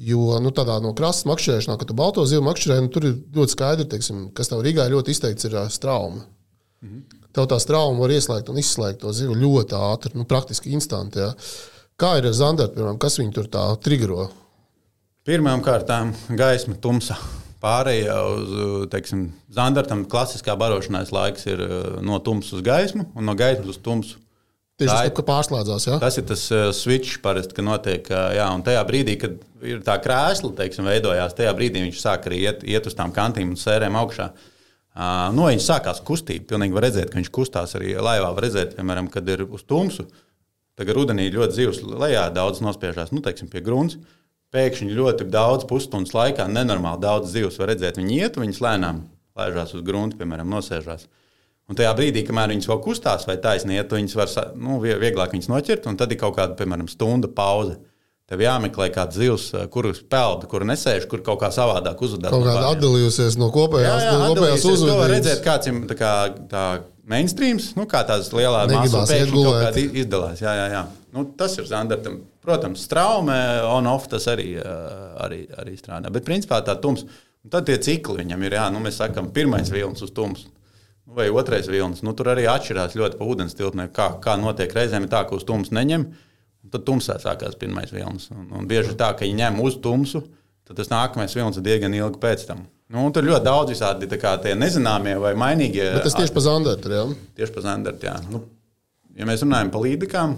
Jo 0.00 0.38
nu, 0.40 0.54
tādā 0.56 0.78
no 0.80 0.94
krasta 0.96 1.28
makšķerēšanā, 1.28 1.76
kad 1.76 1.90
tu 1.90 1.96
balto 1.98 2.24
zivu 2.28 2.46
makšķerē, 2.46 2.78
nu, 2.80 2.88
tur 2.94 3.10
ir 3.10 3.18
ļoti 3.36 3.56
skaidri, 3.58 3.86
teiksim, 3.92 4.22
kas 4.32 4.48
tev 4.48 4.64
Rīgā 4.64 4.88
ļoti 4.94 5.12
izteikts, 5.12 5.50
ir 5.50 5.58
strauma. 5.74 6.24
Mhm. 6.80 7.20
Tev 7.32 7.46
tā 7.48 7.60
strauma 7.60 8.00
var 8.00 8.12
ieslēgt 8.12 8.48
un 8.52 8.60
izslēgt 8.60 9.04
to 9.04 9.12
zivu 9.16 9.36
ļoti 9.36 9.76
ātri, 9.76 10.16
nu, 10.16 10.24
praktiski 10.28 10.72
instanti. 10.72 11.20
Ja? 11.20 11.36
Kā 12.00 12.16
ir 12.18 12.28
ar 12.28 12.36
zandartu, 12.36 12.78
piemēram, 12.78 13.00
kas 13.00 13.20
viņu 13.20 13.36
tur 13.36 13.52
tā 13.52 13.68
triggero? 13.84 14.30
Pirmām 15.28 15.60
kārtām 15.64 16.16
gaisma 16.40 16.80
tumsā. 16.82 17.20
Pārējā 17.62 18.16
uz 18.26 18.54
teiksim, 18.90 19.28
zandartam 19.54 20.02
klasiskā 20.10 20.56
barošanās 20.58 21.12
laiks 21.14 21.46
ir 21.46 21.62
eh, 21.62 21.78
no 22.02 22.18
tumsas 22.24 22.58
uz 22.58 22.64
gaismu 22.66 23.06
un 23.14 23.28
no 23.28 23.36
gaismas 23.38 23.76
uz 23.76 23.78
tumsu. 23.82 24.18
Tieši 24.80 24.90
tas, 24.90 25.12
ka 25.14 25.22
pārslēdzās. 25.28 25.86
Ja? 25.86 25.98
Tas 26.02 26.16
ir 26.18 26.24
tas 26.26 26.42
uh, 26.50 26.70
switch, 26.74 27.20
parasti, 27.22 27.54
ka 27.54 27.62
notiek. 27.62 28.08
Jā, 28.08 28.46
un 28.56 28.64
tajā 28.66 28.80
brīdī, 28.88 29.18
kad 29.20 29.36
ir 29.68 29.82
tā 29.86 29.98
krēsla, 30.02 30.48
teiksim, 30.58 30.88
veidojās, 30.88 31.36
tajā 31.38 31.52
brīdī 31.54 31.84
viņš 31.84 32.00
sāk 32.00 32.26
arī 32.30 32.40
iet, 32.48 32.64
iet 32.66 32.88
uz 32.88 32.96
tām 32.98 33.12
kantīm 33.14 33.52
un 33.52 33.60
sērēm 33.60 33.98
augšā. 34.00 34.30
Uh, 34.32 35.28
no 35.36 35.46
viņa 35.46 35.62
sākās 35.62 36.00
kustība. 36.08 36.48
Pilnīgi 36.54 36.74
var 36.74 36.88
redzēt, 36.88 37.12
ka 37.12 37.20
viņš 37.20 37.30
kustās 37.36 37.76
arī 37.78 37.92
laivā. 37.94 38.32
Var 38.32 38.46
redzēt, 38.48 38.74
piemēram, 38.80 39.12
kad 39.12 39.28
ir 39.28 39.44
uz 39.44 39.62
tumsu. 39.68 40.08
Tagad 40.80 40.98
rudenī 40.98 41.28
ļoti 41.30 41.58
zivs 41.60 41.84
lejā, 41.84 42.26
daudz 42.34 42.64
nospiežās, 42.64 43.12
nu, 43.12 43.22
teiksim, 43.22 43.52
pie 43.52 43.62
grunts. 43.62 44.00
Uh, 44.00 44.21
pēkšņi 44.52 44.92
ļoti 44.96 45.26
daudz 45.32 45.66
pusstundas 45.68 46.14
laikā, 46.16 46.46
nenormāli 46.50 47.02
daudz 47.02 47.32
zivs 47.32 47.58
var 47.60 47.72
redzēt. 47.72 47.98
Viņi 48.00 48.18
iet, 48.20 48.38
viņas 48.40 48.60
lēnām 48.64 49.04
lēžās 49.38 49.74
uz 49.78 49.84
grunta, 49.86 50.18
piemēram, 50.20 50.50
nosēžās. 50.52 51.06
Un 51.70 51.78
tajā 51.78 51.92
brīdī, 51.96 52.24
kamēr 52.26 52.52
viņas 52.52 52.68
vēl 52.68 52.82
kustās 52.84 53.24
vai 53.28 53.38
taisniet, 53.40 53.92
viņas 53.94 54.18
var 54.18 54.52
nu, 54.58 54.76
vieglāk 54.82 55.32
viņas 55.32 55.48
noķert, 55.48 55.88
un 55.88 55.96
tad 56.00 56.12
ir 56.12 56.20
kaut 56.20 56.36
kāda, 56.36 56.56
piemēram, 56.58 56.90
stunda 56.90 57.30
pauze. 57.32 57.78
Tev 58.32 58.40
jāmeklē 58.40 58.86
kāds 58.94 59.18
zivs, 59.18 59.48
kurš 59.72 60.04
peld, 60.08 60.46
kur 60.48 60.64
nesēž, 60.64 61.04
kur 61.10 61.20
kaut 61.26 61.40
kā 61.42 61.50
savādāk 61.52 62.00
uzvedās. 62.04 62.32
Kaut 62.32 62.46
kāda 62.46 62.70
atdalījusies 62.72 63.36
no 63.40 63.50
kopējās, 63.52 64.04
jā, 64.04 64.08
jā, 64.08 64.12
no 64.16 64.28
kopējās 64.30 64.66
uzvedības. 64.70 64.88
To 64.88 64.98
var 65.00 65.12
redzēt, 65.12 65.42
kāds 65.44 65.68
ir 65.68 65.80
tā, 65.90 65.96
kā, 65.98 66.12
tā 66.48 66.62
mainstreams, 67.12 67.72
nu, 67.76 67.84
kā 67.90 68.00
tās 68.08 68.30
lielās 68.32 68.72
mākslas 68.72 69.12
pēkšņi 69.12 69.88
izdalās. 70.04 70.40
Jā, 70.44 70.54
jā, 70.60 70.68
jā. 70.76 70.82
Nu, 71.12 71.26
tas 71.36 71.58
ir 71.60 71.68
Zandartam. 71.68 72.22
Protams, 72.42 72.82
straumē, 72.88 73.38
on-off 73.70 74.08
tas 74.10 74.26
arī, 74.30 74.56
arī, 75.22 75.44
arī 75.62 75.76
strādā. 75.78 76.10
Bet 76.10 76.26
principā 76.26 76.58
tā 76.66 76.74
tums. 76.82 77.04
Un 77.42 77.50
tad 77.50 77.66
tie 77.66 77.76
cikli 77.82 78.20
viņam 78.22 78.42
ir, 78.46 78.56
jā, 78.58 78.66
nu, 78.74 78.80
mēs 78.82 78.98
sakām, 78.98 79.30
pirmais 79.34 79.70
vilnis 79.70 80.02
uz 80.02 80.10
tumsu. 80.14 80.50
Vai 81.12 81.28
otrais 81.34 81.66
vilnis. 81.70 82.02
Nu, 82.06 82.14
tur 82.18 82.30
arī 82.32 82.48
atšķirās 82.50 82.94
ļoti 82.98 83.18
pa 83.18 83.26
ūdens 83.26 83.56
tilpnē, 83.58 83.88
kā, 83.94 84.12
kā 84.22 84.36
notiek. 84.38 84.70
Reizēm 84.74 85.06
ir 85.06 85.10
tā, 85.12 85.24
ka 85.26 85.34
uz 85.38 85.46
tumsu 85.46 85.74
neņem, 85.74 86.04
un 86.62 86.74
tad 86.74 86.86
tumsā 86.86 87.18
sākās 87.22 87.58
pirmais 87.58 87.90
vilnis. 87.94 88.28
Un, 88.34 88.46
un 88.58 88.70
bieži 88.70 88.94
tā, 88.98 89.10
ka 89.18 89.26
viņi 89.26 89.42
ņem 89.42 89.58
uz 89.66 89.78
tumsu, 89.82 90.22
tad 90.66 90.78
tas 90.78 90.90
nākamais 90.90 91.34
vilnis 91.34 91.58
ir 91.58 91.66
diezgan 91.66 91.98
ilgi 91.98 92.22
pēc 92.22 92.46
tam. 92.50 92.62
Nu, 92.92 93.06
tur 93.14 93.26
ļoti 93.26 93.46
daudz 93.46 93.72
visādi 93.72 94.08
tie 94.10 94.54
nezināmie 94.58 95.14
vai 95.20 95.32
mainīgie. 95.38 95.86
Bet 95.94 96.06
tas 96.06 96.18
tieši 96.18 96.34
par 96.34 96.44
zandartu? 96.44 96.90
Tieši 97.38 97.54
par 97.54 97.64
zandartu, 97.66 98.08
jā. 98.10 98.18
Nu, 98.30 98.44
ja 99.16 99.28
mēs 99.28 99.44
runājam 99.46 99.70
par 99.72 99.86
līdekām, 99.86 100.34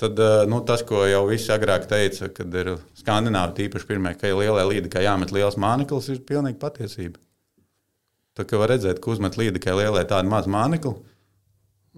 tad 0.00 0.20
eh, 0.24 0.36
nu, 0.50 0.62
tas, 0.66 0.84
ko 0.86 1.04
jau 1.08 1.24
visi 1.28 1.52
agrāk 1.54 1.86
teica, 1.90 2.30
kad 2.34 2.56
ir 2.62 2.74
skandināvi 3.00 3.56
tīpaši 3.60 3.88
pirmie, 3.88 4.14
ka 4.18 4.30
ir 4.30 4.38
lielai 4.40 4.66
līdekā 4.74 5.04
jāmet 5.04 5.34
liels 5.36 5.58
māneklis, 5.60 6.10
ir 6.12 6.24
pilnīgi 6.28 6.60
patiesība. 6.62 7.20
Tā 8.38 8.46
kā 8.48 8.60
var 8.60 8.72
redzēt, 8.72 9.02
ka 9.02 9.12
uzmet 9.12 9.36
līdekai 9.36 9.76
lielai 9.76 10.06
tādu 10.08 10.30
mazu 10.32 10.52
mānekli, 10.52 10.94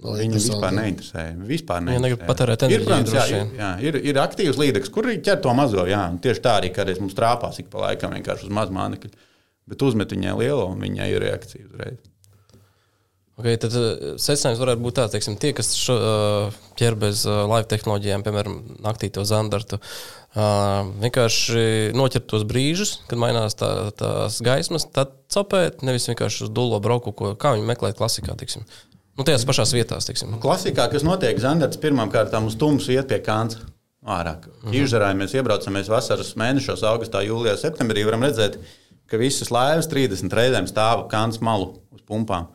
No, 0.01 0.15
Viņu 0.17 0.39
vispār 0.39 0.73
neinteresē. 0.73 1.23
Vispār 1.45 1.83
neinteresē. 1.85 2.15
Ja 2.15 2.29
patērēt 2.31 2.63
enerģiju. 2.65 2.81
Ir, 2.81 2.87
protams, 2.87 3.13
jā, 3.13 3.25
ir, 3.29 3.51
jā, 3.59 3.69
ir, 3.85 3.99
ir 4.09 4.21
aktīvs 4.23 4.61
līdzeklis, 4.61 4.93
kur 4.95 5.09
arī 5.09 5.19
ķer 5.27 5.43
to 5.45 5.53
mazo. 5.57 5.85
Jā, 5.89 6.01
tieši 6.25 6.43
tā 6.47 6.55
arī 6.63 6.71
kādreiz 6.73 7.01
mums 7.03 7.17
trāpās 7.19 7.61
ik 7.61 7.69
pa 7.73 7.85
laikam 7.85 8.15
vienkārši 8.17 8.49
uz 8.49 8.55
mazu 8.57 8.73
mānekļu. 8.73 9.13
Bet 9.69 9.85
uzmet 9.85 10.15
viņai 10.17 10.33
lielo 10.41 10.65
un 10.73 10.81
viņai 10.81 11.11
ir 11.13 11.23
reakcija 11.27 11.69
uzreiz. 11.69 12.01
Okay, 13.43 13.59
tad 13.59 13.75
uh, 13.75 13.87
secinājums 14.23 14.61
varētu 14.63 14.85
būt 14.85 14.97
tāds, 15.01 15.19
ka 15.19 15.33
tie, 15.43 15.51
kas 15.59 15.73
šo, 15.75 15.97
uh, 15.99 16.61
ķer 16.79 16.95
bez 17.01 17.25
uh, 17.27 17.43
live 17.51 17.67
tehnoloģijām, 17.73 18.23
piemēram, 18.23 18.61
naktī 18.85 19.11
to 19.11 19.25
zandartu, 19.27 19.83
vienkārši 20.33 21.91
noķert 21.93 22.25
tos 22.31 22.47
brīžus, 22.49 22.95
kad 23.05 23.19
mainās 23.21 23.53
tā, 23.59 23.69
tās 23.99 24.39
gaismas, 24.41 24.87
tad 24.89 25.11
copēt, 25.35 25.83
nevis 25.85 26.07
vienkārši 26.09 26.47
uz 26.47 26.53
dūlo 26.57 26.79
brauku, 26.81 27.13
ko, 27.13 27.35
kā 27.37 27.53
viņi 27.53 27.67
meklē 27.69 27.91
klasikā. 27.99 28.33
Tiksim. 28.41 28.65
Nu, 29.19 29.27
tajās 29.29 29.45
pašās 29.45 29.75
vietās, 29.77 30.07
teiksim. 30.09 30.39
Klasikā, 30.41 30.87
kas 30.95 31.05
notiek, 31.05 31.37
Zandarts 31.43 31.83
pirmām 31.83 32.09
kārtām 32.15 32.49
uz 32.49 32.57
tumsu 32.57 32.95
iet 32.95 33.11
pie 33.11 33.21
kāns. 33.27 33.59
Ārā. 34.03 34.39
Mhm. 34.65 35.21
Mēs 35.21 35.37
iebraucam 35.37 35.77
mēs 35.77 35.93
vasaras 35.93 36.33
mēnešos, 36.41 36.81
augustā, 36.89 37.21
jūlijā, 37.27 37.59
septembrī. 37.61 38.07
varam 38.09 38.25
redzēt, 38.25 38.57
ka 39.07 39.21
visas 39.21 39.53
laivas 39.53 39.87
30 39.87 40.33
reizēm 40.33 40.67
stāv 40.67 41.05
kāns 41.13 41.43
malu 41.45 41.75
uz 41.93 42.01
pumpām. 42.09 42.49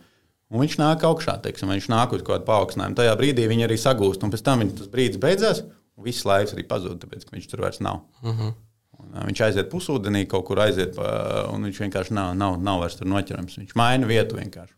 Un 0.47 0.61
viņš 0.63 0.77
nāk 0.79 1.01
augšā, 1.03 1.33
teiksim, 1.43 1.67
viņš 1.73 1.89
nāk 1.91 2.13
uz 2.15 2.21
kaut 2.21 2.37
kādu 2.37 2.47
paaugstinājumu. 2.47 2.95
Tajā 2.95 3.15
brīdī 3.19 3.49
viņi 3.51 3.65
arī 3.65 3.75
sagūst, 3.81 4.21
un 4.23 4.31
pēc 4.31 4.45
tam 4.45 4.63
tas 4.77 4.87
brīdis 4.93 5.19
beidzās, 5.19 5.59
un 5.99 6.07
viss 6.07 6.23
laivas 6.27 6.55
arī 6.55 6.63
pazūd, 6.69 7.01
tāpēc 7.01 7.25
ka 7.27 7.35
viņš 7.35 7.49
tur 7.51 7.65
vairs 7.65 7.81
nav. 7.83 8.05
Uh 8.23 8.31
mhm. 8.31 8.39
-huh. 8.39 8.55
Un, 8.97 9.11
viņš 9.27 9.41
aiziet 9.45 9.67
pusūdenī, 9.69 10.23
kaut 10.25 10.47
kur 10.47 10.59
aiziet, 10.63 10.95
pa, 10.95 11.45
un 11.53 11.67
viņš 11.67 11.83
vienkārši 11.83 12.15
nav, 12.17 12.33
nav, 12.35 12.55
nav 12.63 12.79
vairs 12.79 12.95
tur 12.95 13.07
noķerams. 13.07 13.59
Viņš 13.59 13.75
maina 13.75 14.07
vietu 14.07 14.39
vienkārši. 14.39 14.73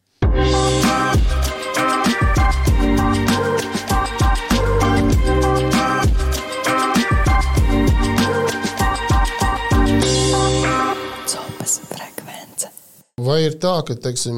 Vai 13.20 13.44
ir 13.46 13.56
tā, 13.62 13.84
ka 13.86 13.96
teiksim, 13.96 14.38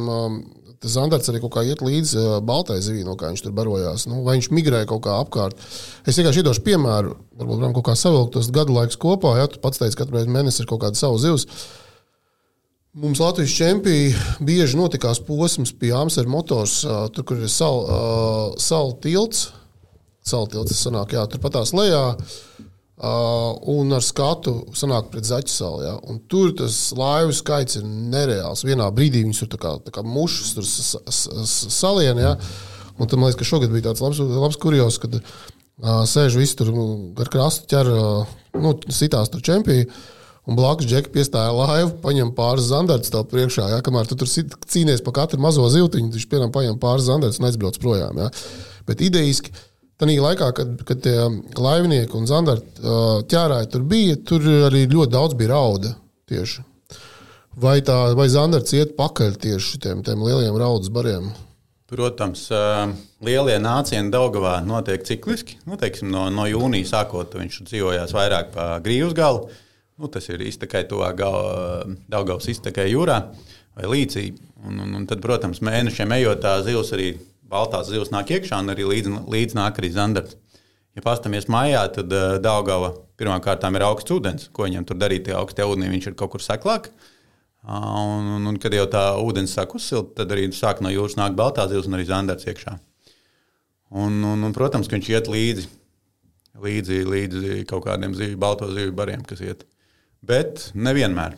tas 0.81 0.95
Zandarts 0.95 1.29
arī 1.29 1.41
kaut 1.43 1.53
kā 1.55 1.63
iet 1.67 1.83
līdzi 1.85 2.17
uh, 2.17 2.31
baltai 2.45 2.79
zivij, 2.81 3.05
no 3.05 3.13
kā 3.19 3.29
viņš 3.29 3.43
tur 3.45 3.53
barojās? 3.57 4.07
Nu, 4.09 4.23
vai 4.25 4.39
viņš 4.39 4.49
migrē 4.55 4.81
kaut 4.89 5.03
kā 5.05 5.19
apkārt? 5.21 5.59
Es 6.09 6.17
vienkārši 6.17 6.41
iedošu 6.41 6.63
piemēru, 6.65 7.13
varbūt 7.37 7.61
varam 7.61 7.75
kaut 7.77 7.87
kā 7.91 7.95
savilkt 7.99 8.33
tos 8.35 8.49
gadu 8.53 8.73
laikus 8.77 8.99
kopā. 9.01 9.35
Ja 9.37 9.49
tu 9.51 9.61
pats 9.61 9.81
teici, 9.81 9.95
ka 9.97 10.07
katru 10.07 10.25
mēnesi 10.25 10.63
ir 10.63 10.69
kaut 10.71 10.81
kāda 10.83 10.97
savu 10.97 11.21
zivs. 11.21 11.45
Mums 12.97 13.21
Latvijas 13.23 13.53
čempionā 13.55 14.39
bieži 14.43 14.75
notikās 14.75 15.21
posms 15.23 15.71
pie 15.79 15.93
Amsterdam 15.95 16.33
motors, 16.35 16.81
uh, 16.83 17.05
tur, 17.13 17.29
kur 17.29 17.39
ir 17.39 17.51
sal, 17.51 17.85
uh, 17.85 18.59
sal 18.59 18.97
tilts. 19.05 19.51
Sal 20.27 20.49
tilts, 20.49 20.73
tas 20.73 20.81
sanāk, 20.85 21.15
jā, 21.15 21.23
tur 21.29 21.41
patās 21.41 21.71
lejā. 21.73 22.03
Uh, 23.01 23.55
un 23.73 23.89
ar 23.97 24.03
skatu 24.05 24.51
sanāk 24.77 25.07
pret 25.09 25.25
zaķu 25.25 25.49
salu. 25.49 25.79
Ja? 25.81 25.95
Un 26.05 26.19
tur 26.29 26.51
tas 26.53 26.75
laivu 26.93 27.33
skaits 27.33 27.79
ir 27.79 27.85
nereāls. 27.87 28.61
Vienā 28.61 28.85
brīdī 28.93 29.23
viņas 29.25 29.39
tur 29.41 29.49
tā 29.55 29.57
kā, 29.63 29.71
tā 29.87 29.93
kā 29.95 30.03
mušas, 30.05 30.51
tur 30.53 30.67
salienā. 31.73 32.21
Ja? 32.21 32.35
Un 33.01 33.09
tam 33.09 33.25
liekas, 33.25 33.39
ka 33.39 33.47
šogad 33.47 33.73
bija 33.73 33.87
tāds 33.87 34.03
labs, 34.05 34.21
labs 34.21 34.59
kurjos, 34.61 34.99
kad 35.01 35.17
uh, 35.17 36.03
sēž 36.05 36.37
visi 36.37 36.59
tur 36.59 36.69
gar 37.17 37.31
krastu 37.33 37.71
ķer, 37.73 37.89
uh, 37.89 38.35
nu, 38.61 38.75
sitās 38.93 39.33
tur 39.33 39.41
čempioni. 39.49 39.87
Un 40.49 40.57
blakus 40.57 40.85
džeki 40.89 41.09
piestāja 41.13 41.49
laivu, 41.57 41.95
paņem 42.05 42.35
pāris 42.37 42.69
zandartus 42.69 43.13
tev 43.13 43.25
priekšā. 43.33 43.65
Ja, 43.73 43.81
kamēr 43.85 44.05
tu 44.09 44.19
tur 44.21 44.29
sit- 44.29 44.53
cīnies 44.69 45.01
par 45.05 45.17
katru 45.23 45.41
mazo 45.41 45.65
zivtiņu, 45.73 46.13
viņš 46.13 46.29
piemēram 46.29 46.53
paņem 46.53 46.77
pāris 46.81 47.09
zandartus 47.09 47.41
un 47.41 47.49
aizbrauc 47.49 47.81
projām. 47.81 48.21
Ja. 48.21 48.29
Bet 48.85 49.01
idejiski, 49.05 49.53
tādā 50.01 50.17
laikā, 50.25 50.49
kad, 50.57 50.73
kad 50.87 51.03
tie 51.05 51.15
laivnieki 51.57 52.17
un 52.17 52.27
zandarti 52.29 52.97
ķērāji 53.31 53.71
tur 53.71 53.87
bija, 53.87 54.17
tur 54.27 54.49
arī 54.67 54.83
ļoti 54.89 55.13
daudz 55.13 55.37
bija 55.39 55.53
rauda 55.53 55.95
tieši. 56.31 56.65
Vai, 57.61 57.81
tā, 57.83 57.95
vai 58.15 58.29
zandarts 58.31 58.73
iet 58.73 58.95
pakaļ 58.97 59.35
tieši 59.43 59.79
tiem, 59.83 60.03
tiem 60.07 60.21
lieliem 60.23 60.55
raudas 60.59 60.91
bariem? 60.93 61.29
Protams, 61.91 62.45
lielie 63.19 63.57
nācieni 63.59 64.13
Daugavā 64.13 64.61
notiek 64.63 65.03
cikliski. 65.03 65.57
Nu, 65.67 65.75
teiksim, 65.79 66.07
no, 66.13 66.29
no 66.31 66.45
jūnija 66.47 66.87
sākot 66.87 67.35
viņš 67.35 67.57
dzīvojās 67.67 68.13
vairāk 68.15 68.53
pa 68.53 68.67
grīvus 68.83 69.11
galu. 69.17 69.49
Nu, 69.99 70.07
tas 70.07 70.29
ir 70.31 70.39
iztekai 70.47 70.85
tuvāk 70.87 71.19
Daugavas 72.07 72.47
iztekai 72.47 72.87
jūrā 72.93 73.19
vai 73.75 73.91
līcī. 73.91 74.29
Un, 74.63 74.79
un, 74.79 74.95
un 75.01 75.09
tad, 75.09 75.19
protams, 75.19 75.59
mēnešiem 75.67 76.15
ejot 76.15 76.39
tā 76.45 76.55
zivs 76.63 76.93
arī 76.95 77.11
baltās 77.51 77.91
zivs 77.91 78.13
nāk 78.13 78.31
iekšā 78.37 78.61
un 78.63 78.73
arī 78.73 78.87
līdz, 78.87 79.15
līdz 79.31 79.57
nāk 79.59 79.79
arī 79.81 79.91
zandarts. 79.95 80.37
Ja 80.95 81.03
pastamies 81.05 81.47
mājā, 81.51 81.85
tad 81.95 82.11
uh, 82.11 82.35
Daugava 82.43 82.93
pirmkārt 83.19 83.63
ir 83.63 83.85
augsts 83.87 84.11
ūdens. 84.11 84.49
Ko 84.51 84.65
viņam 84.67 84.87
tur 84.87 84.99
darīt? 84.99 85.27
Tie 85.27 85.35
augstie 85.37 85.63
ūdenī 85.63 85.91
viņš 85.93 86.11
ir 86.11 86.17
kaut 86.19 86.33
kur 86.33 86.43
seklāk. 86.43 86.89
Ā, 86.91 87.11
Un, 87.61 88.25
un, 88.35 88.47
un 88.49 88.57
kad 88.57 88.73
jau 88.73 88.87
tā 88.89 89.03
ūdens 89.21 89.51
sāk 89.53 89.75
uzsilt, 89.77 90.15
tad 90.17 90.31
arī 90.33 90.47
sāk 90.55 90.79
no 90.81 90.89
jūras 90.89 91.13
nākt 91.19 91.37
baltā 91.37 91.67
zivs 91.69 91.85
un 91.85 91.97
arī 91.97 92.07
zandarts 92.09 92.47
iekšā. 92.49 92.73
Un, 93.91 94.17
un, 94.23 94.41
un, 94.47 94.55
protams, 94.55 94.89
ka 94.89 94.97
viņš 94.97 95.09
iet 95.11 95.29
līdzi, 95.29 95.67
līdzi, 96.63 96.97
līdzi 97.11 97.59
kaut 97.69 97.85
kādiem 97.85 98.15
zivju, 98.17 98.39
balto 98.41 98.69
zivju 98.71 98.95
bariem, 98.97 99.21
kas 99.27 99.43
iet. 99.45 99.65
Bet 100.25 100.71
nevienmēr. 100.73 101.37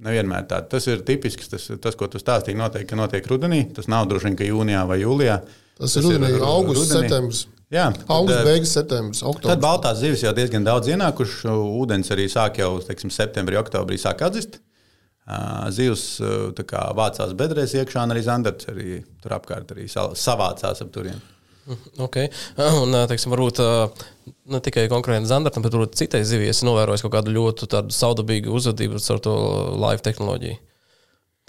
Nevienmēr 0.00 0.46
tā. 0.48 0.62
Tas 0.68 0.86
ir 0.88 1.02
tipisks, 1.04 1.48
tas, 1.52 1.66
tas 1.84 1.94
ko 1.98 2.06
tu 2.08 2.18
stāstīji, 2.18 2.56
noteikti, 2.56 2.88
ka 2.88 2.96
notiek 2.96 3.26
rudenī. 3.28 3.66
Tas 3.76 3.88
nav 3.92 4.06
droši 4.08 4.30
vien, 4.30 4.36
ka 4.38 4.44
jūnijā 4.48 4.86
vai 4.88 4.96
jūlijā. 5.02 5.34
Tas, 5.76 5.92
tas 5.92 5.96
ir 6.00 6.06
rudenī, 6.08 6.30
ru- 6.38 6.46
augusts, 6.48 6.86
rudenī. 6.88 7.08
septembris. 7.08 7.42
Jā, 7.70 7.84
tad, 7.94 8.06
Augusts, 8.10 8.44
beigas, 8.48 8.72
septembris, 8.74 9.20
Tad 9.20 9.28
oktobris. 9.30 9.60
baltās 9.62 10.00
zivis 10.00 10.24
jau 10.24 10.32
diezgan 10.34 10.64
daudz 10.66 10.88
ienākuši. 10.90 11.52
Ūdens 11.52 12.08
arī 12.10 12.24
sāk 12.32 12.56
jau 12.58 12.72
teiksim, 12.82 13.12
septembrī, 13.14 13.60
oktobrī 13.60 13.98
sāk 14.00 14.24
atzist. 14.26 14.56
Ā, 15.30 15.68
Zivs 15.70 16.02
kā 16.66 16.80
vācās 16.98 17.36
bedrēs 17.38 17.76
iekšā, 17.78 18.02
un 18.02 18.10
arī 18.16 18.22
zandarts 18.26 18.66
arī 18.72 19.04
tur 19.22 19.36
apkārt 19.36 19.70
arī 19.76 19.86
sa- 19.88 20.08
savācās 20.16 20.80
ap 20.82 20.90
turieni. 20.90 21.20
Okay. 22.06 22.30
Un, 22.58 22.94
ā, 22.98 23.04
teiksim, 23.10 23.30
varbūt 23.34 23.60
ā, 23.62 23.68
ne 24.50 24.60
tikai 24.64 24.88
konkrēti 24.90 25.28
zandartam, 25.30 25.62
bet 25.62 25.76
arī 25.76 25.86
citai 25.98 26.22
zivij 26.26 26.50
es 26.54 26.62
novēroju 26.66 27.04
kaut 27.06 27.14
kādu 27.18 27.34
ļoti 27.36 27.68
tādu 27.70 27.94
saudabīgu 27.94 28.50
uzvedību 28.58 28.98
ar 28.98 29.22
to 29.22 29.34
live 29.78 30.02
tehnoloģiju. 30.06 30.58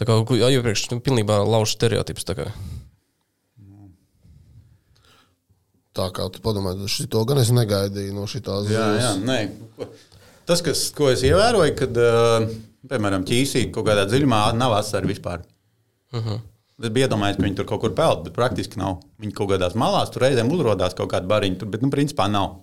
Tā 0.01 0.07
kā 0.10 0.17
jau 0.38 0.51
iepriekš 0.53 0.88
pilnībā 1.05 1.41
lauž 1.45 1.73
stereotipus. 1.75 2.25
tā 2.25 2.38
kā. 2.38 2.47
Tā 5.91 6.07
kā 6.15 6.29
tu 6.31 6.39
padomā, 6.43 6.71
to 7.12 7.25
gan 7.27 7.41
es 7.41 7.49
negaidīju 7.51 8.13
no 8.15 8.23
jā, 9.01 9.12
nē. 9.27 9.39
Ko- 9.75 9.89
Tas, 10.51 10.62
kas, 10.65 10.79
ko 10.95 11.10
es 11.12 11.21
ievēroju, 11.23 11.73
kad, 11.77 11.97
piemēram, 12.89 13.23
ķīsī 13.27 13.67
kaut 13.71 13.86
kādā 13.88 14.07
dziļumā 14.10 14.39
nav 14.57 14.73
asari 14.79 15.12
vispār. 15.12 15.43
Uh 16.12 16.19
-huh. 16.25 16.39
Es 16.82 16.89
biju 16.89 17.06
iedomājies, 17.06 17.38
ka 17.38 17.46
viņi 17.46 17.58
tur 17.60 17.67
kaut 17.70 17.84
kur 17.84 17.94
peld, 17.98 18.24
bet 18.26 18.34
praktiski 18.34 18.80
nav. 18.82 19.04
Viņi 19.22 19.36
kaut 19.38 19.52
kādās 19.52 19.76
malās 19.78 20.10
tur 20.13 20.26
reizēm 20.26 20.50
uzrādās 20.54 20.96
kaut 20.98 21.12
kāda 21.13 21.30
bariņa, 21.30 21.60
tur, 21.62 21.70
bet, 21.74 21.84
nu, 21.86 21.91
principā 21.94 22.26
nav. 22.32 22.56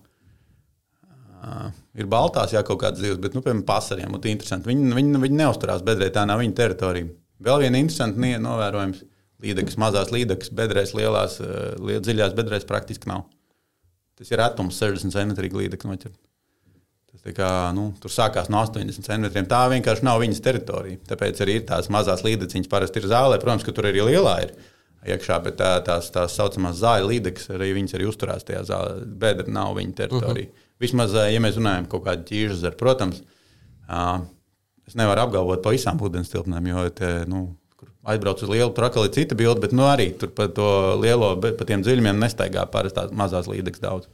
Uh, 1.38 1.68
ir 1.94 2.09
baltās, 2.11 2.52
jā, 2.52 2.64
kaut 2.66 2.81
kādas 2.83 3.00
zivs, 3.04 3.20
bet, 3.22 3.37
nu, 3.37 3.44
piemēram, 3.44 3.62
pasariem. 3.68 4.18
tie 4.22 4.35
interesanti. 4.35 4.68
Viņi, 4.72 4.90
viņi, 4.96 5.22
viņi 5.22 5.38
neusturās 5.38 5.85
bedrē, 5.87 6.11
tā 6.14 6.26
nav 6.26 6.42
viņa 6.42 6.57
teritorija. 6.59 7.12
Vēl 7.46 7.62
viena 7.62 7.78
interesanta 7.78 8.35
novērojums. 8.42 9.04
Līdekas, 9.38 9.76
mazās 9.78 10.09
līdekas, 10.11 10.50
bedrēs, 10.50 10.96
lielās, 10.98 11.38
uh, 11.38 12.00
dziļās 12.02 12.35
bedrēs 12.35 12.66
praktiski 12.66 13.07
nav. 13.07 13.28
Tas 14.18 14.33
ir 14.35 14.42
atums 14.42 14.81
60 14.83 15.14
cm 15.14 15.61
līdeka 15.61 15.87
noķert. 15.87 16.18
Kā, 17.35 17.50
nu, 17.76 17.90
tur 18.00 18.12
sākās 18.12 18.46
no 18.48 18.62
80 18.64 19.04
centimetriem. 19.04 19.46
Tā 19.50 19.66
vienkārši 19.68 20.07
nav 20.07 20.20
viņas 20.22 20.42
teritorija. 20.44 21.00
Tāpēc 21.11 21.42
arī 21.44 21.59
ir 21.59 21.66
tās 21.68 21.90
mazās 21.92 22.22
līdeciņas, 22.24 22.70
parasti 22.72 23.02
ir 23.02 23.09
zālē. 23.11 23.40
Protams, 23.42 23.66
ka 23.66 23.74
tur 23.76 23.90
arī 23.90 24.04
lielā 24.07 24.37
ir 24.46 24.54
iekšā, 25.12 25.37
bet 25.44 25.59
tā, 25.61 25.74
tās 25.85 26.09
tā 26.14 26.24
saucamās 26.31 26.78
zāļu 26.81 27.11
līdekas 27.12 27.50
arī 27.54 27.72
viņas 27.76 27.98
arī 27.98 28.09
uzturās 28.09 28.46
tajā 28.48 28.64
zālē. 28.70 29.04
Bedra 29.20 29.46
nav 29.52 29.76
viņa 29.76 29.94
teritorija. 30.02 30.48
Uh 30.48 30.54
-huh. 30.54 30.66
Vismaz, 30.78 31.14
ā, 31.14 31.28
ja 31.33 31.40
mēs 31.42 31.59
runājam 31.59 31.87
par 31.87 31.90
kaut 31.90 32.04
kādu 32.07 32.26
ķīžu 32.31 32.59
zaru, 32.61 32.76
protams, 32.78 33.22
ā, 33.88 34.20
es 34.87 34.94
nevaru 34.94 35.20
apgalvot 35.20 35.62
par 35.62 35.74
visām 35.74 35.98
ūdens 35.98 36.31
tilpnēm, 36.31 36.68
jo 36.70 36.88
te, 36.90 37.24
nu, 37.26 37.57
kur 37.76 37.88
aizbrauc 38.04 38.42
uz 38.42 38.48
lielu, 38.48 38.72
ir 39.04 39.11
cita 39.11 39.35
bilde, 39.35 39.61
bet 39.61 39.72
nu, 39.72 39.83
arī 39.83 40.12
tur 40.18 40.28
pa 40.28 40.46
to 40.48 40.94
lielo, 41.02 41.35
bet 41.37 41.59
pa 41.59 41.64
tiem 41.64 41.83
dziļumiem 41.83 42.18
nestaigā 42.18 42.66
parasti 42.70 43.00
tās 43.00 43.11
mazās 43.11 43.50
līdekas 43.50 43.81
daudz. 43.81 44.09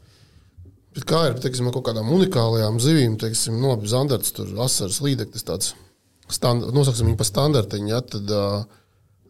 Bet 0.94 1.06
kā 1.10 1.24
ir 1.30 1.40
teiksim, 1.42 1.72
kaut 1.74 1.88
kādām 1.88 2.12
unikālajām 2.14 2.78
zivīm, 2.82 3.18
teiksim, 3.18 3.58
no 3.62 3.74
zandarts, 3.90 4.30
tur 4.36 4.50
asaras 4.62 5.00
līdeklis 5.02 5.46
tāds, 5.46 5.72
stand, 6.30 6.68
nosauksim 6.74 7.10
viņu 7.10 7.18
par 7.18 7.28
standartiņu, 7.28 7.90
ja, 7.90 7.98
tad 8.14 8.30
uh, 8.30 8.62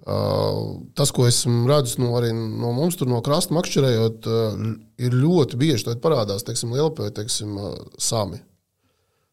uh, 0.04 0.58
tas, 0.98 1.12
ko 1.14 1.24
esmu 1.28 1.64
redzis 1.70 1.96
no, 2.02 2.12
no 2.20 2.74
mums 2.76 3.00
tur 3.00 3.08
no 3.08 3.22
krasta 3.24 3.56
makšķerējot, 3.56 4.28
uh, 4.28 4.66
ir 5.00 5.16
ļoti 5.16 5.60
bieži, 5.60 5.86
tad 5.88 6.04
parādās, 6.04 6.44
lielpē, 6.76 7.08
teiksim, 7.16 7.56
uh, 7.56 7.72
sami. 7.96 8.42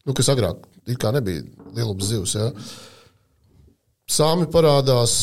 Nu, 0.08 0.16
kas 0.16 0.32
agrāk 0.32 0.64
nebija 1.14 1.44
lielupas 1.76 2.08
zivs, 2.10 2.34
ja. 2.34 2.48
Sāmi 4.12 4.48
parādās, 4.50 5.22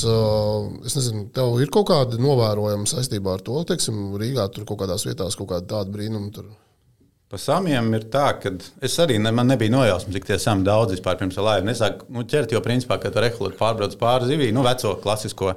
es 0.88 0.96
nezinu, 0.96 1.28
tev 1.36 1.60
ir 1.62 1.70
kaut 1.74 1.90
kāda 1.92 2.18
novērojama 2.18 2.88
saistībā 2.90 3.36
ar 3.36 3.44
to, 3.46 3.60
teiksim, 3.68 4.16
Rīgā 4.18 4.48
tur 4.54 4.66
kaut 4.66 4.80
kādās 4.82 5.04
vietās 5.06 5.36
kaut 5.38 5.52
kāda 5.52 5.68
tāda 5.76 5.94
brīnuma 5.94 6.32
tur. 6.34 6.48
Par 7.30 7.42
samiem 7.42 7.92
ir 7.94 8.08
tā, 8.10 8.26
ka 8.42 8.50
es 8.82 8.96
arī 9.02 9.20
ne, 9.22 9.30
man 9.36 9.52
nebija 9.52 9.70
nojausmas, 9.70 10.16
cik 10.16 10.26
tie 10.26 10.40
sami 10.42 10.66
daudz 10.66 10.96
vispār 10.96 11.20
pirms 11.20 11.38
laiva. 11.38 11.66
Nesāku 11.68 12.08
nu, 12.16 12.24
ķert, 12.26 12.56
jo 12.56 12.62
principā, 12.66 12.98
kad 13.02 13.14
tu 13.14 13.22
rekulēji 13.22 13.60
pārbrauc 13.60 13.94
pāri 14.02 14.32
zivī, 14.32 14.48
nu, 14.56 14.64
veco 14.66 14.96
klasisko, 15.04 15.54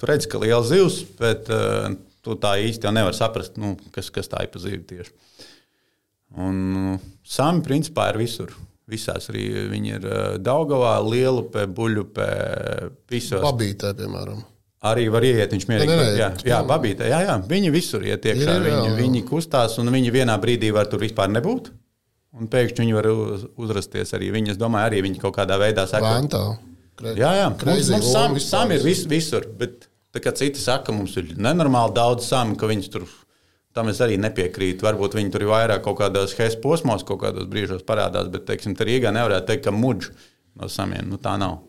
tu 0.00 0.10
redz, 0.10 0.28
ka 0.28 0.42
liela 0.42 0.60
zivs, 0.68 1.00
bet 1.16 1.48
uh, 1.54 1.88
tu 2.24 2.36
tā 2.40 2.58
īsti 2.66 2.92
nevar 2.92 3.16
saprast, 3.16 3.56
nu, 3.56 3.72
kas, 3.96 4.12
kas 4.12 4.28
tā 4.28 4.44
ir 4.44 4.52
pa 4.52 4.60
zivi 4.60 4.82
tieši. 4.92 5.16
Un 6.44 6.62
nu, 6.74 6.94
sami 7.24 7.64
principā 7.64 8.10
ir 8.12 8.20
visur. 8.20 8.52
Visās 8.90 9.30
arī 9.32 9.46
viņi 9.70 9.94
ir 9.96 10.02
uh, 10.04 10.24
Daugavā, 10.44 10.98
Lielupē, 11.08 11.64
Buļupē, 11.72 12.32
visos. 13.08 13.40
Babītē, 13.40 13.94
piemēram. 13.96 14.44
Arī 14.84 15.06
var 15.08 15.24
iet, 15.24 15.52
viņš 15.54 15.64
mierīgi. 15.70 15.94
Nē, 15.96 16.08
jā, 16.18 16.26
jā, 16.44 16.58
babītē, 16.68 17.06
jā, 17.08 17.22
jā, 17.24 17.38
viņi 17.48 17.70
visur 17.72 18.02
iet 18.04 18.26
iekšā. 18.28 18.56
Ir, 18.58 18.66
ir, 18.66 18.68
jā, 18.68 18.80
viņi, 18.82 18.90
jā. 18.90 18.98
viņi 19.00 19.22
kustās, 19.30 19.78
un 19.80 19.88
viņi 19.94 20.12
vienā 20.12 20.34
brīdī 20.42 20.68
var 20.76 20.90
tur 20.92 21.00
vispār 21.00 21.30
nebūt. 21.32 21.70
Un 22.34 22.50
pēkšņi 22.50 22.82
viņi 22.82 22.96
var 22.96 23.08
uz, 23.08 23.46
uzrasties 23.64 24.12
arī. 24.18 24.28
Viņi, 24.34 24.52
es 24.54 24.60
domāju, 24.60 24.90
arī 24.90 25.00
viņi 25.06 25.22
kaut 25.22 25.36
kādā 25.38 25.56
veidā. 25.60 25.86
Vēntā. 25.88 26.42
Kre- 26.98 27.16
Jā, 27.18 27.30
jā, 27.40 27.48
mums, 27.54 27.90
mums 27.94 28.10
sam, 28.12 28.36
sam 28.42 28.74
ir 28.74 28.84
vis, 28.84 29.04
visur. 29.10 29.46
Bet, 29.58 29.88
tā 30.14 30.20
kā 30.22 30.34
citi 30.36 30.60
saka, 30.62 30.92
mums 30.94 31.16
ir 31.16 31.32
nenormāli 31.38 31.94
daudz 31.96 32.26
samu, 32.28 32.58
ka 32.58 32.68
viņus 32.70 32.90
tur. 32.92 33.08
Tam 33.74 33.88
es 33.90 33.98
arī 34.04 34.18
nepiekrītu. 34.22 34.84
Varbūt 34.86 35.16
viņi 35.18 35.32
tur 35.34 35.46
ir 35.46 35.50
vairāk 35.50 35.82
kaut 35.86 35.98
kādos 36.02 36.36
hēs 36.38 36.58
posmos, 36.62 37.02
kaut 37.06 37.22
kādos 37.24 37.48
brīžos 37.50 37.82
parādās, 37.86 38.28
bet, 38.30 38.44
teiksim, 38.50 38.76
Rīgā 38.78 39.10
nevarētu 39.14 39.48
teikt, 39.48 39.64
ka 39.66 39.74
muģi 39.74 40.12
no 40.60 40.68
samiem. 40.70 41.08
Nu, 41.10 41.18
tā 41.22 41.38
nav. 41.40 41.62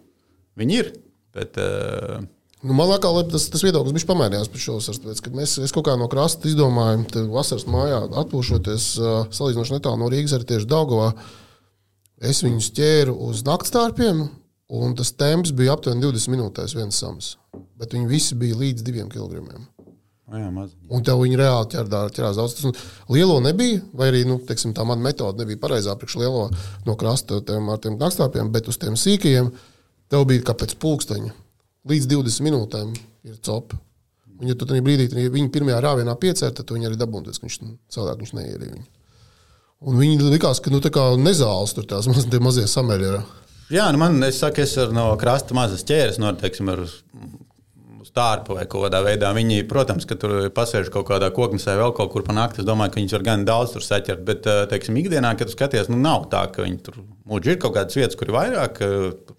Viņi 0.59 0.77
ir. 0.81 0.91
Bet, 1.33 1.57
uh, 1.61 2.21
Nu, 2.65 2.73
man 2.73 2.89
liekas, 2.89 3.27
tas, 3.29 3.43
tas 3.53 3.61
viedoklis 3.61 3.93
bija 3.93 4.07
pamainījās 4.09 4.47
pēc 4.49 4.63
šos 4.63 4.87
tāpēc, 4.89 5.19
kad 5.21 5.35
mēs 5.37 5.51
es 5.61 5.73
kaut 5.75 5.85
kā 5.85 5.93
no 6.01 6.07
krasta 6.09 6.49
izdomājām, 6.49 7.03
ka 7.11 7.21
vasaras 7.29 7.67
mājā 7.69 7.99
atpūšoties 8.23 8.87
salīdzinoši 9.37 9.75
netālu 9.75 10.01
no 10.01 10.09
Rīgas, 10.09 10.33
arī 10.33 10.47
tieši 10.49 10.69
Daugavā. 10.71 11.11
Es 12.25 12.41
viņus 12.41 12.71
ķēru 12.73 13.13
uz 13.27 13.43
naktstārpiem, 13.45 14.23
un 14.79 14.97
tas 14.97 15.13
temps 15.13 15.53
bija 15.53 15.75
aptuveni 15.75 16.07
20 16.07 16.33
minūtēs 16.33 16.73
viens 16.79 17.03
sams. 17.03 17.35
Bet 17.77 17.93
viņi 17.93 18.09
visi 18.09 18.39
bija 18.39 18.57
līdz 18.63 18.87
2 18.89 19.07
kg. 19.13 19.61
jā, 20.41 20.49
maz. 20.49 20.73
Un 20.89 21.05
tev 21.05 21.21
viņi 21.21 21.37
reāli 21.37 21.69
ķerdā, 21.75 22.01
ķerās 22.17 22.41
daudz. 22.41 22.57
Tas, 22.57 22.91
lielo 23.13 23.37
nebija, 23.45 23.83
vai 23.93 24.09
arī 24.09 24.25
nu, 24.25 24.39
teiksim, 24.41 24.73
tā 24.73 24.87
mana 24.89 25.05
metode 25.05 25.43
nebija 25.43 25.61
pareizā 25.61 25.93
priekš 25.93 26.17
lielo 26.23 26.47
no 26.87 26.97
krasta 26.97 27.43
tiem, 27.45 27.69
ar 27.69 27.83
tiem 27.83 28.01
nakstāpiem, 28.01 28.49
bet 28.55 28.73
uz 28.73 28.81
tiem 28.81 28.97
sīkajiem 28.97 29.53
tev 30.09 30.25
bija 30.31 30.49
kā 30.49 30.57
pēc 30.57 30.79
pulksteņa. 30.81 31.44
Līdz 31.85 32.09
20 32.11 32.45
minūtēm 32.47 32.93
ir 33.29 33.39
copa. 33.45 33.79
Un, 34.35 34.49
ja 34.49 34.57
tu 34.57 34.67
tajā 34.67 34.83
brīdī 34.83 35.07
tad 35.11 35.21
viņi 35.31 35.51
pirmajā 35.53 35.79
rāvienā 35.85 36.15
piecēla, 36.19 36.53
tad 36.57 36.67
tu 36.67 36.75
viņi 36.75 36.89
arī 36.89 36.99
dabūtu, 36.99 37.35
ka 37.35 37.45
viņš 37.45 37.57
nu, 37.63 37.75
cilvēku 37.93 38.25
viņš 38.25 38.35
neierīja. 38.35 38.73
Viņu. 38.73 38.85
Un 39.85 39.99
viņi 39.99 40.29
likās, 40.33 40.59
ka 40.63 40.73
nu, 40.73 40.81
tā 40.83 40.91
nezāles 41.21 41.75
tur 41.77 41.85
tās 41.87 42.09
maz, 42.09 42.25
mazie 42.41 42.65
sameļi 42.71 43.09
ir. 43.11 43.19
Jā, 43.73 43.85
nu 43.93 44.01
man, 44.01 44.17
es 44.25 44.41
saku, 44.41 44.63
es 44.65 44.75
no 44.93 45.07
krasta 45.21 45.55
mazas 45.57 45.85
ķēres, 45.87 46.19
no, 46.21 46.33
teiksim, 46.37 46.69
ar, 46.73 46.83
stārpu 48.15 48.55
vai 48.55 48.65
kaut 48.69 48.85
kādā 48.87 49.01
veidā. 49.05 49.31
Viņi, 49.35 49.63
protams, 49.69 50.07
ka 50.07 50.17
tur 50.19 50.49
pasēž 50.55 50.91
kaut 50.93 51.07
kādā 51.09 51.29
koknesē 51.35 51.75
vēl 51.79 51.93
kaut 51.97 52.13
kur 52.13 52.25
pa 52.25 52.35
nakti. 52.35 52.61
Es 52.63 52.67
domāju, 52.67 52.93
ka 52.93 53.01
viņus 53.01 53.15
var 53.17 53.25
gan 53.27 53.47
daudz 53.47 53.75
tur 53.75 53.85
saķert. 53.85 54.23
Bet, 54.27 54.47
uh, 54.49 54.63
teiksim, 54.71 54.97
ikdienā, 55.01 55.33
kad 55.39 55.51
skaties, 55.51 55.89
nu 55.91 55.99
nav 56.01 56.29
tā, 56.31 56.45
ka 56.53 56.63
viņi 56.65 56.79
tur 56.85 57.01
mūži 57.27 57.55
ir 57.55 57.59
kaut 57.61 57.75
kādas 57.77 57.97
vietas, 57.97 58.17
kur 58.19 58.31
ir 58.31 58.37
vairāk. 58.37 58.81
Uh, 58.85 59.35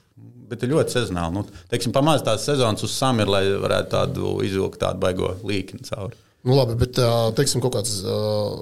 Bet 0.46 0.62
ir 0.62 0.72
ļoti 0.74 0.94
sezonāli. 0.98 1.34
Nu, 1.34 1.64
teiksim, 1.70 1.94
pamazs 1.94 2.24
tās 2.26 2.44
sezonas 2.46 2.84
uz 2.86 2.94
sam 2.94 3.22
ir, 3.22 3.30
lai 3.32 3.42
varētu 3.62 3.92
tādu 3.96 4.36
izvilkt 4.46 4.78
tādu 4.82 5.02
baigo 5.02 5.32
līkni 5.46 5.82
cauri. 5.88 6.14
Nu, 6.46 6.54
labi, 6.54 6.76
bet 6.78 7.00
teiksim, 7.34 7.62
kaut 7.64 7.74
kāds 7.74 7.96
uh, 8.06 8.60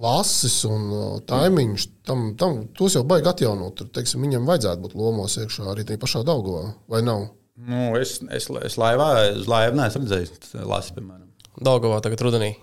lasis 0.00 0.60
un 0.68 0.86
uh, 0.94 1.18
taimiņš, 1.26 1.88
tam, 2.06 2.30
tam, 2.38 2.62
tos 2.78 2.94
jau 2.94 3.02
baigi 3.08 3.32
atjaunot. 3.32 3.74
Tur, 3.80 3.90
teiksim, 3.96 4.22
viņam 4.26 4.46
vajadzētu 4.46 4.86
būt 4.86 4.96
lomos 5.00 5.36
iekšā 5.42 5.66
arī 5.72 5.88
tajā 5.88 6.02
pašā 6.02 6.22
Daugavā, 6.28 6.70
vai 6.90 7.02
nav? 7.06 7.26
Nu, 7.60 7.90
es, 7.98 8.20
es, 8.30 8.46
es 8.70 8.78
laivā, 8.80 9.10
uz 9.36 9.50
laivu 9.50 9.76
neesmu 9.80 10.06
redzējis 10.06 10.54
lasi, 10.62 10.96
piemēram. 10.96 11.26
Daugavā 11.60 11.98
tagad 12.04 12.22
rudenī. 12.24 12.54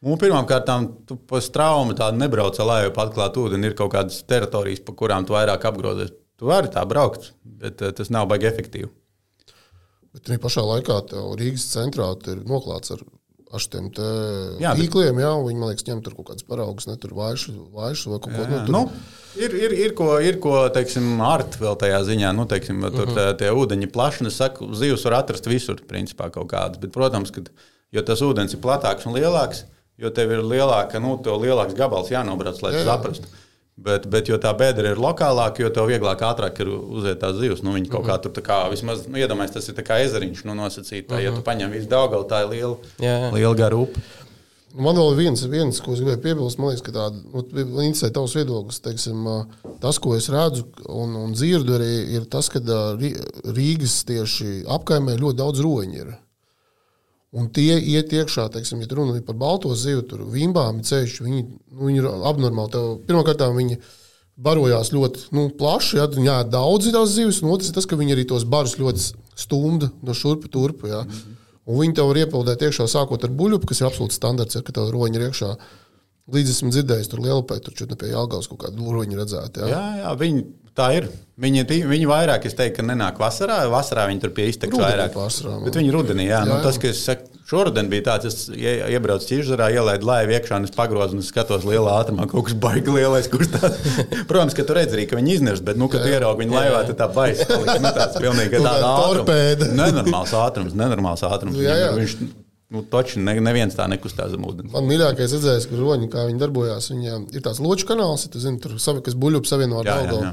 Nu, 0.00 0.16
Pirmkārt, 0.20 0.70
tu 1.08 1.16
pēc 1.28 1.50
traumas 1.52 1.98
tādu 1.98 2.20
nebrauc 2.20 2.56
ar 2.56 2.68
laivu, 2.68 2.92
atklāt 3.02 3.36
ūdeni. 3.36 3.68
Ir 3.68 3.76
kaut 3.76 3.92
kādas 3.92 4.22
teritorijas, 4.28 4.80
pa 4.84 4.94
kurām 4.96 5.26
tu 5.28 5.36
vairāk 5.36 5.66
apgrozies. 5.68 6.14
Tu 6.40 6.48
vari 6.48 6.72
tā 6.72 6.86
braukt, 6.88 7.34
bet 7.44 7.84
uh, 7.84 7.92
tas 7.96 8.08
nav 8.12 8.30
baigi 8.30 8.48
efektīvi. 8.48 8.88
Bet 10.10 10.26
arī 10.26 10.40
pašā 10.42 10.64
laikā 10.66 11.02
Rīgas 11.38 11.68
centrā 11.70 12.08
ir 12.32 12.40
noklāts 12.48 12.96
ar 12.96 13.04
ar 13.50 13.62
šiem 13.62 13.88
tīkliem. 13.94 15.18
Jā, 15.22 15.30
viņi 15.42 15.58
man 15.58 15.72
liekas, 15.72 15.86
ņem 15.88 16.02
tur 16.04 16.14
kaut 16.18 16.30
kādas 16.30 16.46
paraugus, 16.46 16.86
ne 16.86 16.94
tur 17.00 17.14
vaišu, 17.18 17.54
vaišu 17.74 18.12
vai 18.12 18.20
kaut 18.22 18.36
ko 18.36 18.46
tādu. 18.46 18.74
Nu, 18.74 18.82
ir, 19.38 19.56
ir, 19.58 19.74
ir 19.86 19.94
ko, 19.98 20.12
ir 20.22 20.38
ko 20.42 20.54
teiksim, 20.74 21.08
art 21.26 21.58
vēl 21.60 21.78
tajā 21.80 22.00
ziņā. 22.12 22.30
Nu, 22.36 22.46
teiksim, 22.50 22.84
tur 22.94 23.08
uh. 23.08 23.16
-huh. 23.16 23.34
tie 23.40 23.50
ūdeņi 23.50 23.90
plaši, 23.90 24.28
es 24.30 24.38
saku, 24.38 24.70
zivs 24.78 25.04
var 25.08 25.20
atrast 25.22 25.50
visur, 25.50 25.82
principā 25.90 26.30
kaut 26.30 26.50
kādas. 26.54 26.80
Bet, 26.82 26.94
protams, 26.94 27.34
kad, 27.34 27.50
jo 27.90 28.06
tas 28.06 28.22
ūdens 28.22 28.54
ir 28.54 28.62
platāks 28.62 29.08
un 29.10 29.18
lielāks, 29.18 29.64
jo 29.98 30.14
tev 30.14 30.36
ir 30.36 30.46
lielāka, 30.46 31.02
nu, 31.02 31.18
lielāks 31.18 31.76
gabals 31.78 32.12
jānobrauc, 32.14 32.62
lai 32.62 32.76
jā, 32.76 32.84
jā. 32.84 32.86
saprastu. 32.92 33.26
Bet, 33.80 34.04
bet 34.12 34.28
jo 34.28 34.36
tā 34.36 34.50
bedra 34.52 34.90
ir 34.92 34.98
lokālāka, 35.00 35.62
jo 35.64 35.70
tev 35.72 35.86
vieglāk, 35.88 36.20
ātrāk 36.26 36.58
ir 36.60 36.68
uziet 36.68 37.20
tās 37.22 37.38
zivs. 37.40 37.62
Nu, 37.64 37.72
viņi 37.72 37.88
kaut 37.88 38.04
kā 38.04 38.18
tur 38.20 38.34
kā, 38.44 38.58
vismaz, 38.72 39.06
nu, 39.08 39.16
iedomājieties, 39.16 39.70
tas 39.70 39.72
ir 39.72 39.86
kā 39.86 39.96
ezeriņš, 40.04 40.42
nu, 40.48 40.56
nosacīt. 40.58 41.06
Tā, 41.08 41.14
uh 41.14 41.18
-huh. 41.18 41.24
Ja 41.24 41.32
tu 41.32 41.44
paņem 41.46 41.72
visu 41.72 41.88
daugalu, 41.88 42.28
tā 42.28 42.42
ir 42.44 42.50
liela, 42.50 42.76
jā, 42.98 43.14
jā. 43.24 43.30
liela 43.32 43.54
gara 43.54 43.76
upe. 43.76 44.00
Man 44.70 44.94
vēl 44.94 45.16
viens, 45.18 45.42
viens, 45.50 45.80
ko 45.82 45.96
es 45.96 45.98
gribēju 45.98 46.22
piebilst, 46.22 46.58
man 46.58 46.70
liekas, 46.70 46.84
ka 46.86 46.92
tāda 46.94 47.16
nu, 47.32 47.42
interesē 47.82 48.10
tavs 48.14 48.36
viedoklis. 48.38 48.78
Teiksim, 48.84 49.26
tas, 49.82 49.98
ko 49.98 50.14
es 50.14 50.28
redzu 50.28 50.62
un, 50.86 51.16
un 51.16 51.32
dzirdu, 51.32 51.74
arī 51.74 51.90
ir 52.14 52.28
tas, 52.30 52.48
ka 52.48 52.60
Rīgas 52.60 54.04
tieši 54.06 54.64
apkaimē 54.70 55.16
ļoti 55.18 55.40
daudz 55.42 55.64
roņu 55.66 56.04
ir. 56.04 56.12
Un 57.30 57.46
tie 57.54 57.76
iet 57.78 58.10
iekšā, 58.10 58.48
teiksim, 58.50 58.80
ja 58.82 58.90
runa 58.90 59.14
ir 59.20 59.22
par 59.26 59.36
balto 59.38 59.70
zivu, 59.78 60.02
tur 60.02 60.24
vimbām 60.32 60.80
ceļš, 60.82 61.20
viņi, 61.22 61.42
nu, 61.46 61.84
viņi 61.86 62.00
ir 62.02 62.08
abnormāli. 62.26 62.72
Tev, 62.74 62.88
pirmkārt, 63.06 63.44
viņi 63.54 63.78
barojās 64.40 64.90
ļoti 64.90 65.28
nu, 65.36 65.44
plaši, 65.54 66.00
ja 66.00 66.08
jā, 66.10 66.38
daudz 66.50 66.88
ir 66.88 66.96
tās 66.96 67.12
zivis, 67.14 67.38
un 67.44 67.52
otrs 67.54 67.70
ir 67.70 67.76
tas, 67.76 67.86
ka 67.86 67.98
viņi 68.00 68.16
arī 68.16 68.24
tos 68.26 68.46
barus 68.48 68.74
ļoti 68.80 69.04
stumda 69.38 69.92
no 70.02 70.16
šurpu 70.16 70.50
turpu. 70.50 70.90
Ja. 70.90 71.04
Mm 71.04 71.10
-hmm. 71.10 71.36
Un 71.70 71.78
viņi 71.78 71.94
tev 71.94 72.08
var 72.10 72.18
iepildīt 72.18 72.64
iekšā, 72.66 72.88
sākot 72.90 73.24
ar 73.24 73.30
buļbuļsu, 73.30 73.68
kas 73.68 73.80
ir 73.80 73.86
absolūts 73.86 74.18
standarts, 74.18 74.56
ja, 74.56 74.62
ka 74.66 74.72
tev 74.72 74.90
roņi 74.90 75.20
ir 75.20 75.28
iekšā. 75.28 75.50
Līdz 76.34 76.50
esmu 76.50 76.70
dzirdējis, 76.70 77.10
tur 77.10 77.20
lielopē, 77.20 77.60
tur 77.62 77.74
čutni 77.74 77.96
pie 77.98 78.10
Jālgavas 78.10 78.48
kaut 78.50 78.58
kādu 78.64 78.90
roņu 78.94 79.18
redzēt. 79.18 79.56
Ja. 79.56 79.68
Jā, 79.68 79.84
jā, 80.02 80.14
viņi 80.18 80.44
tā 80.80 80.92
ir. 80.98 81.10
Viņi, 81.40 81.64
viņi 81.88 82.08
vairāk, 82.08 82.44
es 82.50 82.56
teiktu, 82.56 82.82
ka 82.82 82.84
nenāk 82.84 83.20
vasarā. 83.20 83.62
Vasarā 83.72 84.04
viņi 84.10 84.20
tur 84.20 84.32
pie 84.36 84.50
izteiks 84.50 84.76
vairāk. 84.76 85.14
Vasarā, 85.16 85.54
bet 85.64 85.78
viņi 85.78 85.92
rudenī, 85.94 86.26
jā. 86.26 86.34
jā, 86.34 86.40
nu, 86.44 86.52
jā. 86.52 86.58
Nu, 86.58 86.64
tas, 86.66 86.76
kas 86.82 87.00
saku, 87.06 87.30
šoruden 87.48 87.88
bija 87.88 88.04
tāds, 88.10 88.28
es 88.28 88.50
iebraucu 88.52 89.24
ķīžzarā, 89.30 89.70
ielaidu 89.72 90.04
laivu 90.10 90.34
iekšā 90.36 90.58
un 90.60 90.68
es 90.68 90.74
pagrozu 90.74 91.16
un 91.16 91.24
skatos 91.24 91.64
lielā 91.64 91.94
ātrumā, 92.02 92.26
kaut 92.28 92.50
kas 92.50 92.58
baigi 92.60 92.92
lielais, 92.92 93.30
kurš 93.32 93.54
tāds. 93.54 93.80
Protams, 94.28 94.58
ka 94.58 94.66
tu 94.68 94.76
redz 94.76 94.92
arī, 94.98 95.08
ka 95.08 95.16
viņi 95.16 95.34
iznirst, 95.38 95.64
bet, 95.64 95.80
nu, 95.80 95.88
kad 95.92 96.04
ieraugi 96.04 96.44
viņu 96.44 96.58
laivā, 96.58 96.84
tad 96.90 97.00
tā 97.00 97.08
baisa. 97.16 97.48
Nu, 97.56 97.88
tāds 97.88 98.20
pilnīgi 98.20 98.60
tāda 98.60 98.92
torpēda. 99.00 99.72
Nenormāls 99.80 100.36
ātrums, 100.44 100.76
nenormāls 100.76 101.24
ātrums. 101.24 101.56
Jā, 101.64 101.80
jā. 101.86 101.90
Viņš, 101.96 102.20
Nu, 102.70 102.84
Taču 102.86 103.18
ne, 103.18 103.32
neviens 103.42 103.74
tā 103.74 103.88
nekustās 103.90 104.30
zem 104.30 104.44
ūdens. 104.46 104.70
Man 104.70 104.84
mīļākais 104.86 105.32
redzējis, 105.34 105.64
kur 105.72 105.80
roņi, 105.82 106.06
kā 106.12 106.28
viņi 106.28 106.38
darbojās. 106.38 106.86
Viņiem 106.92 107.24
ir 107.34 107.42
tāds 107.42 107.58
loču 107.58 107.88
kanāls, 107.88 108.28
ja 108.28 108.30
tu 108.30 108.42
zini, 108.42 108.60
tur 108.62 108.76
savi, 108.78 109.02
kas 109.08 109.16
buļbuļs 109.18 109.50
savieno 109.50 109.80
ar 109.80 109.88
Daugavā. 109.88 110.30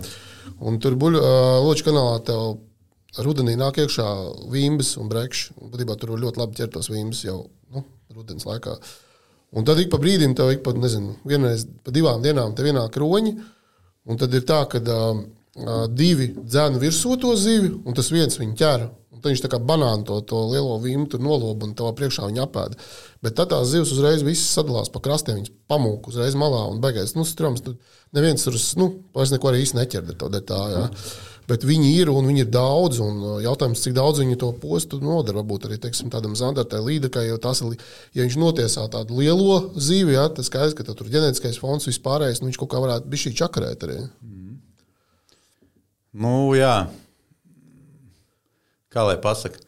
Un 0.67 0.79
tur 0.83 0.97
buļ, 0.99 1.19
uh, 1.19 1.57
Loča 1.65 1.87
kanālā 1.89 2.19
tev 2.27 3.23
rudenī 3.23 3.55
nāk 3.57 3.79
iekšā 3.81 4.07
vīmbas 4.51 4.95
un 5.01 5.09
brekšs. 5.11 5.53
Būtībā 5.73 5.97
tur 5.99 6.15
ļoti 6.17 6.41
labi 6.41 6.59
ķert 6.59 6.75
tos 6.77 6.91
vīmbas 6.91 7.23
jau 7.25 7.39
nu, 7.73 7.83
rudens 8.15 8.47
laikā. 8.47 8.77
Un 9.57 9.65
tad 9.67 9.79
ik 9.79 9.89
pa 9.91 9.99
brīdim 10.01 10.35
tev 10.35 10.51
ik 10.51 10.63
pa, 10.65 10.73
nezinu, 10.75 11.15
vienreiz 11.27 11.65
pa 11.85 11.93
divām 11.95 12.21
dienām 12.23 12.55
te 12.55 12.65
vienāk 12.65 12.99
roņi. 12.99 13.37
Un 14.07 14.19
tad 14.19 14.33
ir 14.35 14.45
tā, 14.47 14.61
ka 14.71 14.81
uh, 14.83 15.23
divi 15.91 16.31
dzēnu 16.37 16.81
virsū 16.83 17.17
to 17.21 17.33
zivi, 17.39 17.73
un 17.85 17.97
tas 17.97 18.11
viens 18.13 18.39
viņu 18.39 18.57
ķer. 18.59 18.87
Un 19.17 19.23
tad 19.23 19.31
viņš 19.31 19.41
tā 19.41 19.49
kā 19.49 19.57
banānu 19.57 20.05
to, 20.05 20.19
to 20.29 20.43
lielo 20.51 20.75
vīmu 20.83 21.07
tur 21.09 21.23
noloba 21.25 21.65
un 21.65 21.73
tavā 21.77 21.89
priekšā 21.97 22.27
viņa 22.29 22.43
apēda. 22.43 22.77
Bet 23.25 23.33
tad 23.39 23.49
tās 23.49 23.71
zivs 23.71 23.95
uzreiz 23.95 24.21
visas 24.21 24.51
sadalās 24.53 24.91
pa 24.93 25.01
krastiem, 25.01 25.39
viņas 25.39 25.55
pamūk 25.71 26.11
uzreiz 26.11 26.37
malā 26.37 26.67
un 26.69 26.83
beigās. 26.83 27.15
Nu, 27.17 27.25
strums, 27.25 27.63
tu, 27.65 27.73
neviens 28.15 28.45
tur 28.45 28.57
nu, 28.79 28.91
vairs 29.15 29.33
neko 29.33 29.49
arī 29.51 29.63
īsti 29.63 29.79
neķer 29.79 30.13
to 30.19 30.29
detālu. 30.33 30.83
Ja. 30.83 31.15
Bet 31.47 31.63
viņi 31.63 31.93
ir 32.01 32.11
un 32.11 32.27
viņi 32.27 32.43
ir 32.43 32.49
daudz. 32.51 32.99
Jautājums, 33.43 33.79
cik 33.85 33.95
daudz 33.95 34.19
viņi 34.19 34.35
to 34.41 34.49
postu 34.59 34.99
nodara. 34.99 35.39
Varbūt 35.39 35.69
arī 35.69 35.77
teiksim, 35.79 36.11
tādam 36.11 36.35
zandartai 36.35 36.81
līdekai, 36.83 37.23
jo 37.29 37.39
tas 37.39 37.63
ir, 37.63 37.77
ja 38.17 38.25
viņš 38.25 38.35
notiesā 38.41 38.83
tādu 38.91 39.21
lielo 39.21 39.61
zīvi, 39.79 40.17
ja, 40.17 40.27
tas 40.27 40.51
skaidrs, 40.51 40.75
ka 40.75 40.83
tur 40.83 41.07
ģenētiskais 41.07 41.61
fons 41.63 41.87
vispārējais, 41.87 42.43
nu, 42.43 42.51
viņš 42.51 42.59
kaut 42.59 42.73
kā 42.75 42.83
varētu 42.83 43.07
būt 43.07 43.23
šī 43.23 43.35
čakarēt 43.39 43.87
arī. 43.87 43.99
Mm. 44.27 44.55
Nu, 46.19 46.37
jā 46.59 46.75
kā 48.97 49.05
lai 49.05 49.17
pasakā, 49.21 49.61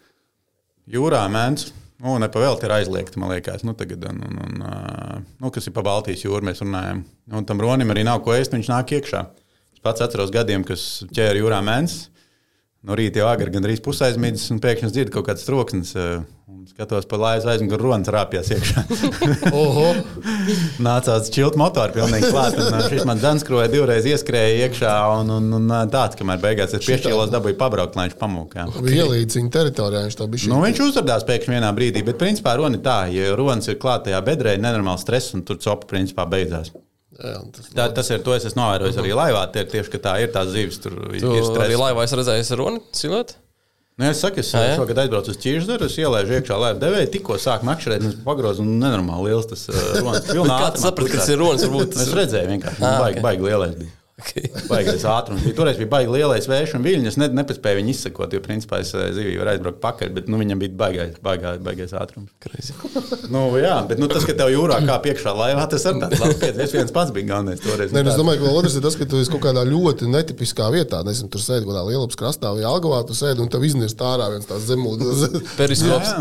jūrā 0.90 1.22
mēnesis. 1.32 1.76
Nu, 2.00 2.14
Nepavēlti 2.22 2.64
ir 2.64 2.72
aizliegti, 2.78 3.20
man 3.20 3.34
liekas, 3.34 3.66
nu, 3.68 3.74
tagad, 3.76 4.06
un, 4.08 4.22
un, 4.24 4.38
un, 4.46 5.26
nu, 5.44 5.50
kas 5.52 5.68
ir 5.68 5.74
pa 5.76 5.84
Baltijas 5.84 6.24
jūru. 6.24 6.46
Mēs 6.48 6.64
runājam, 6.64 7.02
un 7.36 7.48
tam 7.48 7.60
ronim 7.60 7.92
arī 7.92 8.06
nav 8.08 8.22
ko 8.24 8.32
ēst, 8.38 8.56
viņš 8.56 8.70
nāk 8.72 8.94
iekšā. 8.96 9.26
Es 9.76 9.84
pats 9.84 10.06
atceros 10.06 10.32
gadiem, 10.32 10.64
kas 10.68 10.86
ķēra 11.12 11.42
jūrā 11.42 11.60
mēnesis. 11.66 12.08
No 12.80 12.96
rīta 12.96 13.20
jau 13.20 13.28
agri 13.28 13.52
gandrīz 13.52 13.82
pusaizmīdis, 13.84 14.46
un 14.54 14.62
pēkšņi 14.64 14.94
dzird 14.96 15.10
kaut 15.12 15.26
kāds 15.28 15.44
troksnis. 15.44 15.92
Skatos 16.70 17.08
pa 17.10 17.18
laizu 17.20 17.50
aizmugurē, 17.52 17.82
ronas 17.82 18.12
rāpjas 18.14 18.52
iekšā. 18.56 18.84
Nācās 20.88 21.32
čilt 21.34 21.58
motoru 21.60 21.96
pilnīgi 21.98 22.30
klāt. 22.32 22.56
Un, 22.62 22.78
šis 22.92 23.08
man 23.10 23.20
danskroja 23.20 23.68
divreiz 23.72 24.08
ieskrēja 24.08 24.68
iekšā, 24.68 24.94
un, 25.20 25.32
un, 25.40 25.50
un 25.60 25.76
tāds, 25.92 26.20
kamēr 26.20 26.40
beigās 26.44 26.76
es 26.78 26.86
piešķīlos, 26.86 27.32
dabūju 27.34 27.58
pabraukt, 27.60 27.98
lai 28.00 28.08
viņš 28.08 28.20
pamūkā. 28.22 28.68
Ielīdz 28.96 29.40
viņa 29.40 29.54
teritorijā, 29.56 30.06
viņš 30.08 30.20
tā 30.20 30.30
bija. 30.32 30.52
Nu, 30.52 30.60
viņš 30.64 30.84
uzrādījās 30.88 31.28
pēkšņi 31.32 31.58
vienā 31.58 31.72
brīdī, 31.76 32.06
bet 32.08 32.22
principā 32.22 32.56
runa 32.60 32.80
ir 32.80 32.86
tā, 32.86 33.00
ja 33.16 33.34
ronas 33.40 33.72
ir 33.72 33.80
klātajā 33.82 34.22
bedrē, 34.30 34.56
nenormāls 34.62 35.04
stress, 35.08 35.36
un 35.36 35.44
tur 35.48 35.60
copa 35.64 35.90
principā 35.90 36.28
beidzās. 36.30 36.72
Jā, 37.20 37.36
tas, 37.56 37.68
tā, 37.76 37.86
tas 38.00 38.10
ir 38.16 38.24
to, 38.24 38.34
es 38.38 38.48
esmu 38.48 38.62
novērojis 38.64 38.98
arī 39.02 39.14
laivā. 39.18 39.44
Tie 39.54 39.66
tieši 39.68 40.02
tā, 40.02 40.16
ir 40.24 40.32
tās 40.36 40.50
zivis, 40.54 40.80
tur 40.84 40.96
tu 40.96 41.36
ir 41.36 41.44
stress. 41.44 41.68
Arī 41.68 41.78
laivā 41.80 42.08
es 42.08 42.16
redzēju, 42.16 42.60
runa 42.60 42.84
cilot. 42.96 43.36
Nu, 44.00 44.06
es 44.08 44.22
saku, 44.24 44.40
es 44.40 44.54
jā, 44.56 44.62
jā. 44.64 44.76
šogad 44.80 45.02
aizbraucu 45.04 45.34
uz 45.34 45.38
Čīždaru, 45.44 45.90
es 45.92 45.98
ielaižu 46.00 46.38
iekšā 46.38 46.56
laivu 46.56 46.80
devēju, 46.80 47.10
tikko 47.18 47.36
sāk 47.44 47.66
makšķerēt, 47.68 48.06
un 48.08 48.14
pagrozu, 48.24 48.64
un 48.64 48.78
nenormāli 48.80 49.34
liels 49.34 49.50
tas 49.50 49.66
uh, 49.68 49.80
ronas. 50.00 50.24
Kā 50.64 50.70
tu 50.72 50.84
saprati, 50.86 51.12
ka 51.12 51.20
tas 51.20 51.32
ir 51.34 51.44
tas... 51.44 52.06
Es 52.06 52.14
redzēju 52.16 52.54
vienkārši, 52.54 52.80
ah, 52.80 53.02
baigi, 53.04 53.18
okay. 53.18 53.26
baigi 53.26 53.50
lielais 53.50 53.74
bija. 53.76 53.99
Okay. 54.20 54.50
Baigais 54.72 55.04
ātrums. 55.08 55.44
Bija, 55.46 55.56
toreiz 55.58 55.80
bija 55.80 55.90
baigi 55.92 56.12
lielais 56.12 56.48
vējš 56.50 56.76
un 56.78 56.86
viļņi. 56.86 57.10
Es 57.12 57.18
ne, 57.20 57.30
nepaspēju 57.40 57.80
viņu 57.80 57.94
izsekot, 57.94 58.34
jo 58.36 58.42
principā 58.44 58.82
es 58.84 58.92
eh, 58.98 59.10
zivju 59.16 59.40
varēju 59.40 59.60
aizbraukt 59.60 59.80
pakaļ, 59.84 60.12
bet 60.18 60.30
nu, 60.32 60.40
viņam 60.42 60.64
bija 60.64 60.76
baigais, 60.80 61.14
baigais, 61.24 61.62
baigais 61.64 61.96
ātrums. 61.98 62.34
nu, 63.34 63.46
jā, 63.62 63.78
bet 63.90 64.02
nu, 64.02 64.10
tas, 64.12 64.28
ka 64.28 64.36
tev 64.38 64.52
jūrā 64.54 64.82
kā 64.88 65.00
piekšā 65.06 65.36
laivā, 65.38 65.66
tas 65.72 65.88
arī 65.90 66.04
tāds 66.04 66.24
labs 66.24 66.42
pietiek. 66.42 66.64
Es 66.68 66.76
viens 66.76 66.96
pats 66.96 67.16
biju 67.16 67.32
galvenais 67.32 67.64
toreiz. 67.64 67.96
Nē, 67.96 68.04
nu, 68.04 68.14
es 68.14 68.20
domāju, 68.20 68.44
ka 68.44 68.58
otrs 68.60 68.76
ir 68.80 68.86
tas, 68.86 69.00
ka 69.00 69.08
tu 69.10 69.22
esi 69.24 69.34
kaut 69.34 69.46
kādā 69.48 69.64
ļoti 69.70 70.10
netipiskā 70.12 70.68
vietā. 70.76 71.02
Nezinu, 71.08 71.32
tur 71.32 71.44
sēdi 71.44 71.66
kaut 71.66 71.76
kādā 71.76 71.88
lielā 71.88 72.12
krastā 72.20 72.52
vai 72.56 72.68
algavā, 72.68 73.02
tu 73.08 73.18
sēdi 73.18 73.44
un 73.44 73.52
tev 73.52 73.66
iznirst 73.68 74.04
ārā 74.04 74.32
viens 74.34 74.50
tās 74.50 74.68
zemūdens. 74.68 75.56
Periskops. 75.60 76.16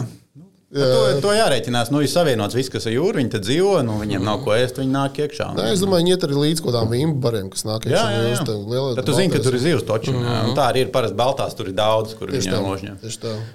Jā. 0.68 0.84
To, 0.84 1.04
to 1.24 1.30
jārēķinās. 1.32 1.88
Nu, 1.88 2.02
ir 2.04 2.10
savienots 2.12 2.52
viss, 2.56 2.68
kas 2.68 2.84
ir 2.90 2.98
jūra. 2.98 3.16
Viņi 3.22 3.30
te 3.32 3.38
dzīvo, 3.40 3.78
nu, 3.86 3.94
viņiem 4.02 4.24
nav 4.24 4.42
ko 4.44 4.52
ēst, 4.52 4.76
viņi 4.82 4.90
nāk 4.92 5.20
iekšā. 5.24 5.46
Nē, 5.56 5.70
es 5.72 5.80
domāju, 5.80 6.04
viņi 6.04 6.12
iet 6.12 6.26
arī 6.26 6.40
līdz 6.42 6.60
kaut 6.60 6.74
kādām 6.74 6.92
imbariem, 6.98 7.46
kas 7.54 7.64
nāk 7.64 7.86
iekšā. 7.86 8.02
Jā, 8.12 8.18
jā, 8.26 8.34
jā. 8.34 8.56
Lielā, 8.68 8.90
Tad 8.98 9.08
tu 9.08 9.14
zini, 9.16 9.32
ka 9.32 9.40
tur 9.46 9.56
ir 9.56 9.62
zivs 9.62 9.86
toči. 9.88 10.12
Mm 10.12 10.26
-hmm. 10.26 10.50
Tā 10.58 10.66
arī 10.68 10.82
ir 10.84 10.90
parasti 10.92 11.16
baltās, 11.16 11.56
tur 11.56 11.70
ir 11.72 11.76
daudz, 11.78 12.12
kur 12.18 12.28
viņi 12.28 12.52
nožņem. 12.52 12.98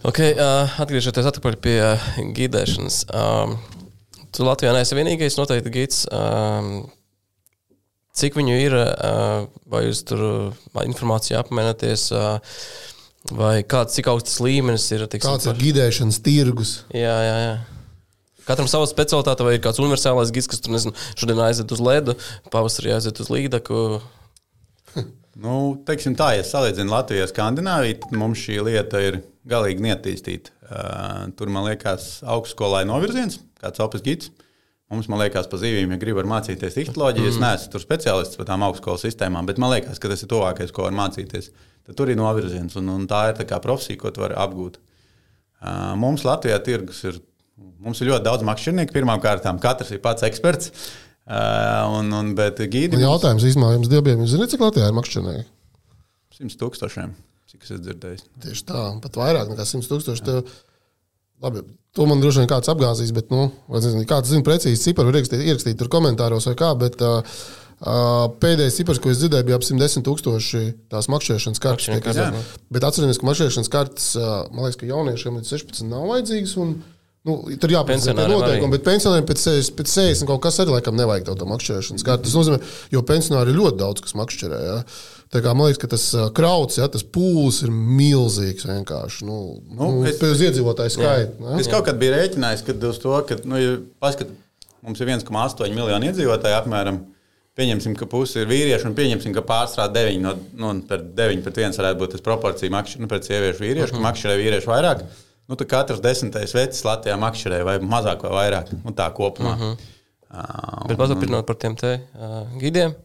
Okay, 0.09 0.33
uh, 0.33 0.79
atgriežoties 0.81 1.29
atpakaļ 1.29 1.59
pie 1.61 1.77
uh, 1.85 2.07
gidēšanas. 2.39 2.97
Um, 3.13 3.59
tu 4.33 4.43
Latvijā 4.43 4.73
neesi 4.73 4.97
vienīgais 4.97 5.37
noteikti 5.37 5.69
gids. 5.69 6.07
Um, 6.09 6.89
cik 8.13 8.33
viņu 8.33 8.57
ir, 8.57 8.73
uh, 8.73 9.45
vai 9.69 9.85
jūs 9.85 10.01
tur 10.03 10.53
informāciju 10.81 11.37
apmaināties? 11.37 12.09
Uh, 12.09 12.41
Vai 13.31 13.61
kāds, 13.63 13.95
cik 13.95 14.09
augsts 14.11 14.41
līmenis 14.43 14.89
ir? 14.91 15.05
Tiksim, 15.07 15.31
Kāds 15.31 15.47
ir 15.47 15.59
gidēšanas 15.61 16.19
tirgus? 16.25 16.73
Jā, 16.91 17.13
jā, 17.23 17.37
jā. 17.39 17.53
Katram 18.43 18.67
sava 18.67 18.87
specialitāte, 18.89 19.45
vai 19.47 19.55
ir 19.55 19.61
kāds 19.63 19.79
universālais 19.79 20.33
gids, 20.35 20.49
kas 20.51 20.59
tur 20.59 20.73
nezinu, 20.75 20.91
šodien 21.15 21.39
aiziet 21.45 21.71
uz 21.71 21.79
ledu, 21.79 22.17
pavasarī 22.51 22.91
aiziet 22.95 23.23
uz 23.23 23.31
līdaku. 23.31 24.01
Nu, 25.43 25.81
teiksim 25.81 26.13
tā, 26.13 26.27
ja 26.37 26.43
salīdzinām 26.45 26.91
Latviju 26.93 27.23
ar 27.25 27.29
Skandināviju, 27.31 27.95
tad 28.03 28.11
mums 28.21 28.37
šī 28.37 28.59
lieta 28.67 28.99
ir 29.01 29.15
galīgi 29.49 29.81
neattīstīta. 29.81 30.53
Uh, 30.61 31.23
tur, 31.33 31.49
man 31.49 31.65
liekas, 31.65 32.19
augstskolā 32.21 32.83
ir 32.83 32.89
novirziens, 32.91 33.39
kāds 33.57 33.81
opus 33.81 34.05
gids. 34.05 34.29
Mums, 34.93 35.09
man 35.09 35.23
liekas, 35.23 35.47
pa 35.49 35.57
zīmēm, 35.57 35.95
ja 35.95 35.99
gribi 36.01 36.23
mācīties 36.29 36.75
tehnoloģiju, 36.77 37.25
mm. 37.25 37.31
es 37.33 37.41
neesmu 37.41 37.73
tur 37.73 37.81
speciālists 37.81 38.37
par 38.37 38.47
tām 38.51 38.65
augstskolas 38.67 39.05
sistēmām, 39.07 39.47
bet 39.49 39.57
man 39.61 39.73
liekas, 39.73 39.97
ka 40.01 40.11
tas 40.11 40.21
ir 40.21 40.29
tuvākais, 40.29 40.73
ko 40.75 40.85
var 40.85 40.93
mācīties. 40.97 41.49
Tad 41.87 41.97
tur 41.97 42.11
ir 42.13 42.19
novirziens, 42.19 42.77
un, 42.79 42.91
un 42.93 43.07
tā 43.09 43.23
ir 43.31 43.39
tā 43.41 43.57
profesija, 43.63 43.97
ko 43.99 44.11
tu 44.13 44.21
vari 44.21 44.37
apgūt. 44.37 44.77
Uh, 45.63 45.95
mums 45.99 46.25
Latvijā 46.27 46.59
tirgus 46.63 47.01
ir, 47.09 47.17
mums 47.81 48.03
ir 48.03 48.11
ļoti 48.11 48.27
daudz 48.27 48.45
makšķernieku. 48.45 48.93
Pirmkārt, 48.93 49.49
katrs 49.63 49.91
ir 49.95 50.03
pats 50.03 50.27
eksperts. 50.27 50.69
Uh, 51.23 51.99
un, 51.99 52.11
un, 52.11 52.33
bet 52.35 52.59
gīdi. 52.59 52.97
Man 52.97 53.05
jautājums 53.05 53.45
īstenībā 53.47 53.77
jums 53.77 53.89
diviem, 53.91 54.23
jūs 54.25 54.33
zināt, 54.35 54.51
cik 54.51 54.63
Latvijā 54.65 54.89
ir 54.91 54.97
makšķernieki? 54.97 55.45
Simt 56.35 56.57
tūkstošiem, 56.59 57.13
cik 57.47 57.63
es 57.63 57.71
esmu 57.71 57.85
dzirdējis. 57.85 58.25
Tieši 58.43 58.65
tā, 58.67 58.81
pat 59.05 59.19
vairāk 59.21 59.53
nekā 59.53 59.65
simt 59.69 59.87
tūkstoši. 59.87 60.35
Labi, 61.43 61.65
to 61.95 62.07
man 62.07 62.23
droši 62.23 62.43
vien 62.43 62.49
kāds 62.51 62.71
apgāzīs, 62.71 63.11
bet, 63.15 63.27
nu, 63.33 63.49
nezinu, 63.73 64.05
kāds 64.09 64.31
zina 64.31 64.45
precīzi 64.47 64.79
ciparu, 64.89 65.11
ierakstīt, 65.11 65.43
ierakstīt 65.43 65.77
tur 65.79 65.91
komentāros 65.91 66.47
vai 66.49 66.55
kā, 66.59 66.71
bet 66.79 67.03
uh, 67.03 67.19
pēdējais 68.43 68.79
cipars, 68.79 69.01
ko 69.03 69.11
es 69.11 69.19
dzirdēju, 69.19 69.47
bija 69.49 69.59
ap 69.59 69.67
110 69.67 70.05
tūkstoši 70.07 70.63
tās 70.93 71.09
makšķerēšanas 71.11 71.63
kartes. 71.63 71.91
Izdarītas. 71.99 72.55
Bet 72.71 72.87
atcerieties, 72.87 73.19
ka 73.19 73.27
makšķerēšanas 73.27 73.71
kartes, 73.73 74.09
man 74.53 74.63
liekas, 74.63 74.79
ka 74.79 74.89
jauniešiem 74.89 75.39
līdz 75.41 75.53
16 75.57 75.91
nav 75.91 76.09
vajadzīgas. 76.13 76.57
Un, 76.63 76.75
Nu, 77.23 77.37
tur 77.55 77.71
jāpieņem 77.71 78.17
noteikumi, 78.27 78.73
bet 78.75 78.83
pensionāriem 78.83 79.23
pēc 79.29 79.39
60, 79.45 79.75
pēc 79.77 79.91
60 79.93 80.27
kaut 80.27 80.41
kas 80.43 80.57
arī 80.59 80.73
laikam 80.73 80.97
nevajag 80.99 81.29
to 81.29 81.45
makšķerēšanas 81.47 82.03
karti. 82.03 82.25
Tas 82.27 82.33
nozīmē, 82.35 82.57
jo 82.91 83.03
pensionāri 83.07 83.53
ir 83.53 83.59
ļoti 83.61 83.79
daudz, 83.79 84.03
kas 84.03 84.17
makšķerē. 84.19 84.59
Ja? 84.59 84.75
Man 85.41 85.65
liekas, 85.65 85.81
ka 85.81 85.89
tas 85.93 86.05
krauts, 86.37 86.77
ja, 86.77 86.87
tas 86.91 87.03
pūlis 87.03 87.63
ir 87.65 87.71
milzīgs 87.73 88.67
vienkārši. 88.69 89.25
Nu, 89.25 89.39
nu, 89.71 89.89
Nu, 89.99 90.05
es, 90.09 90.19
pēc 90.21 90.43
iedzīvotāju 90.49 90.93
skaita. 90.93 91.33
ne? 91.39 91.59
Es 91.61 91.69
kaut 91.71 91.87
kad 91.87 91.97
biju 92.01 92.13
rēķinājis, 92.13 92.65
ka 92.67 92.75
uz 92.89 92.99
to, 93.01 93.15
ka 93.29 93.39
nu, 93.49 93.57
ja 93.61 93.73
paskat, 94.03 94.29
mums 94.85 95.01
ir 95.01 95.09
1,8 95.09 95.73
miljoni 95.73 96.11
iedzīvotāji 96.11 96.59
apmēram. 96.59 97.01
Pieņemsim, 97.53 97.93
ka 97.93 98.07
pusi 98.09 98.39
ir 98.41 98.47
vīrieši, 98.49 98.87
un 98.89 98.95
pieņemsim, 98.97 99.33
ka 99.35 99.43
pārstrā 99.45 99.85
9 99.93 100.23
no 100.23 100.33
nu, 100.57 100.71
pret 100.89 101.11
9 101.17 101.43
pret 101.45 101.59
1 101.61 101.77
varētu 101.77 101.99
būt 101.99 102.15
tas 102.15 102.23
proporcija 102.25 102.73
makšķi, 102.73 103.01
nu, 103.03 103.09
pret 103.11 103.29
sieviešu 103.29 103.61
vīriešu, 103.61 103.91
uh 103.91 103.99
-huh. 103.99 104.01
ka 104.01 104.07
makšķerē 104.07 104.37
vīrieši 104.39 104.69
vairāk. 104.71 105.03
Nu, 105.47 105.57
tad 105.59 105.67
katrs 105.69 106.01
desmitais 106.01 106.53
vecs 106.55 106.81
Latvijā 106.87 107.17
makšķerē 107.21 107.63
vai 107.67 107.77
mazāk 107.77 108.25
vai 108.25 108.31
vairāk. 108.39 108.73
Nu, 108.83 108.91
tā 108.91 109.09
kopumā. 109.13 109.53
Uh 109.53 109.61
-huh. 109.61 109.77
uh, 110.33 110.87
Bet 110.87 110.97
paturpinot 110.97 111.45
par 111.45 111.55
tiem 111.55 111.75
te 111.75 111.99
uh, 112.15 112.59
gidiem. 112.59 112.95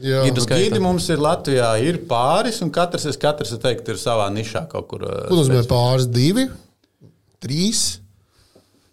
Jā. 0.00 0.22
Gīdi 0.24 0.78
mums 0.80 1.08
ir 1.12 1.20
Latvijā, 1.20 1.74
ir 1.84 1.98
pāris, 2.08 2.62
un 2.64 2.70
katrs, 2.72 3.04
es 3.10 3.18
katrs 3.20 3.52
es 3.52 3.58
teiktu, 3.60 3.92
ir 3.92 3.98
savā 4.00 4.30
nišā 4.32 4.64
kaut 4.70 4.86
kur. 4.88 5.02
uh, 5.04 5.26
Ko 5.28 5.36
nozīmē 5.36 5.66
pāris, 5.68 6.06
divi, 6.08 6.46
trīs? 7.44 7.98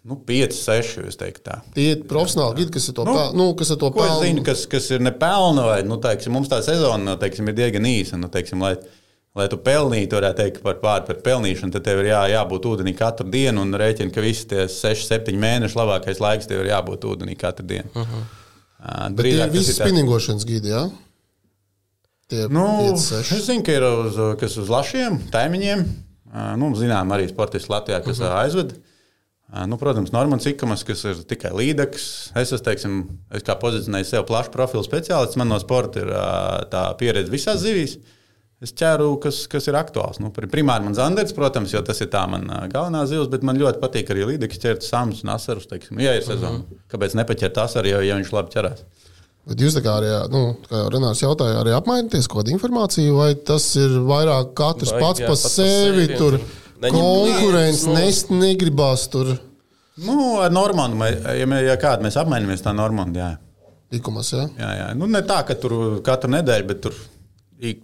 Nu, 0.04 0.16
5, 0.26 0.54
6, 0.56 1.02
es 1.08 1.16
teiktu 1.20 1.42
tā. 1.44 1.58
Tie 1.76 1.90
ir 1.94 2.04
profesionāli 2.08 2.62
gidi, 2.62 2.72
kas 2.78 2.88
ir 2.88 2.94
to 2.96 3.04
Nu, 3.04 3.14
pelnu. 3.16 3.36
Nu, 3.36 3.48
kas 3.56 3.70
ir 3.72 3.76
to 3.80 3.90
pelnu. 3.92 4.20
zinu, 4.24 4.44
kas, 4.44 4.62
kas 4.66 4.88
ir 4.96 5.02
nepelna, 5.04 5.66
vai 5.68 5.82
nu, 5.84 5.98
teiksim, 6.00 6.32
mums 6.32 6.48
tā 6.48 6.62
sezona 6.64 7.02
nu, 7.04 7.16
teiksim, 7.20 7.48
ir 7.52 7.54
diezgan 7.58 7.84
īsa. 7.88 8.16
Nu, 8.20 8.30
teiksim, 8.32 8.64
lai, 8.64 8.74
lai 9.36 9.46
tu 9.52 9.58
pelnītu, 9.60 10.16
varētu 10.16 10.40
teikt 10.40 10.62
par 10.64 10.80
pāri 10.80 11.04
par 11.06 11.20
pelnīšanu, 11.26 11.72
tad 11.76 11.84
tev 11.84 12.00
ir 12.00 12.08
jā, 12.14 12.22
jābūt 12.32 12.68
ūdenī 12.72 12.94
katru 12.96 13.28
dienu 13.30 13.60
un 13.60 13.76
rēķini, 13.76 14.12
ka 14.12 14.24
visi 14.24 14.48
tie 14.48 14.64
6, 14.72 15.04
7 15.12 15.36
mēneši 15.36 15.76
labākais 15.80 16.20
laiks 16.24 16.48
tev 16.48 16.64
ir 16.64 16.72
jābūt 16.72 17.04
ūdenī 17.12 17.36
katru 17.36 17.66
dienu. 17.68 17.92
Uh 17.94 18.00
-huh. 18.08 18.24
Mhm. 18.80 19.16
Drīzāk 19.18 19.54
tas 19.54 19.68
ir 19.68 19.76
spinningošanas 19.76 20.46
gidi, 20.48 20.72
jā? 20.72 20.84
Tie 22.30 22.46
Nu, 22.48 22.66
5, 22.94 23.02
6. 23.02 23.34
es 23.36 23.48
zinu, 23.48 23.64
ka 23.66 23.74
ir 23.74 23.84
uz, 23.84 24.20
kas 24.40 24.54
uz 24.60 24.70
lašiem, 24.70 25.18
taimiņiem. 25.34 25.82
Nu, 26.60 26.70
zinām, 26.78 27.10
arī 27.10 27.26
sportisti 27.28 27.72
Latvijā, 27.72 27.98
kas 28.04 28.20
uh 28.20 28.26
-huh. 28.26 28.38
aizved. 28.44 28.76
Nu, 29.66 29.76
protams, 29.76 30.12
Normans 30.14 30.46
Ikamas, 30.46 30.84
kas 30.86 31.02
ir 31.04 31.24
tikai 31.26 31.50
līdeks. 31.50 32.30
Es 32.38 32.52
esmu, 32.52 32.64
teiksim, 32.64 33.18
es 33.34 33.42
kā 33.42 33.56
pozicionēju 33.58 34.06
sev 34.06 34.26
plašu 34.28 34.52
profilu 34.54 34.84
speciālists. 34.86 35.36
Man 35.36 35.48
no 35.48 35.58
sporta 35.58 35.98
ir 35.98 36.12
tā 36.70 36.84
pieredze 36.98 37.30
visās 37.30 37.58
zivīs. 37.58 37.98
Es 38.60 38.74
ķēru, 38.76 39.14
kas, 39.22 39.46
kas 39.48 39.66
ir 39.70 39.76
aktuāls. 39.78 40.18
Nu, 40.20 40.28
pri- 40.36 40.48
primāri 40.52 40.84
man 40.84 40.92
Zanders, 40.94 41.32
protams, 41.32 41.72
jo 41.72 41.80
tas 41.80 42.00
ir 42.04 42.08
tā 42.12 42.26
man 42.28 42.42
ā, 42.52 42.66
galvenā 42.68 43.06
zivs, 43.08 43.30
bet 43.32 43.42
man 43.42 43.56
ļoti 43.56 43.80
patīk 43.80 44.10
arī 44.12 44.26
līdeks 44.34 44.60
ķert 44.60 44.84
sams 44.84 45.22
un 45.24 45.30
asarus, 45.32 45.64
teiksim, 45.70 45.98
ja 46.04 46.12
ir 46.18 46.22
sezona. 46.26 46.58
Uh 46.58 46.64
-huh. 46.66 46.76
Kāpēc 46.92 47.14
nepaķert 47.16 47.56
asaru, 47.64 47.88
ja, 47.88 48.00
ja 48.04 48.16
viņš 48.20 48.32
labi 48.36 48.52
ķerās? 48.52 48.82
Bet 49.48 49.58
jūs 49.58 49.74
tā 49.74 49.80
kā 49.80 49.96
arī, 49.96 50.10
nu, 50.30 50.56
kā 50.68 50.76
jau 50.76 50.90
Renārs 50.92 51.22
jautāja, 51.22 51.62
arī 51.62 51.72
apmaināties 51.72 52.28
kaut 52.28 52.44
kādu 52.44 52.52
informāciju, 52.58 53.16
vai 53.16 53.34
tas 53.34 53.76
ir 53.76 53.88
vairāk 53.88 54.52
katrs 54.54 54.92
Vai, 54.92 55.00
pats 55.00 55.20
jā, 55.20 55.26
par 55.26 55.36
sevi, 55.36 56.06
sevi, 56.06 56.16
tur 56.18 56.40
konkurence, 56.80 57.86
nu. 57.86 57.94
nest 57.94 58.28
negribās 58.30 59.08
tur 59.10 59.38
Nu, 60.00 60.38
ar 60.40 60.50
Normandu, 60.50 60.96
ja, 61.04 61.60
ja 61.60 61.76
kādu 61.76 62.06
mēs 62.06 62.16
apmainamies, 62.16 62.62
tā 62.64 62.72
Normandu. 62.72 63.18
Jā. 63.20 63.36
likumas, 63.92 64.30
jā? 64.32 64.46
Jā, 64.56 64.70
jā. 64.78 64.94
Nu, 64.96 65.06
ne 65.06 65.20
tā, 65.26 65.40
ka 65.46 65.54
tur 65.60 66.00
katru 66.06 66.30
nedēļu, 66.30 66.66
bet 66.66 66.80
tur 66.80 66.94
ik- 67.58 67.82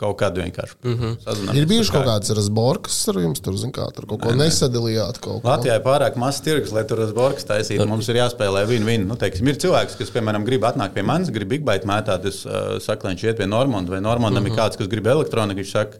kaut 0.00 0.16
kādu 0.20 0.42
vienkārši 0.42 0.76
mm 0.82 0.94
-hmm. 1.00 1.56
Ir 1.58 1.66
bijuši 1.70 1.92
kaut 1.94 2.06
kādas 2.06 2.32
razborkas 2.36 2.96
ar 3.08 3.18
jums, 3.22 3.40
tur, 3.44 3.56
zin 3.60 3.72
kā, 3.72 3.86
tur 3.94 4.06
kaut 4.10 4.22
ko 4.22 4.32
nesadalījāt 4.38 5.20
kaut 5.20 5.42
ko. 5.42 5.48
Latvijā 5.48 5.76
ir 5.78 5.84
pārāk 5.84 6.16
maz 6.20 6.40
tirgus, 6.40 6.72
lai 6.72 6.84
tur 6.88 7.02
uz 7.04 7.12
borkas 7.12 7.46
taisītu. 7.48 7.86
Mums 7.88 8.08
ir 8.08 8.16
jāspēlē 8.22 8.64
vien-vien. 8.70 9.06
Nu, 9.06 9.16
teiksim, 9.20 9.48
ir 9.48 9.60
cilvēks, 9.60 9.98
kas, 9.98 10.10
piemēram, 10.14 10.44
grib 10.44 10.64
atnākt 10.64 10.94
pie 10.94 11.02
manis, 11.02 11.30
grib 11.30 11.48
bigbaita 11.48 11.86
mētāt. 11.86 12.26
Es 12.26 12.44
uh, 12.46 12.78
saku, 12.80 13.06
lai 13.06 13.14
viņš 13.14 13.24
iet 13.28 13.36
pie 13.36 13.46
Normanda, 13.46 13.90
vai 13.90 14.00
Normandam 14.00 14.42
mm 14.42 14.48
-hmm. 14.48 14.52
ir 14.52 14.58
kāds, 14.58 14.76
kas 14.76 14.88
grib 14.88 15.06
elektroniku. 15.06 15.60
Viņš 15.60 15.70
saka, 15.70 15.98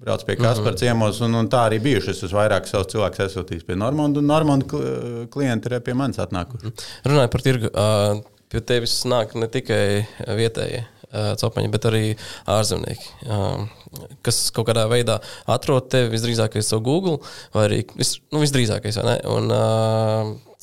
brauc 0.00 0.24
pie 0.24 0.36
Kaspara 0.36 0.76
ciemos, 0.76 1.20
un, 1.20 1.34
un 1.34 1.48
tā 1.48 1.68
arī 1.68 1.80
bijuši. 1.82 2.10
Es 2.10 2.22
esmu 2.22 2.38
vairāk 2.38 2.66
savus 2.66 2.92
cilvēkus 2.92 3.24
aizsūtījis 3.26 3.64
pie 3.66 3.76
Normanda, 3.76 4.18
un 4.18 4.26
Normanda 4.26 4.66
kli- 4.66 5.26
klienti 5.30 5.72
ir 5.72 5.80
pie 5.80 5.94
manis 5.94 6.18
atnākuši. 6.18 6.72
Runājot 7.04 7.30
par 7.30 7.40
tirgu, 7.40 7.70
ā, 7.74 8.22
pie 8.48 8.60
tevis 8.60 9.04
nāk 9.04 9.34
ne 9.34 9.46
tikai 9.46 10.06
vietējie 10.26 10.86
ā, 11.12 11.32
copaņi, 11.40 11.70
bet 11.72 11.88
arī 11.90 12.02
ārzemnieki, 12.50 13.08
ā, 13.24 13.40
kas 14.26 14.42
kaut 14.54 14.68
kādā 14.70 14.86
veidā 14.90 15.18
atrod 15.48 15.88
tevi 15.92 16.12
visdrīzākais 16.16 16.68
savu 16.68 16.84
Google, 16.88 17.18
vai 17.54 17.68
arī 17.68 17.80
vis, 17.96 18.18
nu, 18.34 18.42
visdrīzākais? 18.44 19.00
Un, 19.30 19.50
ā, 19.54 19.64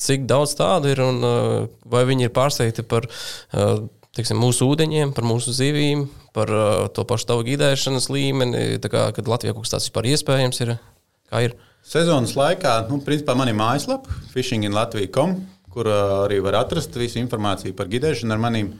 cik 0.00 0.26
daudz 0.28 0.54
tādu 0.58 0.92
ir, 0.92 1.02
un 1.04 1.22
vai 1.88 2.04
viņi 2.08 2.28
ir 2.28 2.34
pārsteigti 2.36 2.84
par 2.86 3.08
ā, 3.08 3.68
teiksim, 4.16 4.38
mūsu 4.40 4.68
ūdeņiem, 4.72 5.12
par 5.16 5.26
mūsu 5.28 5.52
zivīm, 5.56 6.06
par 6.36 6.50
to 6.96 7.04
pašu 7.08 7.28
tavu 7.30 7.44
gidēšanas 7.46 8.08
līmeni, 8.12 8.66
kā, 8.92 9.10
kad 9.16 9.28
Latvijā 9.28 9.54
kaut 9.56 9.66
kas 9.66 9.76
tāds 9.76 9.88
vispār 9.88 10.08
iespējams 10.12 10.62
ir? 10.64 10.76
Ir? 11.36 11.56
Sezonas 11.86 12.34
laikā, 12.38 12.78
nu, 12.90 12.98
principā, 13.04 13.36
man 13.38 13.50
ir 13.50 13.58
mājaslapa, 13.58 14.10
fishinginlatvija.com, 14.32 15.36
kur 15.74 15.90
arī 15.92 16.40
var 16.42 16.62
atrast 16.62 16.96
visu 16.98 17.20
informāciju 17.20 17.76
par 17.78 17.90
gidēšanu 17.92 18.34
ar 18.34 18.42
maniem. 18.42 18.72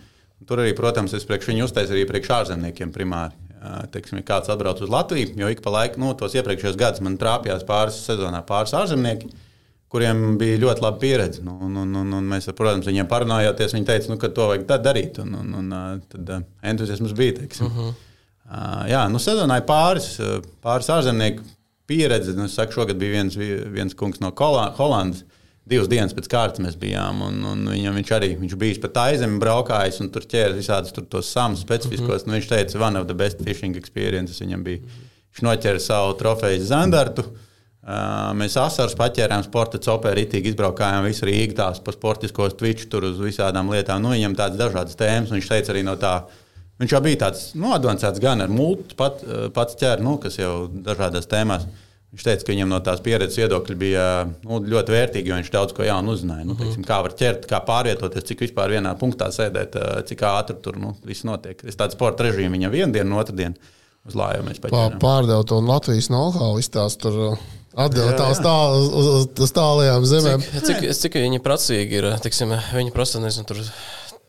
Tur 0.45 0.61
arī, 0.61 0.75
protams, 0.77 1.15
es 1.17 1.25
priekš 1.25 1.49
viņu 1.49 1.65
uztaisu 1.65 1.95
arī 1.97 2.05
priekš 2.09 2.33
ārzemniekiem 2.41 2.93
primāri. 2.93 3.33
Uh, 3.57 3.87
Teiksim, 3.91 4.21
kāds 4.23 4.51
atbrauc 4.53 4.83
uz 4.85 4.91
Latviju, 4.93 5.33
jo 5.41 5.49
ik 5.51 5.63
pa 5.65 5.73
laikam, 5.73 6.05
nu, 6.05 6.13
tos 6.15 6.37
iepriekšējos 6.37 6.77
gados 6.79 7.01
man 7.03 7.17
trāpījās 7.19 7.65
pāris 7.67 7.97
sezonā 8.05 8.43
pāris 8.47 8.75
ārzemnieki, 8.77 9.31
kuriem 9.91 10.37
bija 10.39 10.61
ļoti 10.61 10.85
laba 10.85 11.01
pieredze. 11.01 11.43
Nu, 11.43 11.57
un, 11.67 11.79
un, 11.81 11.95
un, 12.03 12.13
un 12.19 12.29
mēs, 12.31 12.51
protams, 12.55 12.87
viņiem 12.87 13.09
parunājoties, 13.11 13.75
viņi 13.75 13.89
teica, 13.89 14.13
nu, 14.13 14.19
ka 14.23 14.29
to 14.37 14.51
vajag 14.53 14.69
darīt. 14.85 15.19
Un, 15.25 15.33
un, 15.41 15.55
un 15.63 15.73
uh, 15.73 15.89
tad 16.13 16.33
uh, 16.37 16.45
entuziasms 16.63 17.17
bija. 17.17 17.39
Teiksim. 17.41 17.67
Uh 17.67 17.79
-huh. 17.81 17.95
uh, 18.45 18.85
jā, 18.93 19.07
nu, 19.11 19.23
sezonā 19.23 19.57
ir 19.63 19.67
pāris, 19.67 20.11
uh, 20.21 20.45
pāris 20.63 20.93
ārzemnieku 20.93 21.43
pieredze. 21.87 22.37
Nu, 22.37 22.49
saku, 22.49 22.73
šogad 22.77 23.01
bija 23.01 23.17
viens, 23.23 23.37
vi- 23.37 23.65
viens 23.73 23.95
kungs 23.95 24.21
no 24.21 24.33
Holandas. 24.77 25.25
Divas 25.67 25.89
dienas 25.91 26.15
pēc 26.15 26.29
kārtas 26.31 26.63
mēs 26.63 26.77
bijām, 26.79 27.25
un, 27.27 27.41
un 27.43 27.65
viņam, 27.73 27.97
viņš 27.99 28.11
arī 28.15 28.29
viņš 28.39 28.53
bija 28.61 28.83
pa 28.85 28.91
taizemi 29.01 29.41
braukājis 29.43 29.99
un 30.05 30.13
tur 30.15 30.23
ķēra 30.23 30.55
visādus 30.55 30.95
tur 30.95 31.09
tos 31.11 31.33
samus 31.35 31.65
specifiskos. 31.65 32.23
Mm 32.23 32.29
-hmm. 32.29 32.37
viņš 32.37 32.49
teica, 32.53 32.83
one 32.87 33.01
of 33.01 33.09
the 33.09 33.17
best 33.19 33.43
fishing 33.43 33.77
experiences 33.77 34.39
viņam 34.41 34.63
bija. 34.63 34.79
Viņš 35.35 35.43
noķēra 35.43 35.81
savu 35.83 36.15
trofeju 36.21 36.63
zandartu. 36.65 37.25
Uh, 37.87 38.33
mēs 38.35 38.57
asars 38.59 38.95
paķērām 38.99 39.45
sporta 39.47 39.79
copē, 39.79 40.11
rītīgi 40.15 40.51
izbraukājām 40.51 41.05
visu 41.07 41.27
Rīgā, 41.27 41.55
tās 41.55 41.79
pa 41.79 41.93
sportiskos 41.95 42.57
twitch, 42.59 42.89
tur 42.91 43.05
uz 43.05 43.19
visādām 43.23 43.71
lietām. 43.71 44.03
Nu, 44.03 44.11
viņam 44.11 44.35
tādas 44.39 44.59
dažādas 44.59 44.99
tēmas, 44.99 45.31
viņš 45.31 45.51
teica 45.53 45.71
arī 45.75 45.83
no 45.87 45.95
tā. 45.95 46.15
Viņš 46.83 46.93
jau 46.93 47.01
bija 47.05 47.21
tāds 47.21 47.45
nu, 47.55 47.71
advancēts 47.75 48.23
gan 48.23 48.43
ar 48.43 48.51
multu, 48.51 48.95
pat, 48.99 49.23
uh, 49.23 49.47
pats 49.55 49.79
ķēra, 49.79 50.03
nu, 50.03 50.17
kas 50.19 50.39
jau 50.39 50.67
dažādās 50.71 51.27
tēmās. 51.31 51.67
Viņš 52.15 52.23
teica, 52.23 52.45
ka 52.47 52.53
viņam 52.53 52.71
no 52.71 52.79
tās 52.87 53.01
pieredzes 53.05 53.37
viedokļa 53.41 53.75
bija 53.77 54.05
nu, 54.47 54.61
ļoti 54.63 54.95
vērtīgi, 54.95 55.29
jo 55.33 55.39
viņš 55.41 55.49
daudz 55.53 55.75
ko 55.77 55.85
jaunu 55.85 56.15
uzzināja. 56.15 56.47
Nu, 56.49 56.55
teiksim, 56.57 56.85
kā 56.87 57.01
var 57.05 57.13
ķert, 57.19 57.49
kā 57.51 57.59
pārvietoties, 57.67 58.25
cik 58.29 58.45
vispār 58.47 58.73
vienā 58.77 58.95
punktā 59.01 59.29
sēdēt, 59.35 59.75
uh, 59.77 59.99
cik 60.07 60.23
ātri 60.25 60.57
tur 60.65 60.79
nu, 60.81 60.95
viss 61.05 61.27
notiek. 61.29 61.61
Es 61.67 61.77
tādu 61.77 61.99
sporta 61.99 62.25
režīmu 62.29 62.57
viņam 62.57 62.73
vienu 62.73 62.95
dienu, 62.95 63.19
otru 63.21 63.37
dienu. 63.37 63.59
uz 64.07 64.15
lāju 64.15 64.47
mēs 64.47 64.63
Pā, 64.63 64.71
paņēmām. 64.71 65.01
pārdeva 65.03 65.45
to 65.51 65.59
Latvijas 65.67 66.09
know-how, 66.15 66.55
izstāst 66.63 67.03
tur 67.03 67.19
uh, 67.33 67.45
atdeva 67.75 68.15
tās 68.17 68.41
tālu 68.41 68.87
uz, 68.87 69.11
uz, 69.19 69.29
uz 69.45 69.53
tālajām 69.57 70.07
zemēm. 70.09 70.47
Cik, 70.47 70.65
cik, 70.71 70.87
cik 71.03 71.19
viņi 71.27 71.43
prasīgi 71.45 72.01
ir? 72.01 72.09
Tiksim, 72.23 72.55
viņi 72.73 72.95
prasa, 72.95 73.21
nezinu, 73.21 73.51
tur 73.51 73.61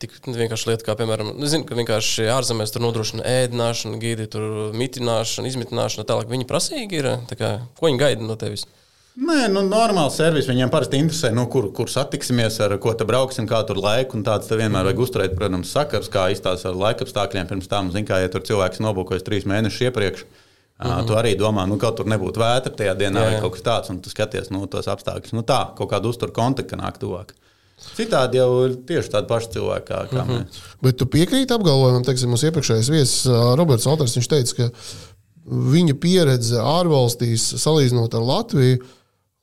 tik 0.02 0.16
vienkārši 0.24 0.70
lieta, 0.70 0.86
kā, 0.86 0.96
piemēram, 0.98 1.34
nu, 1.36 1.50
zinu, 1.50 1.66
ka 1.68 1.76
vienkārši 1.78 2.28
ārzemēs 2.32 2.74
tur 2.74 2.84
nodrošina 2.84 3.26
ēdināšanu, 3.26 4.00
gīdi, 4.02 4.28
tur 4.32 4.74
mitināšanu, 4.78 5.50
izmitināšanu, 5.50 6.06
tālāk. 6.08 6.30
Viņi 6.30 6.48
prasīgi 6.48 7.00
ir. 7.00 7.12
Tā 7.30 7.38
kā, 7.38 7.54
ko 7.78 7.88
viņi 7.88 8.02
gaida 8.02 8.26
no 8.26 8.38
tevis? 8.40 8.66
Nē, 9.18 9.48
nu, 9.50 9.64
normāli 9.66 10.12
servis 10.14 10.46
viņiem 10.46 10.70
parasti 10.70 10.98
interesē, 11.02 11.32
nu, 11.34 11.48
kur, 11.50 11.72
kur 11.74 11.90
satiksimies, 11.90 12.60
ar 12.62 12.76
ko 12.78 12.92
te 12.94 13.06
brauksim, 13.08 13.48
kā 13.50 13.58
tur 13.66 13.80
laiku. 13.82 14.20
Tāds 14.26 14.46
te 14.46 14.58
vienmēr 14.60 14.86
vajag 14.86 15.00
uzturēt, 15.02 15.34
protams, 15.38 15.72
sakars, 15.74 16.10
kā 16.12 16.28
izstāsta 16.30 16.70
ar 16.70 16.78
laika 16.78 17.02
apstākļiem. 17.02 17.48
Pirms 17.50 17.70
tam, 17.70 17.90
zin, 17.94 18.06
kā, 18.06 18.20
ja 18.22 18.30
tur 18.30 18.44
cilvēks 18.46 18.78
nobukojas 18.84 19.26
trīs 19.26 19.48
mēnešus 19.50 19.88
iepriekš, 19.88 20.22
mm 20.22 20.86
-hmm. 20.86 21.08
tu 21.10 21.18
arī 21.18 21.34
domā, 21.34 21.66
nu, 21.66 21.80
kaut 21.82 21.98
tur 21.98 22.06
nebūtu 22.06 22.38
vētra 22.38 22.70
tajā 22.70 22.94
dienā 22.94 23.18
Jā, 23.18 23.26
vai 23.26 23.34
jā. 23.34 23.40
kaut 23.42 23.58
kas 23.58 23.66
tāds, 23.66 23.90
un 23.90 23.98
tu 23.98 24.10
skaties 24.10 24.54
nu, 24.54 24.66
tos 24.66 24.86
apstākļus. 24.86 25.34
Nu, 25.34 25.42
tā, 25.42 25.74
kaut 25.74 25.90
kādu 25.90 26.14
uzturu 26.14 26.32
kontaktu 26.32 26.78
nāk 26.78 27.02
tuvāk. 27.02 27.34
Citādi 27.78 28.38
jau 28.40 28.48
ir 28.66 28.74
tieši 28.88 29.12
tādi 29.12 29.28
paši 29.30 29.52
cilvēki, 29.54 29.86
kā, 29.86 30.00
kā 30.10 30.22
mm 30.22 30.30
-hmm. 30.30 30.46
mēs. 30.46 30.62
Bet 30.82 30.96
tu 30.98 31.06
piekrīti 31.10 31.54
apgalvojumam, 31.54 32.04
teiksim, 32.06 32.30
mūsu 32.30 32.48
iepriekšējais 32.48 32.90
viesis 32.90 33.26
Roberts 33.58 33.86
Alters. 33.86 34.16
Viņš 34.18 34.28
teica, 34.30 34.54
ka 34.56 34.70
viņa 35.74 35.94
pieredze 36.02 36.58
ārvalstīs, 36.62 37.46
salīdzinot 37.62 38.14
ar 38.14 38.26
Latviju, 38.32 38.82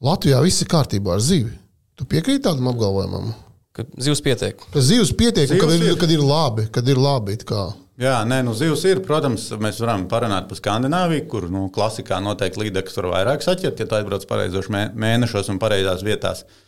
Latvijā 0.04 0.42
viss 0.44 0.62
ir 0.62 0.68
kārtībā 0.72 1.16
ar 1.16 1.24
zivi. 1.24 1.54
Tu 1.96 2.06
piekrīti 2.06 2.44
tādam 2.44 2.68
apgalvojumam? 2.74 3.34
Ka 3.76 3.84
zivs 4.00 4.22
pietiek. 4.22 4.60
Ka 4.72 4.84
zivs 4.84 5.12
pietiek, 5.16 5.50
un 5.52 5.60
kad 5.60 5.70
Zivs 5.70 5.84
ir, 5.84 5.92
ir. 5.92 6.00
kad 6.00 6.12
ir 6.12 6.20
labi, 6.24 6.68
kad 6.72 6.88
ir 6.88 6.98
labi. 6.98 7.34
it 7.34 7.44
kā. 7.44 7.74
Jā, 8.00 8.26
nē, 8.28 8.42
nu 8.44 8.54
zivs 8.54 8.84
ir. 8.86 9.00
Protams, 9.00 9.50
mēs 9.52 9.80
varam 9.80 10.08
parunāt 10.08 10.48
par 10.48 10.58
Skandināviju, 10.58 11.28
kur 11.28 11.50
nu, 11.50 11.70
klasikā 11.70 12.20
noteikti 12.20 12.60
līdzekļus 12.60 12.98
var 12.98 13.06
vairāk 13.06 13.44
saķert, 13.44 13.80
ja 13.80 13.86
tā 13.86 14.00
aizbrauc 14.00 14.28
pareizos 14.28 14.68
mē- 14.68 14.92
mēnešos 14.96 15.50
un 15.50 15.60
pareizās 15.60 16.04
vietās. 16.04 16.44
Uh, 16.44 16.65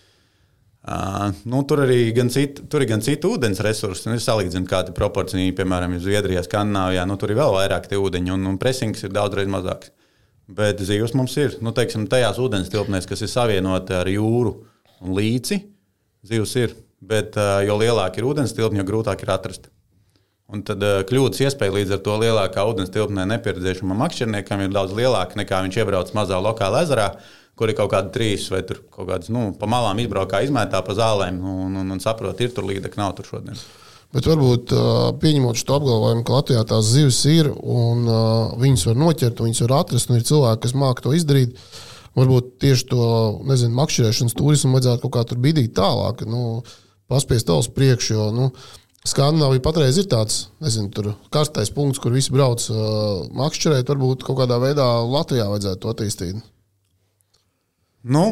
nu, 1.44 1.62
tur, 1.68 1.82
arī 1.84 2.00
gan 2.16 2.30
citi, 2.32 2.64
tur 2.72 2.84
ir 2.84 2.90
gan 2.92 3.04
citi 3.04 3.28
ūdens 3.28 3.60
resursi. 3.66 4.08
Nu, 4.08 4.16
es 4.16 4.28
salīdzinu, 4.28 4.68
kāda 4.70 4.94
ir 4.94 4.98
proporcija. 4.98 5.54
Piemēram, 5.58 5.98
Zviedrijā, 6.00 6.44
Skandināvijā, 6.46 7.04
nu, 7.10 7.18
tur 7.20 7.34
ir 7.34 7.40
vēl 7.42 7.56
vairāk 7.58 7.90
tie 7.92 8.00
ūdeņi, 8.00 8.34
un, 8.36 8.46
un 8.54 8.60
presings 8.62 9.04
ir 9.04 9.14
daudzreiz 9.16 9.52
mazāks. 9.52 9.92
Bet 10.48 10.80
zivs 10.88 11.12
mums 11.18 11.36
ir. 11.42 11.58
Nu, 11.60 11.74
teiksim, 11.76 12.08
tajās 12.08 12.40
ūdens 12.40 12.72
tilpnēs, 12.72 13.08
kas 13.10 13.26
ir 13.26 13.32
savienoti 13.32 13.98
ar 13.98 14.08
jūru 14.08 14.54
un 15.04 15.18
līci, 15.18 15.60
zivs 16.28 16.56
ir. 16.62 16.78
Bet 17.04 17.36
uh, 17.38 17.60
jo 17.68 17.76
lielāka 17.78 18.22
ir 18.22 18.30
ūdens 18.30 18.56
tilpne, 18.56 18.80
jo 18.80 18.88
grūtāk 18.88 19.22
ir 19.26 19.34
atrast. 19.36 19.68
Un 20.48 20.64
tad 20.64 20.80
uh, 20.88 21.02
kļūdas 21.04 21.44
iespēja 21.44 21.76
līdz 21.76 21.98
ar 21.98 22.00
to 22.06 22.16
lielākā 22.22 22.64
ūdens 22.70 22.94
tilpnē 22.94 23.26
nepieredzējušam 23.28 23.92
makšķerniekam 24.00 24.64
ir 24.64 24.72
daudz 24.72 24.96
lielāka 24.96 25.36
nekā 25.36 25.60
viņš 25.66 25.80
iebrauc 25.84 26.14
mazā 26.16 26.40
lokālā 26.40 26.86
ezerā, 26.88 27.10
kur 27.58 27.72
ir 27.72 27.78
kaut 27.78 27.92
kādi 27.94 28.14
trīs 28.14 28.48
vai 28.54 28.62
kaut 28.68 29.08
kādas 29.08 29.32
nu, 29.34 29.50
pa 29.58 29.70
malām 29.70 30.00
izbraukā, 30.04 30.44
izmētā 30.46 30.84
pa 30.86 30.96
zālēm 30.98 31.42
nu, 31.42 31.58
un, 31.66 31.76
un, 31.82 31.92
un 31.96 32.04
saprot, 32.04 32.40
ir 32.42 32.54
tur 32.56 32.68
līdzekļi, 32.70 33.02
nav 33.02 33.18
tur 33.18 33.30
šodien. 33.32 33.60
Bet 34.16 34.28
varbūt 34.30 34.72
pieņemot 35.20 35.60
šo 35.60 35.76
apgalvojumu, 35.82 36.24
ka 36.24 36.38
Latvijā 36.38 36.64
tās 36.70 36.88
zivs 36.94 37.20
ir 37.28 37.50
un 37.52 38.08
viņas 38.62 38.86
var 38.88 39.00
noķert, 39.02 39.44
viņas 39.44 39.64
var 39.66 39.74
atrast, 39.82 40.10
un 40.10 40.20
ir 40.20 40.28
cilvēki, 40.30 40.62
kas 40.64 40.76
māca 40.80 41.04
to 41.04 41.16
izdarīt. 41.18 41.60
Varbūt 42.18 42.56
tieši 42.64 42.88
to 42.90 43.08
nezinu, 43.46 43.76
makšķerēšanas 43.78 44.34
turismu 44.38 44.74
vajadzētu 44.74 45.04
kaut 45.04 45.14
kā 45.14 45.26
tur 45.28 45.42
bidīt 45.44 45.76
tālāk, 45.78 46.24
nu, 46.26 46.64
paspiest 47.12 47.52
vēl 47.52 47.62
uz 47.62 47.70
priekšu. 47.76 48.16
Jo, 48.16 48.30
nu, 48.34 48.48
Skandināvija 49.08 49.64
patreiz 49.64 50.00
ir 50.02 50.08
tāds 50.12 50.48
nezinu, 50.64 50.90
tur 50.96 51.12
karstais 51.32 51.70
punkts, 51.76 52.02
kur 52.04 52.16
visi 52.16 52.34
brauc 52.34 52.64
uh, 52.72 53.28
makšķerēt. 53.38 53.92
Varbūt 53.92 54.26
kaut 54.28 54.42
kādā 54.42 54.58
veidā 54.64 54.88
Latvijā 55.06 55.46
vajadzētu 55.52 55.84
to 55.84 55.94
attīstīt. 55.94 56.42
Nu, 58.08 58.24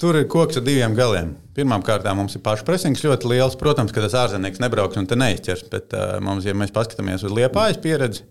tur 0.00 0.16
ir 0.16 0.28
koks 0.30 0.60
ar 0.60 0.64
diviem 0.64 0.94
galiem. 0.96 1.34
Pirmkārt, 1.56 2.06
mums 2.16 2.38
ir 2.38 2.42
pašpresings 2.44 3.02
ļoti 3.04 3.28
liels. 3.28 3.56
Protams, 3.60 3.92
ka 3.92 4.04
tas 4.04 4.16
ārzemnieks 4.16 4.62
nebrauks 4.62 4.96
un 5.00 5.08
te 5.10 5.18
neizķers. 5.18 5.66
Bet, 5.72 5.92
uh, 5.92 6.16
mums, 6.24 6.46
ja 6.48 6.54
mēs 6.56 6.72
paskatāmies 6.72 7.26
uz 7.26 7.34
liepājas 7.34 7.80
pieredzi, 7.82 8.24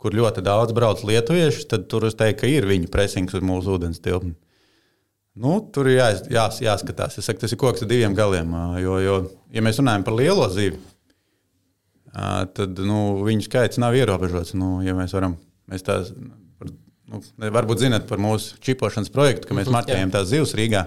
kur 0.00 0.16
ļoti 0.16 0.44
daudz 0.46 0.72
brauc 0.76 1.02
lietuvieši, 1.04 1.66
tad 1.68 1.88
tur 1.92 2.06
es 2.08 2.16
teiktu, 2.16 2.44
ka 2.44 2.48
ir 2.48 2.68
viņu 2.70 2.88
presings 2.92 3.36
uz 3.36 3.44
mūsu 3.44 3.76
ūdens 3.76 4.00
tilpni. 4.00 4.36
Nu, 5.40 5.58
tur 5.72 5.90
ir 5.90 5.98
jā, 5.98 6.08
jā, 6.32 6.46
jāskatās. 6.64 7.18
Es 7.20 7.28
saku, 7.28 7.42
tas 7.44 7.52
ir 7.54 7.60
koks 7.60 7.84
ar 7.84 7.90
diviem 7.90 8.16
galiem. 8.16 8.54
ā, 8.56 8.64
Jo, 8.82 8.96
jo, 9.04 9.18
ja 9.52 9.62
mēs 9.64 9.78
runājam 9.82 10.06
par 10.06 10.16
lielo 10.16 10.48
zivi, 10.52 10.80
ā, 12.14 12.46
tad 12.56 12.80
nu, 12.82 13.20
viņu 13.26 13.46
skaits 13.46 13.80
nav 13.82 13.98
ierobežots. 13.98 14.56
Nu, 14.58 14.78
ja 14.86 14.96
mēs 14.96 15.14
varam, 15.16 15.36
mēs 15.70 15.86
tās, 15.86 16.14
nu, 17.10 17.20
varbūt 17.38 17.82
zinat 17.82 18.06
par 18.08 18.18
mūsu 18.22 18.56
čipošanas 18.64 19.10
projektu, 19.14 19.48
ka 19.50 19.54
mēs 19.58 19.70
marķējam 19.72 20.12
tās 20.14 20.28
zivs 20.32 20.54
Rīgā. 20.58 20.86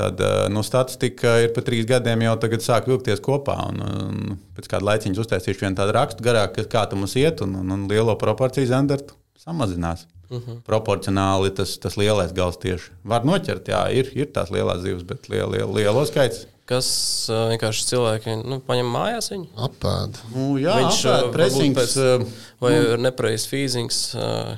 Tad 0.00 0.20
ā, 0.22 0.48
nu, 0.52 0.62
statistika 0.64 1.38
ir 1.44 1.50
pa 1.54 1.64
trīs 1.66 1.84
gadiem 1.88 2.22
jau 2.24 2.36
tagad 2.40 2.62
sāk 2.64 2.86
vilkties 2.88 3.20
kopā. 3.24 3.56
Un, 3.68 3.80
un 3.82 4.38
pēc 4.56 4.68
kāda 4.70 4.86
laiciņa 4.92 5.18
uztaisīšu 5.24 5.64
vienu 5.66 5.76
tādu 5.80 5.96
rakstu 5.96 6.24
garāk, 6.24 6.54
kas- 6.56 6.70
kā 6.70 6.84
tam 6.88 7.02
mums 7.02 7.16
iet, 7.20 7.42
un, 7.44 7.56
un, 7.62 7.74
un 7.74 7.88
lielo 7.90 8.14
proporciju 8.20 8.70
zandartu 8.70 9.14
samazinās. 9.40 10.06
Uh 10.30 10.38
-huh. 10.38 10.60
Proporcionāli 10.62 11.50
tas, 11.50 11.76
tas 11.82 11.96
lielais 11.98 12.32
gals 12.32 12.56
tieši 12.62 12.90
var 13.04 13.24
noķert. 13.26 13.66
Jā, 13.68 13.90
ir, 13.92 14.12
ir 14.14 14.26
tās 14.30 14.50
lielās 14.54 14.80
zivs, 14.84 15.02
bet 15.02 15.28
liela, 15.28 15.50
liela, 15.56 15.72
lielo 15.74 16.06
skaits. 16.06 16.46
Kas 16.70 17.26
ā, 17.28 17.48
vienkārši 17.50 17.86
cilvēki 17.88 18.36
nu, 18.46 18.60
paņem 18.60 18.86
mājās 18.86 19.30
viņu? 19.32 19.48
Apēd. 19.56 20.20
Nu, 20.34 20.56
jā, 20.58 20.76
Viņš, 20.78 21.00
apēd, 21.04 21.24
ā, 21.28 21.32
presings, 21.32 21.96
ā, 21.96 22.26
Vai 22.60 22.72
ir 22.76 22.98
nepareizs 22.98 23.48
fīzings? 23.50 24.14
ā, 24.14 24.56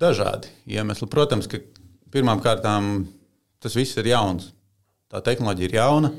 dažādi 0.00 0.50
iemesli. 0.70 1.08
Protams, 1.10 1.48
ka 1.50 1.60
pirmām 2.12 2.42
kārtām 2.44 3.06
tas 3.62 3.76
viss 3.76 3.98
ir 4.00 4.10
jauns. 4.10 4.50
Tā 5.10 5.22
tehnoloģija 5.26 5.68
ir 5.68 5.78
jauna. 5.78 6.12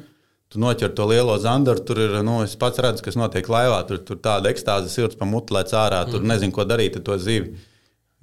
Tu 0.51 0.59
noķer 0.59 0.91
to 0.91 1.05
lielo 1.07 1.37
zandaru, 1.39 1.79
tur 1.87 1.99
ir, 2.03 2.17
nu, 2.27 2.41
es 2.43 2.57
pats 2.59 2.81
redzu, 2.83 3.05
kas 3.05 3.15
notiek 3.15 3.47
laivā. 3.47 3.79
Tur, 3.87 4.01
tur 4.03 4.19
tāda 4.19 4.51
ekstāze 4.51 4.91
sirds 4.91 5.15
pamutlēts 5.19 5.75
ārā, 5.79 6.01
tur 6.11 6.25
nezinu, 6.27 6.51
ko 6.55 6.65
darīt 6.67 6.97
ar 6.99 7.05
to 7.07 7.15
zivi. 7.23 7.55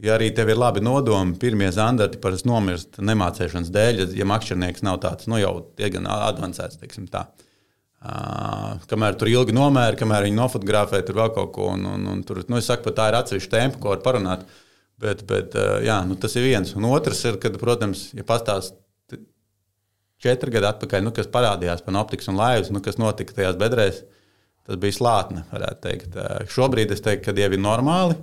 Ja 0.05 0.15
arī 0.15 0.29
tev 0.31 0.53
ir 0.53 0.61
labi 0.61 0.83
nodomi, 0.85 1.35
pirmie 1.41 1.71
zandarti 1.75 2.21
parasti 2.23 2.47
nomirst 2.47 3.01
nemācīšanas 3.03 3.73
dēļ, 3.75 4.03
ja 4.15 4.27
makšķernieks 4.29 4.85
nav 4.87 5.01
tāds, 5.03 5.27
nu, 5.27 5.41
jau 5.41 5.55
diezgan 5.81 6.07
avansēts, 6.07 6.79
teiksim 6.79 7.09
tā. 7.11 7.25
Uh, 7.99 8.77
kamēr 8.87 9.17
tur 9.19 9.33
ilgi 9.33 9.57
nomēra, 9.57 9.97
kamēr 9.99 10.29
viņi 10.29 10.39
nofotografē, 10.39 11.01
tur 11.03 11.19
vēl 11.19 11.33
kaut 11.35 11.51
ko. 11.57 11.73
Un, 11.75 11.83
un, 11.97 12.05
un 12.13 12.21
tur, 12.29 12.45
nu, 12.47 12.61
es 12.61 12.69
saku, 12.71 12.93
tā 12.95 13.09
ir 13.11 13.19
atsevišķa 13.19 13.57
tempa, 13.57 13.81
ko 13.83 13.91
var 13.91 14.05
parunāt. 14.05 14.45
Bet, 14.99 15.23
bet 15.31 15.55
uh, 15.55 15.79
jā, 15.85 16.01
nu, 16.09 16.17
tas 16.19 16.35
ir 16.35 16.49
viens. 16.49 16.73
Un 16.75 16.89
otrs 16.91 17.21
ir, 17.29 17.39
kad, 17.43 17.55
protams, 17.61 18.09
ja 18.19 18.25
pastāstīs 18.27 18.75
četri 20.23 20.51
gadi 20.51 20.67
atpakaļ, 20.67 21.05
nu, 21.07 21.13
kas 21.15 21.31
parādījās 21.31 21.85
par 21.87 22.01
optikas 22.01 22.31
un 22.33 22.41
laivas, 22.41 22.73
nu, 22.75 22.83
kas 22.83 22.99
notika 22.99 23.37
tajās 23.37 23.59
bedrēs, 23.61 24.03
tas 24.67 24.81
bija 24.83 24.97
slāpne. 24.97 25.45
varētu 25.53 25.85
teikt. 25.85 26.19
Uh, 26.19 26.43
šobrīd 26.51 26.93
es 26.95 27.05
teiktu, 27.05 27.29
ka 27.29 27.39
jau 27.39 27.53
ir 27.55 27.63
normāli. 27.63 28.19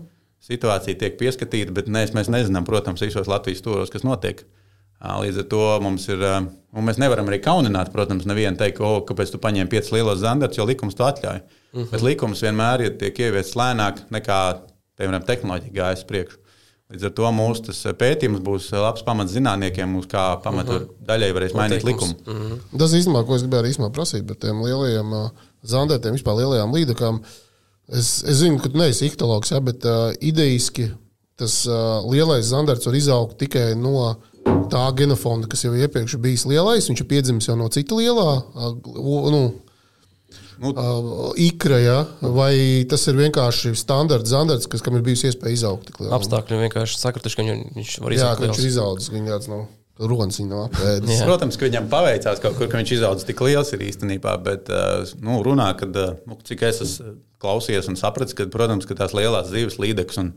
Situācija 0.46 1.00
tiek 1.00 1.16
pieskatīta, 1.18 1.74
bet 1.74 1.88
mēs, 1.90 2.12
mēs 2.14 2.30
nezinām, 2.30 2.68
protams, 2.68 3.02
visos 3.02 3.30
Latvijas 3.32 3.64
stūros, 3.64 3.90
kas 3.94 4.04
notiek. 4.06 4.44
Ā, 5.00 5.16
Līdz 5.24 5.42
ar 5.42 5.48
to 5.50 5.64
mums 5.82 6.06
ir, 6.12 6.22
un 6.22 6.86
mēs 6.86 7.00
nevaram 7.02 7.32
arī 7.32 7.40
kaunināt, 7.44 7.90
protams, 7.96 8.28
nevienu 8.30 8.60
teikt, 8.60 8.84
o, 8.84 9.00
kāpēc 9.08 9.34
tu 9.34 9.40
paņēmi 9.42 9.72
piecus 9.72 9.92
lielos 9.96 10.22
zandartus, 10.22 10.60
jo 10.60 10.68
likums 10.70 10.96
to 10.96 11.08
atļauj. 11.08 11.42
Uh 11.42 11.82
-huh. 11.82 11.90
Bet 11.92 12.06
likums 12.06 12.44
vienmēr 12.46 12.86
ir 12.86 12.98
tiek 13.00 13.20
ieviests 13.20 13.58
lēnāk 13.58 14.06
nekā, 14.12 14.40
piemēram, 15.00 15.26
tehnoloģija 15.26 15.74
gājas 15.74 16.06
priekšu. 16.08 16.45
Līdz 16.94 17.08
ar 17.08 17.14
to 17.18 17.30
mūsu 17.34 17.64
tas 17.66 17.80
pētījums 17.98 18.44
būs 18.46 18.68
labs 18.78 19.02
pamats 19.06 19.34
zinātniekiem, 19.34 19.96
uz 19.98 20.06
kā 20.10 20.26
pamata 20.44 20.76
uh 20.76 20.82
-huh. 20.84 21.08
daļai 21.08 21.32
varēs 21.34 21.56
mainīt 21.58 21.86
likumu. 21.88 22.14
Mhm. 22.28 22.60
Tas 22.78 22.94
īstenībā, 22.94 23.24
ko 23.26 23.36
es 23.36 23.42
gribēju 23.42 23.64
arī 23.64 23.72
īstenībā 23.74 23.90
prasīt 23.96 24.28
par 24.28 24.38
tiem 24.38 24.62
lielajiem 24.62 25.14
uh, 25.14 25.32
zandētiem, 25.66 26.14
vispār 26.14 26.38
lielajām 26.38 26.76
līdekām. 26.78 27.20
Es, 27.90 28.24
es 28.24 28.38
zinu, 28.38 28.60
ka 28.62 28.70
tu 28.70 28.78
neesi 28.78 29.06
ihtologs, 29.06 29.52
ja, 29.52 29.60
bet 29.60 29.86
uh, 29.86 30.14
idejiski 30.22 30.92
tas 31.36 31.66
uh, 31.68 32.06
lielais 32.12 32.46
zandarts 32.46 32.86
var 32.86 32.96
izaugt 32.96 33.38
tikai 33.38 33.76
no 33.76 34.16
tā 34.70 34.86
genofonda, 34.96 35.48
kas 35.48 35.66
jau 35.66 35.74
iepriekš 35.74 36.18
bijis 36.22 36.46
lielais. 36.46 36.86
Viņš 36.90 37.02
ir 37.02 37.08
piedzimis 37.10 37.50
jau 37.50 37.58
no 37.58 37.68
cita 37.68 37.98
lielā. 37.98 38.30
Uh, 38.54 39.32
nu, 39.34 39.42
Nu, 40.62 40.72
uh, 40.72 41.32
ikra, 41.36 41.78
ja? 41.84 41.96
vai 42.22 42.86
tas 42.90 43.02
ir 43.12 43.18
vienkārši 43.20 43.74
standarts 43.76 44.32
zandarts, 44.32 44.70
kas, 44.72 44.82
kam 44.86 44.96
ir 44.96 45.04
bijusi 45.04 45.28
iespēja 45.32 45.58
izaugt? 45.58 45.90
Apstākļi 46.00 46.62
vienkārši 46.70 47.00
sakrituši, 47.02 47.36
ka 47.36 47.44
viņu- 47.44 47.74
viņš 47.76 47.96
var 48.06 48.12
Jā, 48.16 48.22
izaugt. 48.22 48.40
ka 48.40 48.48
viņš 48.48 48.62
ir 48.64 48.70
izaudzis, 48.70 49.10
ka 49.12 49.18
viņš 49.20 49.34
tāds 49.34 49.50
nav. 49.52 49.66
Ronis 50.00 50.40
viņa 50.42 50.50
nav 50.52 50.62
apēdis. 50.70 51.12
Jā. 51.20 51.26
Protams, 51.28 51.56
ka 51.60 51.66
viņam 51.70 51.86
paveicās 51.92 52.42
kaut 52.44 52.58
kur, 52.58 52.68
ka 52.68 52.80
viņš 52.82 52.92
izaudzis 52.98 53.28
tik 53.28 53.40
liels 53.46 53.70
ir 53.76 53.80
īstenībā, 53.80 54.34
bet 54.44 54.68
uh, 54.72 55.06
nu, 55.24 55.38
runā, 55.44 55.70
kad, 55.80 55.96
uh, 55.96 56.16
nu, 56.28 56.36
cik 56.44 56.64
es 56.68 56.82
esmu 56.84 57.14
klausījies 57.40 57.88
un 57.92 57.96
sapratis, 58.00 58.36
ka, 58.36 58.48
protams, 58.52 58.88
ka 58.90 58.96
tās 58.96 59.14
lielās 59.16 59.48
dzīves 59.52 59.78
līdeks 59.80 60.20
un, 60.20 60.34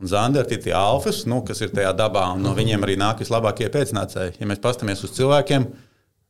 un 0.00 0.08
zandarti 0.08 0.56
ir 0.56 0.62
tie 0.64 0.72
alfas, 0.76 1.24
nu, 1.28 1.42
kas 1.44 1.60
ir 1.60 1.72
tajā 1.76 1.92
dabā, 1.96 2.30
un 2.32 2.40
no 2.44 2.54
viņiem 2.56 2.84
arī 2.84 2.96
nāk 3.00 3.20
vislabākie 3.20 3.68
pēcnācēji. 3.72 4.38
Ja 4.40 4.46
mēs 4.48 4.60
pastamies 4.64 5.04
uz 5.04 5.12
cilvēkiem, 5.18 5.68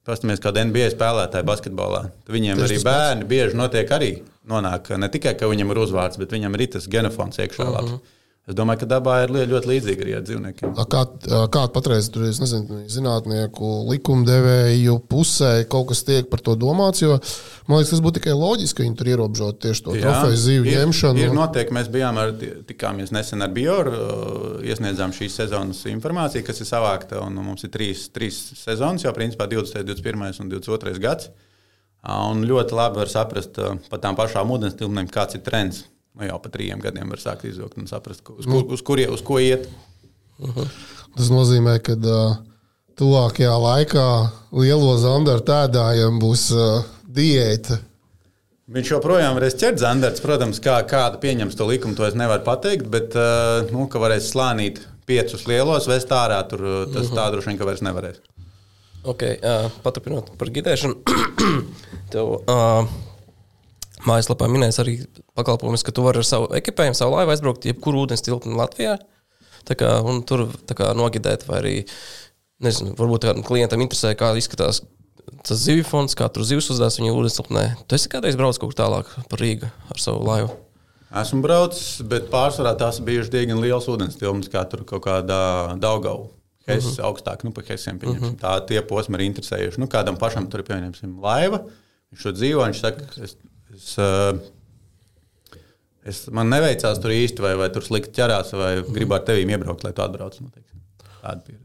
pastamies 0.06 0.42
kādu 0.44 0.62
NBA 0.68 0.90
spēlētāju 0.94 1.48
basketbolā, 1.48 2.02
viņiem 2.30 2.60
Tieši 2.60 2.66
arī 2.66 2.78
tas 2.80 2.86
bērni 2.88 3.28
bieži 3.30 3.58
notiek 3.58 3.94
arī. 3.96 4.10
Nonāk 4.50 4.90
ne 5.00 5.08
tikai, 5.08 5.32
ka 5.40 5.48
viņam 5.48 5.72
ir 5.72 5.80
uzvārds, 5.86 6.20
bet 6.20 6.34
viņam 6.36 6.56
ir 6.58 6.66
tas 6.76 6.88
genofons 6.92 7.40
iekšā 7.40 7.68
labs. 7.70 7.96
Es 8.44 8.52
domāju, 8.52 8.82
ka 8.82 8.86
dabā 8.90 9.12
ir 9.24 9.30
ļoti 9.48 9.68
līdzīga 9.70 10.02
arī 10.04 10.14
ar 10.18 10.24
dzīvniekiem. 10.26 10.72
A, 10.76 10.84
Kā, 10.84 11.00
kāda 11.48 11.70
patreiz 11.72 12.10
tur 12.12 12.26
ir 12.26 12.34
nezinu, 12.36 12.82
zinātnieku 12.92 13.70
likumdevēju 13.88 14.98
pusē 15.08 15.52
kaut 15.72 15.86
kas 15.88 16.02
tiek 16.04 16.28
par 16.28 16.42
to 16.44 16.52
domāts? 16.60 17.00
Jo, 17.00 17.14
man 17.70 17.80
liekas, 17.80 17.94
tas 17.94 18.02
būtu 18.04 18.18
tikai 18.18 18.34
loģiski, 18.36 18.76
ka 18.76 18.84
viņi 18.84 18.98
tur 19.00 19.10
ierobežot 19.14 19.62
tieši 19.64 19.84
to 19.86 19.94
trofeju 19.96 20.42
zīvju 20.42 20.68
ir, 20.68 20.76
ņemšanu. 20.82 21.22
ir 21.24 21.32
noteikti. 21.38 21.76
Mēs 21.78 21.88
bijām 21.94 22.20
ar, 22.20 22.34
tikāmies 22.68 23.14
nesen 23.16 23.46
ar 23.48 23.56
Bioru, 23.56 23.94
iesniedzām 24.60 25.16
šīs 25.16 25.40
sezonas 25.40 25.80
informāciju, 25.94 26.44
kas 26.44 26.60
ir 26.60 26.68
savākta. 26.68 27.24
un 27.24 27.40
Mums 27.40 27.64
ir 27.64 27.72
trīs, 27.72 28.10
trīs 28.12 28.42
sezonas, 28.60 29.06
jau 29.08 29.16
principā 29.16 29.48
20, 29.48 29.88
21 29.88 30.44
un 30.44 30.52
22 30.52 31.00
gads. 31.00 31.32
Un 32.04 32.44
ļoti 32.44 32.76
labi 32.76 33.00
var 33.00 33.08
saprast 33.08 33.56
uh, 33.56 33.80
par 33.88 34.04
tām 34.04 34.20
pašām 34.20 34.52
ūdens 34.52 34.76
tilpnēm, 34.76 35.08
kāds 35.08 35.40
ir 35.40 35.44
trends. 35.46 35.86
Nu, 36.14 36.26
jau 36.28 36.38
pa 36.38 36.50
trījiem 36.54 36.82
gadiem 36.82 37.10
var 37.10 37.18
sākt 37.18 37.46
izvilkt 37.48 37.78
un 37.80 37.88
saprast, 37.90 38.22
uz, 38.30 38.46
kur, 38.46 38.66
uz, 38.70 38.82
kur, 38.86 39.00
uz 39.10 39.22
ko 39.26 39.40
iet. 39.42 39.66
Tas 41.14 41.30
nozīmē, 41.30 41.80
ka 41.82 41.96
uh, 41.98 42.36
tuvākajā 42.98 43.54
laikā 43.64 44.06
lielo 44.54 44.94
zandaru 45.02 45.42
tēdājiem 45.46 46.20
būs 46.22 46.46
uh, 46.54 46.86
diēta. 47.16 47.80
Viņš 48.74 48.92
joprojām 48.94 49.34
varēs 49.36 49.58
ķert 49.60 49.82
zandarts. 49.82 50.22
Protams, 50.24 50.60
kā, 50.62 50.78
kāda 50.88 51.18
pieņems 51.20 51.58
to 51.58 51.66
likumu, 51.68 51.98
to 51.98 52.06
es 52.06 52.14
nevaru 52.16 52.46
pateikt. 52.46 52.86
Bet, 52.90 53.18
uh, 53.18 53.66
nu, 53.74 53.88
ka 53.90 54.00
varēs 54.02 54.30
slānīt 54.30 54.80
piecus 55.10 55.44
lielos, 55.50 55.88
vest 55.90 56.14
ārā, 56.14 56.38
tur 56.48 56.62
uh, 56.64 56.78
tas 56.94 57.10
tā 57.12 57.26
droši 57.34 57.50
vien, 57.50 57.58
ka 57.60 57.68
vairs 57.68 57.82
nevarēs. 57.84 58.22
Okay, 59.04 59.36
uh, 59.42 59.66
paturpinot 59.84 60.30
par 60.40 60.48
gidēšanu, 60.54 60.96
tev 62.14 62.30
uh, 62.38 62.86
mājaslapā 64.08 64.48
minēs 64.50 64.80
arī 64.82 64.98
pakalpojumus, 65.38 65.84
ka 65.86 65.94
tu 65.94 66.04
vari 66.04 66.20
ar 66.22 66.28
savu 66.28 66.50
ekipējumu, 66.58 66.98
savu 66.98 67.16
laivu 67.16 67.34
aizbraukt 67.34 67.68
jebkuru 67.68 68.04
ūdens 68.04 68.24
tilpni 68.24 68.56
Latvijā. 68.58 68.98
Kā, 69.64 69.94
un 70.04 70.20
tur 70.28 70.50
kā, 70.76 70.90
nogidēt, 70.96 71.46
vai 71.48 71.60
arī 71.62 71.76
nezinu, 72.64 72.92
varbūt 72.98 73.24
kādam 73.24 73.46
klientam 73.46 73.80
interesē, 73.80 74.12
kā 74.18 74.34
izskatās 74.36 74.82
tas 75.44 75.60
zivju 75.60 75.86
fonds, 75.88 76.16
kā 76.16 76.28
tur 76.32 76.44
zivs 76.44 76.68
uzdevās 76.72 76.98
viņa 77.00 77.14
ūdens 77.14 77.38
tilpnē. 77.38 77.64
Tu 77.88 77.96
esi 77.96 78.10
kādreiz 78.12 78.36
braucis 78.36 78.60
kaut 78.60 78.74
kur 78.74 78.78
tālāk 78.78 79.10
par 79.30 79.40
Rīgu 79.40 79.70
ar 79.92 80.00
savu 80.00 80.24
laivu. 80.24 80.52
Esmu 81.14 81.44
braucis, 81.44 82.02
bet 82.10 82.26
pārsvarā 82.32 82.74
tās 82.78 82.98
bija 83.04 83.24
diezgan 83.30 83.60
liels 83.62 83.86
ūdens 83.90 84.18
tilpnes, 84.18 84.50
kā 84.52 84.64
tur 84.68 84.82
kaut 84.88 85.04
kādā 85.06 85.40
Daugavā. 85.80 86.28
Hess 86.64 86.86
uh 86.86 86.92
-huh. 86.92 87.04
augstāk, 87.10 87.44
nu, 87.44 87.52
par 87.52 87.64
hesiem. 87.68 87.98
Uh 88.02 88.16
-huh. 88.16 88.36
Tā 88.40 88.66
tie 88.66 88.82
posmi 88.82 89.14
ir 89.14 89.20
interesējuši. 89.20 89.78
Nu, 89.78 89.86
kādam 89.86 90.16
pašam 90.18 90.46
tur 90.48 90.60
ir 90.60 90.66
pieņemsim 90.66 91.20
laiva. 91.20 91.60
Viņš 92.12 92.22
to 92.22 92.32
dzīvo, 92.32 92.64
viņš 92.64 92.80
saka, 92.80 93.04
es, 93.22 93.36
es, 93.74 93.90
uh, 94.00 95.58
es, 96.06 96.24
man 96.34 96.50
neveicās 96.52 97.02
tur 97.02 97.14
īsti, 97.14 97.44
vai, 97.44 97.54
vai 97.60 97.68
tur 97.74 97.84
slikti 97.86 98.14
ķerās, 98.20 98.54
vai 98.58 98.72
gribu 98.86 99.18
ar 99.18 99.26
tevi 99.26 99.46
iebraukt, 99.46 99.84
lai 99.86 99.92
tu 99.96 100.04
atbrauc. 100.06 100.40
Nu. 100.40 100.50
Tāda 101.20 101.40
pieredze. 101.42 101.62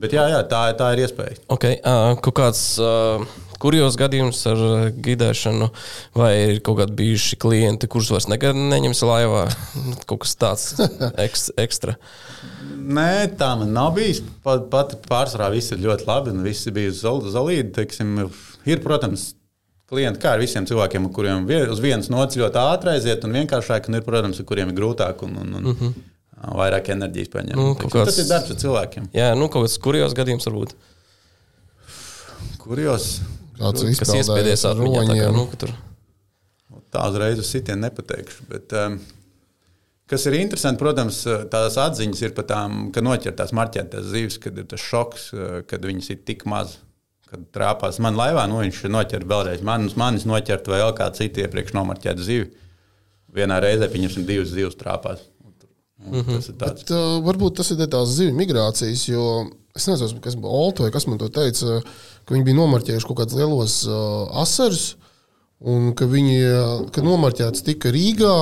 Bet 0.00 0.14
jā, 0.16 0.24
jā 0.32 0.40
tā, 0.48 0.64
tā 0.78 0.94
ir 0.94 1.04
iespēja. 1.04 1.36
Okay, 1.52 1.76
uh, 1.84 2.14
kaut 2.24 2.38
kāds 2.38 2.62
uh, 2.80 3.20
kurjos 3.60 3.98
gadījums 4.00 4.38
ar 4.48 4.60
gidēšanu, 5.04 5.68
vai 6.16 6.30
ir 6.46 6.60
kaut 6.64 6.78
kādi 6.80 6.96
bijuši 7.02 7.38
klienti, 7.40 7.88
kurus 7.90 8.08
vairs 8.14 8.28
nekad 8.32 8.56
neņems 8.56 9.02
laivā? 9.04 9.44
Kaut 10.08 10.24
kas 10.24 10.32
tāds 10.40 10.64
eks, 11.26 11.50
ekstra. 11.60 11.98
Nē, 12.80 13.28
tā 13.38 13.52
man 13.60 13.74
nav 13.76 13.92
bijis. 13.98 14.22
Pat, 14.44 14.64
pat 14.72 14.96
pārsvarā 15.04 15.50
viss 15.52 15.74
ir 15.74 15.82
ļoti 15.84 16.08
labi, 16.08 16.32
un 16.32 16.46
viss 16.46 16.70
bija 16.74 16.94
zelīti. 16.96 17.74
Teiksim, 17.76 18.16
ir, 18.64 18.80
protams, 18.82 19.34
klienti, 19.90 20.22
kā 20.22 20.36
ar 20.36 20.42
visiem 20.42 20.68
cilvēkiem, 20.68 21.08
kuriem 21.14 21.48
uz 21.70 21.82
vienas 21.82 22.10
nots 22.12 22.38
ļoti 22.38 22.62
ātri 22.62 22.94
aiziet, 22.94 23.26
un 23.26 23.34
vienkāršāk, 23.40 23.90
un 23.90 23.98
ir, 23.98 24.06
protams, 24.06 24.40
ar 24.40 24.48
kuriem 24.48 24.70
ir 24.70 24.78
grūtāk 24.78 25.26
un, 25.26 25.36
un, 25.42 25.50
un 25.58 25.66
mm 25.66 25.76
-hmm. 25.80 26.06
vairāk 26.62 26.92
enerģijas 26.94 27.34
paņemt. 27.34 27.58
Nu, 27.58 27.74
kāds... 27.74 28.12
Tas 28.12 28.22
ir 28.22 28.30
darbs 28.30 28.54
ar 28.54 28.62
cilvēkiem. 28.64 29.10
Jā, 29.14 29.34
nu 29.34 29.48
kaut 29.48 29.66
kāds 29.66 29.78
kurjos 29.82 30.14
gadījums 30.14 30.46
varbūt. 30.46 30.74
Kurjos 32.60 33.20
Kāds 33.60 33.84
Kas 34.00 34.12
iespējas 34.16 34.62
ar 34.64 34.78
atmiņā, 34.78 35.00
tā 35.04 35.14
kā, 35.14 35.24
roņiem. 35.28 35.34
nu, 35.36 35.46
ka 35.50 35.58
tur. 35.60 35.72
tā 36.90 37.06
uzreiz 37.12 37.40
uz 37.42 37.48
sitienu 37.52 37.84
nepateikšu. 37.84 38.46
Bet, 38.48 38.72
um, 38.72 38.96
kas 40.08 40.24
ir 40.30 40.38
interesanti, 40.38 40.80
protams, 40.80 41.18
tās 41.52 41.76
atziņas 41.80 42.22
ir 42.24 42.32
par 42.38 42.48
tām, 42.48 42.86
ka 42.94 43.04
noķer 43.04 43.36
tās 43.36 43.52
marķētās 43.56 44.08
zivis, 44.14 44.38
kad 44.40 44.56
ir 44.56 44.68
tas 44.70 44.80
šoks, 44.80 45.26
kad 45.68 45.84
viņas 45.84 46.08
ir 46.14 46.22
tik 46.24 46.46
maz. 46.48 46.78
Kad 47.30 47.44
trāpās 47.54 48.00
man 48.02 48.18
laivā, 48.18 48.46
nu 48.50 48.58
viņš 48.58 48.84
noķer 48.90 49.26
vēlreiz 49.30 49.60
manis, 49.66 49.94
manis 49.98 50.26
noķert 50.26 50.66
vai 50.70 50.80
vēl 50.82 50.96
kādu 50.98 51.22
citu 51.22 51.44
iepriekš 51.44 51.76
nomarķētu 51.76 52.26
zivi. 52.26 52.48
Vienā 53.30 53.60
reizē 53.62 53.86
pieņemsim 53.92 54.26
divas 54.26 54.50
zivs 54.50 54.78
trāpās. 54.78 55.22
Un 55.44 55.50
Mhm. 56.08 56.38
Tas 56.38 56.48
ir 56.48 56.56
tāds. 56.56 56.84
Bet, 56.84 56.92
uh, 56.96 57.18
varbūt 57.26 57.58
tas 57.60 57.70
ir 57.74 57.82
tās 57.92 58.14
zivju 58.14 58.36
migrācijas, 58.36 59.04
jo 59.10 59.24
es 59.76 59.86
nezinu, 59.90 60.20
kas 60.24 60.36
bija 60.38 60.48
Olto 60.60 60.86
vai 60.86 60.92
kas 60.94 61.06
man 61.06 61.20
to 61.20 61.28
teica, 61.32 61.80
ka 62.24 62.34
viņi 62.34 62.46
bija 62.46 62.58
nomarķējuši 62.58 63.08
kaut 63.08 63.20
kādus 63.20 63.36
lielos 63.38 63.76
uh, 63.88 64.30
asarus, 64.40 64.94
un 65.60 65.92
ka 65.96 66.08
viņi, 66.08 66.38
uh, 66.48 66.86
ka 66.94 67.04
nomarķēts 67.04 67.66
tika 67.66 67.92
Rīgā, 67.92 68.36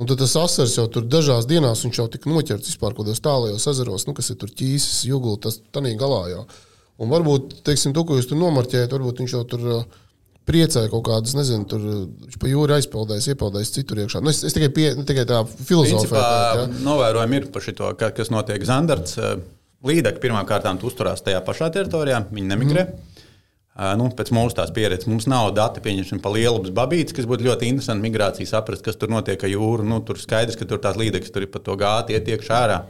un 0.00 0.10
tad 0.10 0.18
tas 0.18 0.34
asars 0.40 0.74
jau 0.80 0.88
tur 0.90 1.06
dažās 1.06 1.46
dienās 1.46 1.84
viņš 1.86 2.02
jau 2.02 2.08
tika 2.10 2.32
noķerts 2.32 2.72
vispār 2.72 2.96
kaut 2.96 3.06
kādos 3.06 3.22
tālajos 3.22 3.68
ezeros, 3.70 4.08
nu, 4.08 4.16
kas 4.16 4.32
ir 4.34 4.40
tur 4.42 4.50
ķīsis, 4.50 5.04
jūguli, 5.12 5.38
tas 5.46 5.60
tanī 5.70 5.94
galā 6.00 6.24
jau. 6.32 6.44
Un 7.00 7.10
varbūt, 7.12 7.60
teiksim, 7.66 7.94
to, 7.96 8.04
ko 8.04 8.18
jūs 8.18 8.28
tur 8.30 8.40
nomarķējat, 8.40 8.92
varbūt 8.96 9.22
viņš 9.22 9.34
jau 9.36 9.42
tur 9.48 9.62
uh, 9.72 9.84
priecēja 10.50 10.90
kaut 10.92 11.04
kādas, 11.08 11.32
nezinu, 11.38 11.64
tur 11.70 11.84
uh, 11.86 12.02
viņš 12.26 12.40
pa 12.42 12.50
jūru 12.50 12.76
aizpeldējis, 12.76 13.30
iepeldējis 13.34 13.72
citur 13.78 14.02
iekšā. 14.04 14.20
Nu, 14.24 14.32
es, 14.34 14.42
es 14.44 14.56
tikai, 14.56 14.68
pie, 14.76 14.90
nu, 14.98 15.06
tikai 15.08 15.24
tā 15.28 15.40
filozofē. 15.48 16.10
Principā 16.10 16.26
Ja? 16.60 16.66
novērojumi 16.90 17.40
ir 17.40 17.48
par 17.54 17.64
ka- 17.96 18.12
kas 18.16 18.32
notiek 18.34 18.66
Zandarts. 18.68 19.16
Līdekļi 19.80 20.20
pirmām 20.20 20.44
kārtām 20.44 20.76
uzturās 20.84 21.22
tajā 21.24 21.40
pašā 21.40 21.70
teritorijā, 21.72 22.26
viņi 22.28 22.50
nemigrē. 22.52 22.82
Mm. 22.84 23.10
Nu, 23.96 24.10
pēc 24.12 24.28
mūsu 24.34 24.58
tās 24.58 24.72
pieredzes 24.76 25.08
mums 25.08 25.24
nav 25.30 25.54
dati 25.56 25.80
par 25.80 26.34
lielu 26.34 26.72
babīti, 26.74 27.14
kas 27.16 27.24
būtu 27.24 27.46
ļoti 27.46 27.70
interesanti 27.70 28.04
migrācija, 28.04 28.48
saprast, 28.50 28.82
kas 28.84 28.98
tur 29.00 29.08
notiek 29.08 29.40
ar 29.40 29.48
jūru. 29.48 29.86
Nu, 29.88 30.02
tur 30.04 30.18
skaidrs, 30.20 30.58
ka 30.60 30.66
tur 30.68 30.82
tās 30.82 30.98
līdekļas 31.00 31.32
tur 31.32 31.46
ir 31.46 31.52
pa 31.54 31.62
to 31.64 31.78
gāti, 31.80 32.12
iet 32.12 32.28
iekšā 32.28 32.58
ārā. 32.66 32.80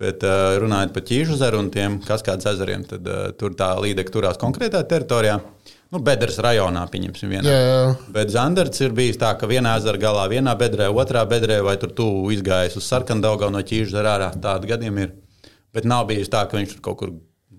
Bet 0.00 0.24
uh, 0.26 0.56
runājot 0.62 0.94
par 0.94 1.04
ķīžu 1.06 1.36
ezeru 1.36 1.60
un 1.62 1.68
tiem 1.72 1.98
kaskādas 2.06 2.48
ezeriem, 2.54 2.86
tad 2.88 3.06
uh, 3.06 3.28
tur 3.38 3.52
tā 3.58 3.74
līdekļa 3.82 4.14
turās 4.14 4.40
konkrētā 4.40 4.80
teritorijā. 4.88 5.36
Nu, 5.92 6.00
Bedres 6.00 6.38
rajonā, 6.40 6.86
pieņemsim, 6.88 7.34
vienā. 7.34 7.44
Jā, 7.52 7.64
jā. 7.68 7.88
Bet 8.14 8.30
Zandarts 8.32 8.80
ir 8.80 8.94
bijis 8.96 9.18
tā, 9.20 9.34
ka 9.36 9.48
vienā 9.50 9.74
ezera 9.76 10.00
galā, 10.00 10.24
vienā 10.32 10.54
bedrē, 10.56 10.86
otrā 10.88 11.26
bedrē, 11.28 11.58
vai 11.66 11.76
tur 11.80 11.92
tuvu 11.92 12.30
izgājis 12.32 12.78
uz 12.80 12.86
sarkanu 12.88 13.20
daļu 13.26 13.50
no 13.52 13.60
ķīža 13.60 13.98
zara 13.98 14.14
ārā. 14.16 14.30
Tādu 14.40 14.72
gadījumu 14.72 15.04
ir. 15.04 15.12
Bet 15.76 15.84
nav 15.88 16.06
bijis 16.08 16.32
tā, 16.32 16.46
ka 16.48 16.56
viņš 16.56 16.72
tur 16.72 16.82
kaut 16.88 16.98
kur 17.02 17.12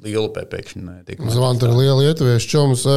lielu 0.04 0.32
pēkšņi 0.34 0.82
netiek. 0.84 1.22
Zvanu 1.32 1.62
tur 1.62 1.76
liela 1.78 2.00
lietuviešu 2.02 2.50
čoms. 2.50 2.88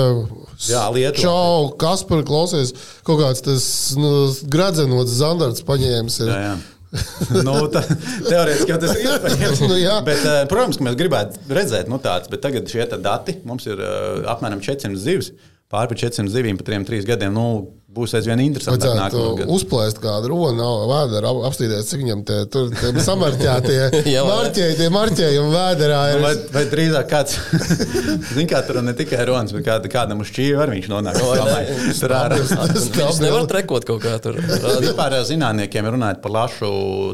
Jā, 0.66 0.86
Lietuva. 0.94 1.20
Čau, 1.20 1.68
kas 1.80 2.02
par 2.08 2.24
klausies? 2.26 2.72
Kaut 3.06 3.20
kāds 3.20 3.44
tas 3.44 3.66
nu, 4.00 4.12
gradzenots 4.52 5.18
zandarts 5.20 5.64
paņēmis. 5.68 6.18
Ir. 6.24 6.32
Jā, 6.32 6.40
jā. 6.48 6.56
nu, 7.46 7.56
teorētiski 7.72 8.72
jau 8.72 8.78
tas 8.82 8.94
ir 8.94 9.10
iespējams. 9.10 9.64
Nu, 9.66 9.76
jā. 9.80 9.98
bet, 10.06 10.22
eh, 10.22 10.38
protams, 10.50 10.78
ka 10.80 10.86
mēs 10.88 10.98
gribētu 10.98 11.56
redzēt 11.58 11.90
nu, 11.92 12.00
tādas, 12.02 12.30
bet 12.32 12.44
tagad 12.44 12.70
šie 12.70 12.88
dati 12.96 13.38
mums 13.48 13.68
ir 13.68 13.80
uh, 13.80 14.24
apmēram 14.32 14.62
400 14.64 15.00
zivs. 15.00 15.32
Pāri 15.72 15.90
par 15.90 15.98
400 15.98 16.30
zivīm 16.30 16.58
par 16.60 16.68
3 16.70 17.08
gadiem 17.08 17.34
nu, 17.34 17.46
būs 17.96 18.14
aizvien 18.18 18.40
interesantāk. 18.44 19.14
Uzplēst 19.56 19.98
kādu 20.02 20.30
runu, 20.32 20.66
vēdera, 20.90 21.30
ap- 21.32 21.46
apstīties, 21.50 21.88
cik 21.90 22.02
viņam 22.04 22.22
tie, 22.28 22.38
tur, 22.52 22.70
tie 22.76 22.92
samarķētie 23.06 23.78
marķēji, 24.30 24.76
tie 24.82 24.88
marķējumi 24.94 25.52
vēderā 25.54 26.00
ir. 26.14 26.20
Vai, 26.26 26.32
vai 26.54 26.64
drīzāk 26.72 27.08
kāds, 27.10 27.36
zina, 28.36 28.46
kā 28.52 28.62
tur 28.68 28.80
ne 28.84 28.94
tikai 28.98 29.24
runas, 29.28 29.54
bet 29.56 29.66
kāda, 29.66 29.90
kādam 29.92 30.22
uz 30.24 30.30
šķīvi 30.32 30.60
arī 30.62 30.78
viņš 30.80 30.90
nonāk. 30.92 31.20
Tur 32.06 32.12
ārā. 32.16 32.38
Tas 32.96 33.20
nevar 33.22 33.46
trekot 33.50 33.86
kaut 33.88 34.02
kā 34.04 34.16
tur. 34.22 34.38
Vispār 34.82 35.16
ar 35.18 35.24
zinātniekiem 35.26 35.88
runājot 35.96 36.20
par 36.24 36.34
lašu 36.36 36.70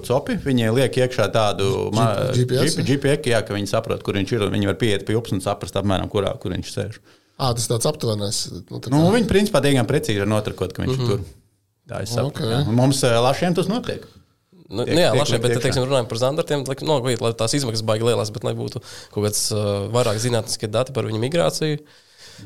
copi, 0.06 0.36
viņi 0.44 0.70
liek 0.76 0.98
iekšā 1.04 1.28
tādu 1.34 1.68
GPS? 1.92 2.76
GP, 2.76 2.86
GPS, 2.90 3.30
jā, 3.32 3.40
ka 3.46 3.56
viņi 3.56 3.70
saprot, 3.70 4.02
kur 4.04 4.18
viņš 4.18 4.34
ir. 4.36 4.46
un 4.48 4.52
Viņi 4.56 4.68
var 4.68 4.76
pieiet 4.80 5.06
pie 5.08 5.16
upes 5.18 5.32
un 5.36 5.40
saprast 5.44 5.76
apmēram, 5.80 6.10
kurā 6.12 6.34
kur 6.42 6.52
viņš 6.54 6.72
sēž. 6.74 6.98
Ā, 7.42 7.50
tas 7.58 7.66
tāds 7.70 7.88
aptuvenais. 7.90 8.38
Nu, 8.70 8.78
tā 8.78 8.86
kā- 8.88 8.94
Nu, 8.94 9.10
viņi 9.14 9.26
principā 9.30 9.62
diezgan 9.64 9.88
precīzi 9.88 10.22
var 10.22 10.30
notrakot, 10.30 10.72
ka 10.76 10.84
viņš 10.84 10.94
mm 10.94 11.00
-hmm. 11.00 11.10
ir 11.10 11.16
tur. 11.18 11.40
Tā 11.90 12.02
saprotu. 12.06 12.28
Ok. 12.28 12.40
Okay. 12.40 12.74
Mums 12.78 13.02
eh, 13.02 13.16
lašiem 13.18 13.54
tas 13.58 13.66
notiek. 13.70 14.04
Nu, 14.72 14.84
Tiek- 14.86 14.94
nu, 14.94 15.00
jā, 15.02 15.10
tiek 15.12 15.28
labi, 15.28 15.42
bet, 15.42 15.58
teiksim, 15.60 15.84
runājot 15.84 16.08
par 16.08 16.18
zandartiem, 16.18 16.62
lai, 16.68 16.76
no, 16.88 17.00
vai, 17.04 17.16
lai 17.20 17.32
tās 17.36 17.52
izmaksas 17.58 17.82
baigi 17.84 18.06
lielas, 18.08 18.30
bet 18.32 18.44
lai 18.46 18.54
būtu 18.56 18.80
kaut 19.12 19.26
kāds 19.26 19.42
uh, 19.52 19.90
vairāk 19.92 20.16
zinātniskie 20.22 20.70
dati 20.70 20.92
par 20.96 21.04
viņu 21.04 21.20
migrāciju, 21.20 21.82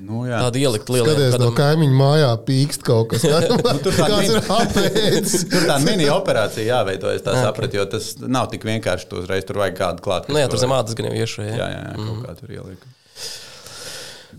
Nu, 0.01 0.25
jā. 0.27 0.41
tādu 0.43 0.59
ielikt 0.61 0.91
lielā 0.91 1.07
Skaties, 1.15 1.39
no 1.39 1.53
kaimiņa 1.57 1.97
mājā 1.97 2.31
pīkst 2.49 2.83
kaut 2.83 3.09
kas. 3.13 3.23
Nu, 3.31 3.79
tur 3.79 3.93
tāda 3.95 4.19
Kāds 4.43 4.75
mini- 4.75 5.07
ir? 5.07 5.23
Tur 5.55 5.63
tā 5.71 5.79
mini 5.85 6.09
operācija 6.11 6.67
jāveido, 6.67 7.15
es 7.15 7.23
tā 7.23 7.37
sapratu, 7.39 7.79
jo 7.79 7.87
tas 7.95 8.17
nav 8.21 8.51
tik 8.51 8.67
vienkārši. 8.67 9.09
Tu 9.09 9.23
uzreiz 9.23 9.47
tur 9.47 9.57
vajag 9.63 9.79
kādu 9.79 10.05
klāt. 10.05 10.29
Nu, 10.29 10.37
jā, 10.43 10.51
tur 10.51 10.59
to- 10.59 10.65
zem 10.67 10.75
ādas 10.77 10.95
gan 10.99 11.07
jau 11.07 11.15
iešai. 11.15 11.47
Jā, 11.49 11.69
jā, 11.71 11.81
jā 11.87 11.95
kaut 12.03 12.27
kā 12.27 12.35
tur 12.41 12.49
ielikt. 12.59 12.85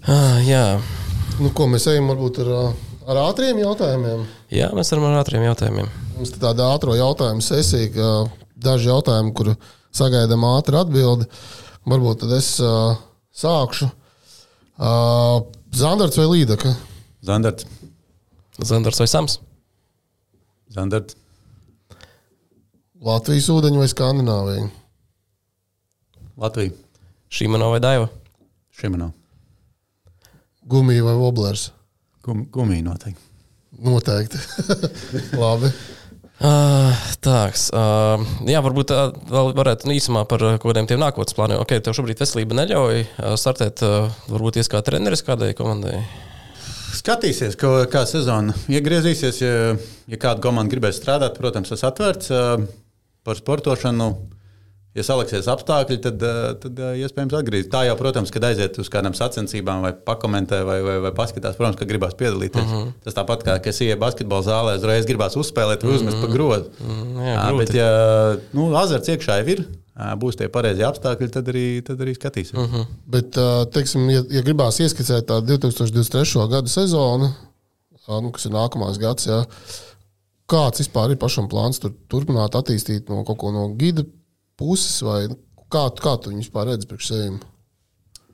Ah, 0.08 0.38
jā. 0.44 0.66
Nu, 1.38 1.52
ko 1.54 1.68
mēs 1.70 1.88
ejam 1.92 2.08
varbūt 2.14 2.42
ar 2.46 2.52
Ar 3.08 3.16
ātriem 3.22 3.62
jautājumiem. 3.62 4.26
Jā, 4.52 4.68
mēs 4.76 4.90
varam 4.92 5.06
ar 5.08 5.22
ātriem 5.22 5.46
jautājumiem. 5.46 5.88
Mums 6.18 6.34
ir 6.34 6.42
tāda 6.42 6.66
ātrā 6.74 6.98
jautājuma 6.98 7.44
sesija, 7.46 7.88
ka 7.94 8.08
daži 8.60 8.90
jautājumi, 8.90 9.32
kur 9.38 9.54
sagaidām 9.96 10.44
ātru 10.50 10.76
atbildi. 10.82 11.28
Varbūt 11.88 12.26
tad 12.26 12.34
es 12.36 12.50
uh, 12.60 12.98
sākšu. 13.32 13.88
Uh, 14.76 15.46
Zandarts 15.72 16.20
vai 16.20 16.26
Līdaka? 16.34 16.74
Zandarts. 17.24 17.64
Zandars 18.60 19.00
vai 19.00 19.08
Sams? 19.08 19.38
Zandarts. 20.76 21.16
Latvijas 23.08 23.48
ūdeņi 23.56 23.80
vai 23.80 23.88
Skandināvija? 23.94 24.68
Latvija. 26.44 26.76
Šīmano 27.32 27.72
vai 27.72 27.80
Daiva? 27.88 28.12
Šimanov. 28.76 29.16
Gumija 30.68 31.04
vai 31.04 31.14
Voblers? 31.16 31.70
Gum, 32.24 32.44
gumija 32.52 32.84
noteikti. 32.84 33.22
Noteikti. 33.80 34.38
Labi. 35.42 35.72
Uh, 36.38 37.06
tāks, 37.24 37.70
uh, 37.74 38.22
jā, 38.46 38.60
varbūt 38.62 38.92
uh, 38.94 39.08
vēl 39.32 39.54
varētu 39.58 39.88
nu, 39.88 39.96
īsumā 39.96 40.22
par 40.30 40.44
uh, 40.44 40.58
kaut 40.60 40.70
kādiem 40.70 40.90
tiem 40.90 41.00
nākotnes 41.02 41.34
plāniem. 41.38 41.62
Ok, 41.64 41.72
tev 41.82 41.96
šobrīd 41.98 42.20
veselība 42.22 42.60
neļauj 42.60 43.00
uh, 43.00 43.32
startēt, 43.40 43.82
uh, 43.88 44.12
varbūt 44.30 44.60
ies 44.60 44.70
kā 44.70 44.84
treneris 44.86 45.24
kādai 45.26 45.54
komandai. 45.58 46.04
Skatīsies, 47.00 47.56
kā, 47.58 47.72
kā 47.90 48.04
sezona 48.10 48.54
iegriezīsies. 48.68 49.40
Ja, 49.42 49.56
ja 50.12 50.20
kāda 50.20 50.44
komanda 50.44 50.76
gribēs 50.76 51.00
strādāt, 51.00 51.40
protams, 51.40 51.72
tas 51.72 51.88
atvērts 51.88 52.34
uh, 52.36 52.68
par 53.26 53.40
sportošanu. 53.40 54.12
Ja 54.98 55.04
saliksies 55.06 55.46
apstākļi, 55.52 56.00
tad, 56.02 56.24
uh, 56.26 56.52
tad 56.58 56.80
uh, 56.82 56.94
iespējams 56.98 57.36
atgriezties. 57.38 57.72
Tā 57.74 57.84
jau, 57.86 57.96
protams, 58.00 58.32
kad 58.34 58.48
aiziet 58.50 58.80
uz 58.82 58.90
kādām 58.90 59.14
sacensībām, 59.18 59.84
vai 59.86 59.94
pakomentē, 59.94 60.64
vai, 60.66 60.80
vai, 60.82 60.98
vai 61.06 61.12
paskatās, 61.18 61.58
protams, 61.60 61.78
ka 61.78 61.86
gribās 61.86 62.18
piedalīties. 62.18 62.66
Uh 62.66 62.74
-huh. 62.74 62.94
Tas 63.06 63.14
tāpat 63.14 63.46
kā, 63.46 63.60
ka 63.62 63.70
es 63.70 63.82
ieeju 63.86 64.00
basketbola 64.02 64.48
zālē, 64.48 64.78
uzreiz 64.82 65.06
gribās 65.06 65.38
uzspēlēt, 65.38 65.86
vai 65.86 65.96
uzmest 66.00 66.18
uh 66.18 66.24
-huh. 66.24 66.28
pa 66.28 66.34
grozu. 66.34 66.72
Uh 66.82 66.98
Mm, 66.98 67.18
jā, 67.22 67.36
-huh. 67.36 67.50
grūti. 67.50 67.58
Bet, 67.58 67.74
ja 67.76 67.90
nu, 68.54 68.76
azarts 68.76 69.10
iekšā 69.10 69.40
jau 69.42 69.48
ir, 69.54 69.64
būs 70.22 70.38
tie 70.38 70.48
pareizie 70.50 70.86
apstākļi, 70.86 71.30
tad 71.34 71.48
arī, 71.48 71.66
tad 71.86 72.02
arī 72.02 72.14
skatīsimies. 72.16 72.64
Uh 72.64 72.74
-huh. 72.74 72.86
Bet, 73.06 73.38
teiksim, 73.72 74.10
ja, 74.10 74.24
ja 74.30 74.42
gribās 74.42 74.80
ieskicēt 74.80 75.26
tādu 75.26 75.58
2023. 75.58 76.50
gada 76.50 76.68
sezonu, 76.68 77.34
nu, 78.08 78.32
kas 78.32 78.46
ir 78.46 78.52
nākamais 78.52 79.00
gads, 79.00 79.28
jā, 79.28 79.46
kāds 80.48 80.80
vispār 80.80 81.12
ir 81.12 81.18
pašam 81.18 81.50
plāns 81.50 81.80
tur, 81.80 81.92
turpināt 82.10 82.56
attīstīt 82.56 83.10
no 83.10 83.24
kaut 83.24 83.38
ko 83.38 83.52
no 83.52 83.68
gida 83.76 84.04
puses, 84.60 85.00
vai 85.06 85.26
kā, 85.72 85.88
kā 85.98 86.16
tu 86.22 86.34
viņu 86.34 86.46
vispār 86.46 86.72
redzi 86.72 86.90
priekš 86.90 87.12
sevis? 87.12 87.46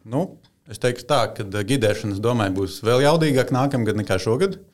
Nu, 0.03 0.23
es 0.71 0.81
teiktu, 0.83 1.05
tā, 1.09 1.21
ka 1.35 1.45
gidēšana, 1.45 2.17
es 2.17 2.23
domāju, 2.23 2.57
būs 2.61 2.81
vēl 2.85 3.05
jaudīgāk 3.05 3.53
nākamgad 3.55 3.99
nekā 4.01 4.19
šogad. 4.21 4.57
Ā, 4.57 4.72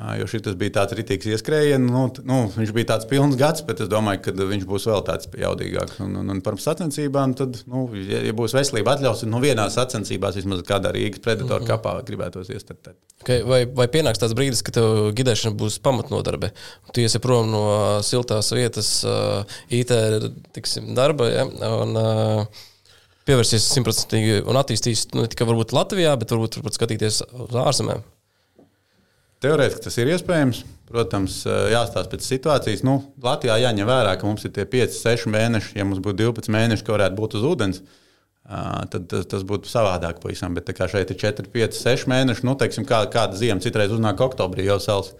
Jo 0.00 0.24
šis 0.30 0.54
bija 0.56 0.72
tāds 0.78 0.94
rītīgs 0.96 1.28
ieskrējiens. 1.34 1.90
Nu, 1.92 2.06
nu, 2.24 2.38
viņš 2.54 2.70
bija 2.72 2.88
tāds 2.94 3.08
pilns 3.10 3.36
gads, 3.40 3.60
bet 3.68 3.82
es 3.84 3.88
domāju, 3.92 4.22
ka 4.24 4.32
viņš 4.32 4.62
būs 4.68 4.86
vēl 4.88 5.02
tāds 5.04 5.28
jaudīgāks. 5.36 5.98
Un, 6.06 6.14
un, 6.22 6.30
un 6.32 6.40
par 6.44 6.56
sacensībām, 6.62 7.34
tad, 7.36 7.58
nu, 7.68 7.82
ja, 7.98 8.22
ja 8.24 8.32
būs 8.36 8.54
veselība 8.56 8.94
atļaus, 8.96 9.20
tad 9.20 9.32
nu, 9.32 9.42
vienā 9.44 9.66
sacensībās 9.72 10.38
vismaz 10.40 10.62
kādā 10.68 10.94
Rīgas 10.96 11.20
predatoru 11.24 11.68
kapā 11.68 11.98
gribētos 12.08 12.48
iestartēt. 12.54 12.96
Okay, 13.20 13.44
vai, 13.44 13.66
vai 13.76 13.90
pienāks 13.92 14.22
tāds 14.22 14.32
brīdis, 14.38 14.62
kad 14.64 14.78
tev 14.78 15.10
gidēšana 15.18 15.52
būs 15.60 15.76
pamatnodarbe? 15.84 16.54
Tu 16.96 17.04
iesi 17.04 17.20
prom 17.20 17.52
no 17.52 17.64
siltās 18.06 18.48
vietas, 18.56 18.94
IT 19.68 19.92
tiksim, 20.56 20.94
darba, 20.96 21.28
ja, 21.28 21.44
un 21.76 22.00
uh, 22.00 22.62
pievērsies 23.28 23.68
simtprocentīgi 23.74 24.40
un 24.48 24.58
attīstīs 24.60 25.10
nu, 25.12 25.26
ne 25.26 25.32
tikai 25.32 25.48
varbūt 25.50 25.76
Latvijā, 25.76 26.16
bet 26.16 26.32
varbūt 26.32 26.56
turpat 26.56 26.80
skatīties 26.80 27.20
uz 27.28 27.60
ārzemēm. 27.66 28.00
Teorētiski 29.40 29.86
tas 29.86 29.96
ir 29.96 30.10
iespējams. 30.12 30.64
Protams, 30.90 31.36
jāstāsta 31.46 32.10
pēc 32.10 32.26
situācijas. 32.26 32.82
Nu, 32.84 32.96
Latvijā 33.22 33.60
jāņem 33.62 33.86
vērā, 33.86 34.16
ka 34.18 34.26
mums 34.26 34.42
ir 34.44 34.52
tie 34.56 34.66
5, 34.68 34.96
6 34.98 35.28
mēneši. 35.30 35.76
Ja 35.78 35.86
mums 35.86 36.02
būtu 36.02 36.18
12 36.24 36.50
mēneši, 36.50 36.84
ka 36.86 36.96
varētu 36.96 37.16
būt 37.20 37.36
uz 37.38 37.46
ūdens, 37.46 37.78
tad 38.90 39.06
tas, 39.12 39.28
tas 39.30 39.44
būtu 39.46 39.70
savādāk 39.70 40.18
pavisam. 40.20 40.56
Bet 40.58 40.72
kā 40.74 40.90
šeit 40.90 41.12
ir 41.14 41.20
4, 41.22 41.46
5, 41.54 41.78
6 41.78 42.10
mēneši, 42.10 42.44
nu, 42.48 42.56
teiksim, 42.58 42.88
kā, 42.88 43.04
kāda 43.12 43.38
ziema 43.38 43.62
citreiz 43.62 43.94
uznāk 43.94 44.20
oktobrī 44.26 44.66
jau 44.66 44.80
sals. 44.82 45.14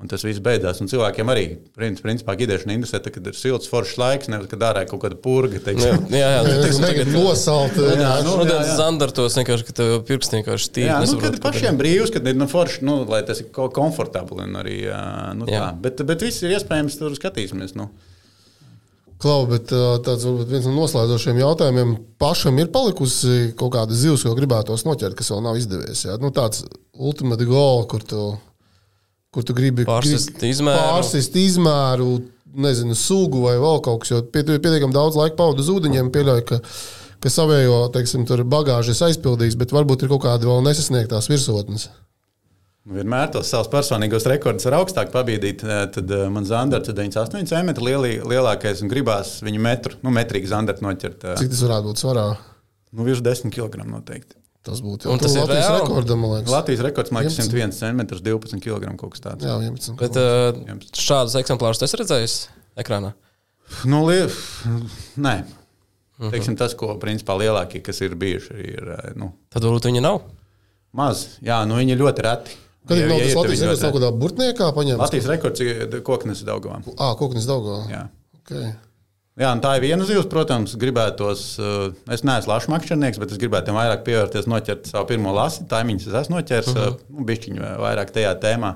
Un 0.00 0.08
tas 0.08 0.22
viss 0.24 0.40
beidzās. 0.40 0.78
Un 0.80 0.88
cilvēkiem 0.88 1.28
arī, 1.28 1.42
princi- 1.76 2.00
principā, 2.00 2.32
gidēšana 2.40 2.72
interesē, 2.72 3.02
tad, 3.04 3.12
kad 3.12 3.26
ir 3.28 3.34
silts, 3.36 3.68
foršs 3.68 3.98
laiks, 4.00 4.30
nevis 4.32 4.48
kad 4.48 4.62
ārā 4.64 4.86
ir 4.86 4.88
kaut 4.88 5.02
kāda 5.02 5.18
purga. 5.20 5.58
Jā, 5.58 5.64
teiksim. 5.66 6.06
jā, 6.16 6.30
jā 6.32 6.38
teiksim, 6.48 6.86
negribu 6.86 7.10
tagad, 7.10 7.12
nosalt. 7.18 7.76
Jā, 7.76 7.96
jā. 8.00 8.12
nu, 8.24 8.36
jā, 8.48 8.54
jā. 8.64 8.76
zandartos 8.80 9.36
vienkārši, 9.36 9.66
ka 9.68 9.76
tev 9.82 9.92
pirksti 10.08 10.38
vienkārši 10.40 10.70
tīri. 10.78 10.88
Jā, 10.88 11.00
nu, 11.04 11.18
kad 11.20 11.36
ir 11.36 11.42
pašiem 11.44 11.76
brīvs, 11.82 12.14
kad 12.16 12.32
ir 12.32 12.38
nu, 12.40 12.48
forši, 12.48 12.80
nu, 12.88 12.96
lai 13.12 13.20
tas 13.28 13.44
ir 13.44 13.50
ko- 13.52 13.68
komfortabli. 13.76 14.48
un 14.48 14.56
Arī, 14.62 14.78
nu, 15.36 15.44
Jā. 15.52 15.66
tā. 15.68 15.72
bet, 15.84 16.00
bet 16.08 16.24
viss 16.24 16.40
ir 16.48 16.56
iespējams, 16.56 16.96
tur 16.96 17.12
skatīsimies. 17.20 17.76
Nu. 17.76 17.90
Klau, 19.20 19.44
bet 19.44 19.68
tāds 19.68 20.24
varbūt 20.24 20.48
viens 20.48 20.64
no 20.64 20.72
noslēdzošiem 20.80 21.42
jautājumiem. 21.42 21.90
Pašam 22.20 22.56
ir 22.62 22.70
palikusi 22.72 23.50
kaut 23.60 23.74
kāda 23.76 23.92
zivs, 23.92 24.24
ko 24.24 24.32
gribētos 24.38 24.86
noķert, 24.88 25.12
kas 25.18 25.28
vēl 25.28 25.42
nav 25.44 25.58
izdevies. 25.60 26.06
Jā? 26.08 26.16
Nu, 26.22 26.32
tāds 26.32 26.64
ultimate 26.96 27.44
goal, 27.44 27.84
kur 27.90 28.00
tu, 28.00 28.30
kur 29.34 29.46
tu 29.46 29.54
gribi 29.56 29.86
Pārsist 29.88 30.42
izmēru. 30.46 30.80
pārsist 30.80 31.36
izmēru, 31.38 32.10
nezinu, 32.60 32.96
sugu 32.98 33.44
vai 33.46 33.56
vēl 33.62 33.80
kaut 33.86 34.02
kas. 34.02 34.10
Jo 34.14 34.22
pietiekami 34.26 34.94
daudz 34.96 35.18
laika 35.18 35.38
pavadu 35.38 35.62
uz 35.62 35.70
ūdeņiem, 35.70 36.10
pieļauju, 36.14 36.46
ka, 36.50 36.60
ka 37.22 37.32
savējo 37.32 37.80
teiksim, 37.94 38.26
es 38.26 39.02
aizpildījis, 39.06 39.58
bet 39.60 39.74
varbūt 39.76 40.02
ir 40.04 40.12
kaut 40.12 40.24
kādi 40.26 40.50
vēl 40.50 40.64
nesasniegtās 40.66 41.30
virsotnes. 41.30 41.88
Nu, 42.88 42.96
Vienmēr 42.96 43.28
tos 43.30 43.50
savus 43.52 43.68
personīgos 43.70 44.24
rekordus 44.26 44.64
var 44.66 44.78
augstāk 44.80 45.12
pabīdīt. 45.12 45.62
Tad 45.94 46.10
uh, 46.16 46.24
man 46.32 46.46
zandarts 46.48 46.88
ir 46.88 46.96
98 46.96 47.46
cm 47.52 47.84
lielī, 47.84 48.14
lielākais 48.24 48.80
un 48.82 48.90
gribās 48.90 49.36
viņu 49.44 49.60
metru, 49.62 49.98
nu, 50.02 50.10
metrīgi 50.16 50.48
zandarts 50.50 50.82
noķert. 50.82 51.26
ā, 51.28 51.36
Cik 51.38 51.52
tas 51.52 51.60
varētu 51.68 51.90
būt 51.92 52.02
svarā? 52.02 52.24
Nu, 52.96 53.04
virs 53.06 53.20
10 53.22 53.52
kg 53.54 53.84
noteikti. 53.84 54.39
Tas 54.66 54.82
būtu 54.84 55.08
jau 55.08 55.14
tas 55.16 55.32
ir 55.32 55.40
Latvijas 55.40 55.66
reāli? 55.66 55.84
rekordam, 55.86 56.18
man 56.20 56.32
liekas. 56.34 56.52
Latvijas 56.52 56.82
rekords 56.84 57.12
mākslinieks 57.16 57.48
11. 57.48 57.78
101 57.80 58.10
cm, 58.10 58.18
12 58.26 58.60
kg 58.66 58.90
kaut 59.00 59.14
kas 59.14 59.22
tāds. 59.24 59.46
Jā, 59.48 59.54
11. 59.56 59.94
Bet 60.00 60.18
uh, 60.20 60.90
šādus 61.00 61.38
eksemplārus 61.40 61.80
es 61.86 61.96
redzēju 61.96 62.28
ekrānā. 62.84 63.14
Nu, 63.88 64.02
lie... 64.08 64.26
Nē. 65.16 65.38
Teiksim, 66.20 66.58
tas, 66.60 66.74
ko 66.76 66.92
principā 67.00 67.38
lielākie, 67.40 67.80
kas 67.80 68.02
ir 68.04 68.12
bijuši, 68.20 68.58
ir 68.74 68.90
nu, 69.16 69.30
Tad 69.48 69.64
varbūt 69.64 69.88
viņi 69.88 70.02
nav. 70.04 70.20
maz. 70.92 71.24
Jā, 71.40 71.62
nu, 71.64 71.78
viņi 71.80 71.96
ir 71.96 72.02
ļoti 72.02 72.26
reti. 72.26 72.58
Kad 72.90 72.98
ir 72.98 73.06
ir, 73.06 73.12
tad 73.14 73.38
Latvijas 73.38 73.62
rekords 73.64 73.82
kaut 73.86 73.96
kādā 73.96 74.12
burtniekā 74.20 74.68
paņemts? 74.76 75.00
Latvijas 75.00 75.28
rekords 75.30 75.64
ir 75.64 75.96
koknes 76.04 76.44
daugumā. 76.44 76.82
Ā, 76.96 77.10
koknis 77.16 77.48
Daugavā. 77.48 77.84
Jā. 77.92 78.04
Okay. 78.40 78.72
Jā, 79.38 79.52
un 79.54 79.60
tā 79.62 79.76
ir 79.78 79.84
viena 79.86 80.04
zivs, 80.04 80.26
protams, 80.28 80.74
gribētos. 80.80 81.42
uh, 81.62 81.92
Es 82.12 82.24
neesmu 82.26 82.50
lašu 82.50 82.72
makšķernieks, 82.72 83.20
bet 83.22 83.30
es 83.30 83.38
gribētu 83.40 83.72
vairāk 83.76 84.02
pievērties, 84.04 84.48
noķert 84.50 84.90
savu 84.90 85.06
pirmo 85.12 85.32
lasi. 85.36 85.64
Taimiņus 85.70 86.08
es 86.10 86.16
esmu 86.24 86.36
noķēris, 86.36 86.72
uh 86.74 86.80
-huh. 86.82 86.98
nu, 87.14 87.26
bišķiņu 87.28 87.70
vairāk 87.80 88.10
tajā 88.16 88.34
tēmā. 88.42 88.74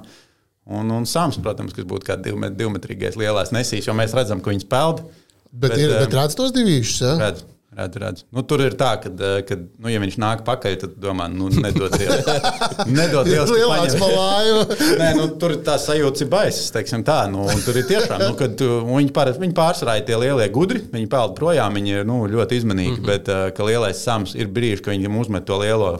Un, 0.64 0.88
un 0.94 1.04
sāms, 1.04 1.36
protams, 1.42 1.74
kas 1.76 1.84
būtu 1.84 2.06
kā 2.08 2.16
divmet, 2.16 2.54
divmetrīgais 2.56 3.18
lielais 3.20 3.50
nesīs, 3.52 3.84
jo 3.84 3.92
mēs 3.92 4.14
redzam, 4.16 4.40
ka 4.40 4.50
viņas 4.50 4.68
peld. 4.70 5.02
Bet, 5.50 5.74
Bet, 5.74 5.78
ir, 5.78 5.90
bet 5.98 6.14
redz 6.16 6.34
tos 6.38 6.54
divīšus, 6.54 7.02
ja? 7.02 7.18
Redz, 7.20 7.44
redz, 7.78 7.98
redz. 8.02 8.24
Nu, 8.34 8.42
tur 8.46 8.62
ir 8.64 8.76
tā, 8.78 8.94
ka, 9.02 9.10
kad, 9.48 9.64
nu, 9.82 9.90
ja 9.92 10.00
viņš 10.02 10.16
nāk 10.22 10.44
pakaļ, 10.46 10.76
tad 10.82 10.94
domā, 11.02 11.26
nu, 11.32 11.50
nedod 11.52 11.94
Dievs. 11.94 12.28
nedod 12.98 13.28
ka 13.28 13.44
Lielāks 13.50 13.98
laivu. 14.00 14.78
Nē, 15.00 15.10
nu, 15.18 15.28
tur 15.40 15.56
ir 15.56 15.62
tā 15.66 15.76
sajūta, 15.82 16.24
ir 16.24 16.32
baisa. 16.32 16.64
teiksim 16.78 17.04
Tā, 17.06 17.24
nu, 17.32 17.46
tur 17.66 17.80
ir 17.80 17.88
tiešām, 17.90 18.24
nu, 18.24 18.38
kad 18.38 18.64
un 18.64 18.94
viņi, 18.94 19.12
pār, 19.14 19.34
viņi 19.40 19.56
pārsvarā 19.56 19.98
ir 20.00 20.08
tie 20.08 20.18
lielie 20.20 20.48
gudri. 20.54 20.82
Viņi 20.94 21.10
peld 21.10 21.36
projām, 21.38 21.76
viņi 21.78 22.00
ir 22.00 22.08
nu, 22.08 22.22
ļoti 22.30 22.60
izmanīgi. 22.62 22.96
Mm 22.96 23.02
-hmm. 23.02 23.12
Bet, 23.12 23.30
uh, 23.30 23.50
ka 23.56 23.68
lielais 23.68 24.02
sams 24.02 24.34
ir 24.38 24.50
brīži, 24.50 24.82
kad 24.82 24.96
viņam 24.96 25.20
uzmet 25.20 25.46
to 25.48 25.58
lielo. 25.62 25.94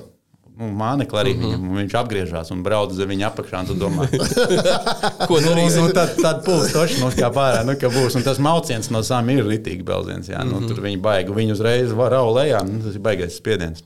Nu, 0.55 0.69
Mānekli 0.71 1.19
arī 1.19 1.33
mm 1.35 1.41
-hmm. 1.41 1.47
viņam, 1.51 1.71
un 1.71 1.79
viņš 1.83 1.95
apgriežas 1.99 2.51
un 2.55 2.61
brauc 2.63 2.93
zem 2.95 3.09
viņa 3.11 3.31
apakšā. 3.31 3.65
tu 3.67 3.75
Domā, 3.75 4.07
Ko 5.29 5.41
nu, 5.41 5.49
darīs? 5.49 5.75
nu, 5.81 5.89
tad, 5.91 6.15
tad 6.23 6.45
pūlis 6.47 6.73
toši 6.73 7.01
mums 7.01 7.17
kā 7.19 7.31
pārā, 7.35 7.65
nu, 7.67 7.75
ka 7.81 7.91
būs. 7.91 8.15
Un 8.17 8.23
tas 8.23 8.39
mauciens 8.39 8.91
no 8.91 9.03
sām 9.03 9.31
ir 9.35 9.43
ritīgi 9.45 9.83
belziens. 9.83 10.29
Jā, 10.29 10.45
nu, 10.47 10.63
tur 10.69 10.79
viņi 10.81 11.01
baigi, 11.03 11.35
viņi 11.35 11.53
uzreiz 11.53 11.91
var 11.93 12.15
raukt 12.15 12.37
lejā. 12.37 12.63
Nu, 12.63 12.79
tas 12.87 12.95
ir 12.95 13.03
baigais 13.03 13.35
spiediens. 13.37 13.83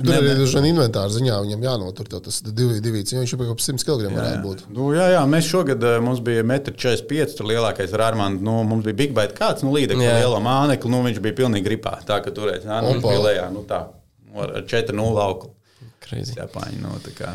Tur 0.00 0.14
arī 0.16 0.30
ir 0.32 0.38
dažādi 0.40 0.70
inventāri 0.72 1.12
ziņā, 1.12 1.36
viņam 1.44 1.64
jānotur 1.66 2.08
to, 2.08 2.20
tas 2.24 2.40
divi, 2.46 2.78
divi, 2.80 3.02
jo 3.04 3.20
viņš 3.20 3.34
jau 3.34 3.38
pēc 3.42 3.64
100 3.66 3.84
kg 3.84 4.08
varētu 4.14 4.42
būt. 4.46 4.62
Nu, 4.72 4.88
jā, 4.96 5.10
jā, 5.12 5.22
mēs 5.28 5.48
šogad 5.50 5.84
eh, 5.84 5.98
mums 6.00 6.22
bija 6.24 6.44
1,45 6.46 7.20
m. 7.20 7.36
Tur 7.36 7.48
lielākais 7.50 7.92
ir 7.92 8.04
Armāns. 8.06 8.40
Nu, 8.40 8.62
mums 8.64 8.86
bija 8.86 8.96
Big 9.02 9.12
Bite 9.16 9.36
kāds, 9.36 9.66
nu, 9.66 9.76
Jā. 9.76 10.16
liela 10.22 10.40
mānekļa. 10.40 10.90
Nu, 10.94 11.02
viņš 11.04 11.20
bija 11.20 11.36
pilnīgi 11.42 11.68
gripā. 11.68 11.98
Tā 12.08 12.22
kā 12.24 12.32
turēs, 12.32 12.64
jā, 12.64 12.80
nu, 12.80 12.94
viņš 12.94 13.04
bija 13.04 13.24
lejā. 13.26 13.46
Nu, 13.52 13.66
tā, 13.68 13.82
ar 14.40 14.56
4-0 14.70 15.24
auklu. 15.26 15.52
Crazy. 16.10 16.34
Japāņi. 16.34 16.80
Nu, 16.82 16.90
tā 17.04 17.12
kā. 17.14 17.28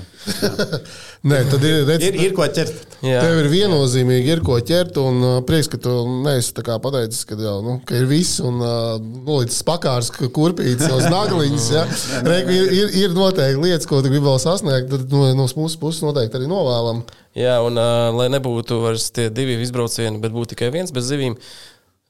Nē, 1.30 1.38
tad 1.48 1.64
ir, 1.64 1.78
redz, 1.88 2.04
ir, 2.04 2.18
ir 2.26 2.34
ko 2.36 2.44
ķert. 2.52 2.98
Jā, 3.06 3.22
Tev 3.24 3.38
ir 3.40 3.48
viennozīmīgi, 3.54 4.34
ir 4.34 4.42
ko 4.44 4.58
ķert, 4.60 4.98
un 5.00 5.20
uh, 5.24 5.36
prieks, 5.48 5.70
ka 5.72 5.80
tu 5.80 5.94
neesi 6.26 6.52
pateicis, 6.60 7.22
ka, 7.30 7.38
jau, 7.40 7.54
nu, 7.64 7.78
ka 7.88 7.96
ir 7.96 8.10
viss, 8.10 8.42
un 8.44 8.60
uh, 8.60 8.98
nolicis 9.00 9.64
pakārs, 9.68 10.10
ka 10.12 10.28
kurpīts 10.36 10.90
uz 10.92 11.08
nagliņas. 11.08 11.68
Ja? 11.72 11.86
Reik, 12.30 12.52
ir, 12.52 12.74
ir, 12.82 12.92
ir 13.06 13.16
noteikti 13.16 13.62
lietas, 13.64 13.88
ko 13.88 14.02
tu 14.02 14.12
gribi 14.12 14.26
vēl 14.26 14.42
sasniegt, 14.44 14.92
tad 14.92 15.14
no, 15.14 15.30
no 15.40 15.46
mūsu 15.48 15.80
puses 15.80 16.04
noteikti 16.04 16.42
arī 16.42 16.50
novēlam. 16.52 17.06
Jā 17.36 17.56
un 17.64 17.80
uh, 17.80 18.10
lai 18.16 18.28
nebūtu 18.34 18.82
vairs 18.84 19.08
tie 19.16 19.30
divi 19.32 19.56
izbraucieni, 19.64 20.20
bet 20.24 20.36
būtu 20.36 20.52
tikai 20.52 20.74
viens 20.76 20.92
bez 20.96 21.08
zivīm, 21.08 21.38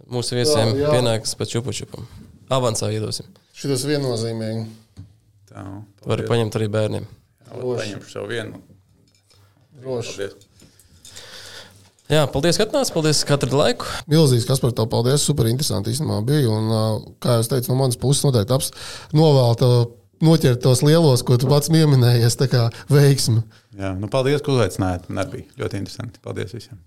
mūsu 0.10 0.38
viesiem 0.38 0.74
Jā, 0.74 0.82
jā. 0.82 0.96
pienāks 0.98 1.38
pa 1.38 1.46
čupu 1.50 1.74
čupam. 1.78 2.10
Avansā 2.54 2.90
iedosim. 2.94 3.30
Šis 3.58 3.86
viennozīmīgi. 3.90 4.85
Tā, 5.56 5.64
Var 6.04 6.26
paņemt 6.28 6.58
arī 6.60 6.68
bērniem. 6.72 7.06
Paņemšu 7.48 8.12
savu 8.12 8.28
vienu. 8.34 8.60
Droši. 9.80 10.28
Jā, 12.12 12.26
paldies, 12.30 12.60
ka 12.60 12.68
atnācāt. 12.68 12.92
Paldies, 12.94 13.24
ka 13.26 13.38
atradāt 13.38 13.58
laiku. 13.58 13.88
Milzīgs, 14.12 14.46
kas 14.50 14.60
par 14.62 14.74
to 14.76 14.86
paldies. 14.92 15.24
Super 15.26 15.48
interesanti 15.50 15.94
īstenībā 15.96 16.20
bija. 16.28 16.52
Un, 16.52 16.66
kā 17.24 17.40
jau 17.40 17.48
teicu, 17.56 17.72
no 17.72 17.80
manas 17.80 17.98
puses 18.02 18.26
noteikti 18.28 18.54
aps 18.58 18.70
novēl 19.16 19.56
tev 19.62 19.74
noķert 20.26 20.60
tos 20.64 20.84
lielos, 20.86 21.24
ko 21.26 21.40
tu 21.40 21.50
pats 21.50 21.72
pieminējies. 21.72 22.38
Tā 22.42 22.46
kā 22.52 22.68
veiksmi. 22.92 23.42
Jā, 23.80 23.96
nu, 23.96 24.12
paldies, 24.12 24.44
ka 24.44 24.54
uzaicinājāt. 24.58 25.08
Man 25.08 25.24
arī 25.24 25.32
bija 25.40 25.64
ļoti 25.64 25.82
interesanti. 25.82 26.22
Paldies 26.26 26.52
visiem. 26.60 26.78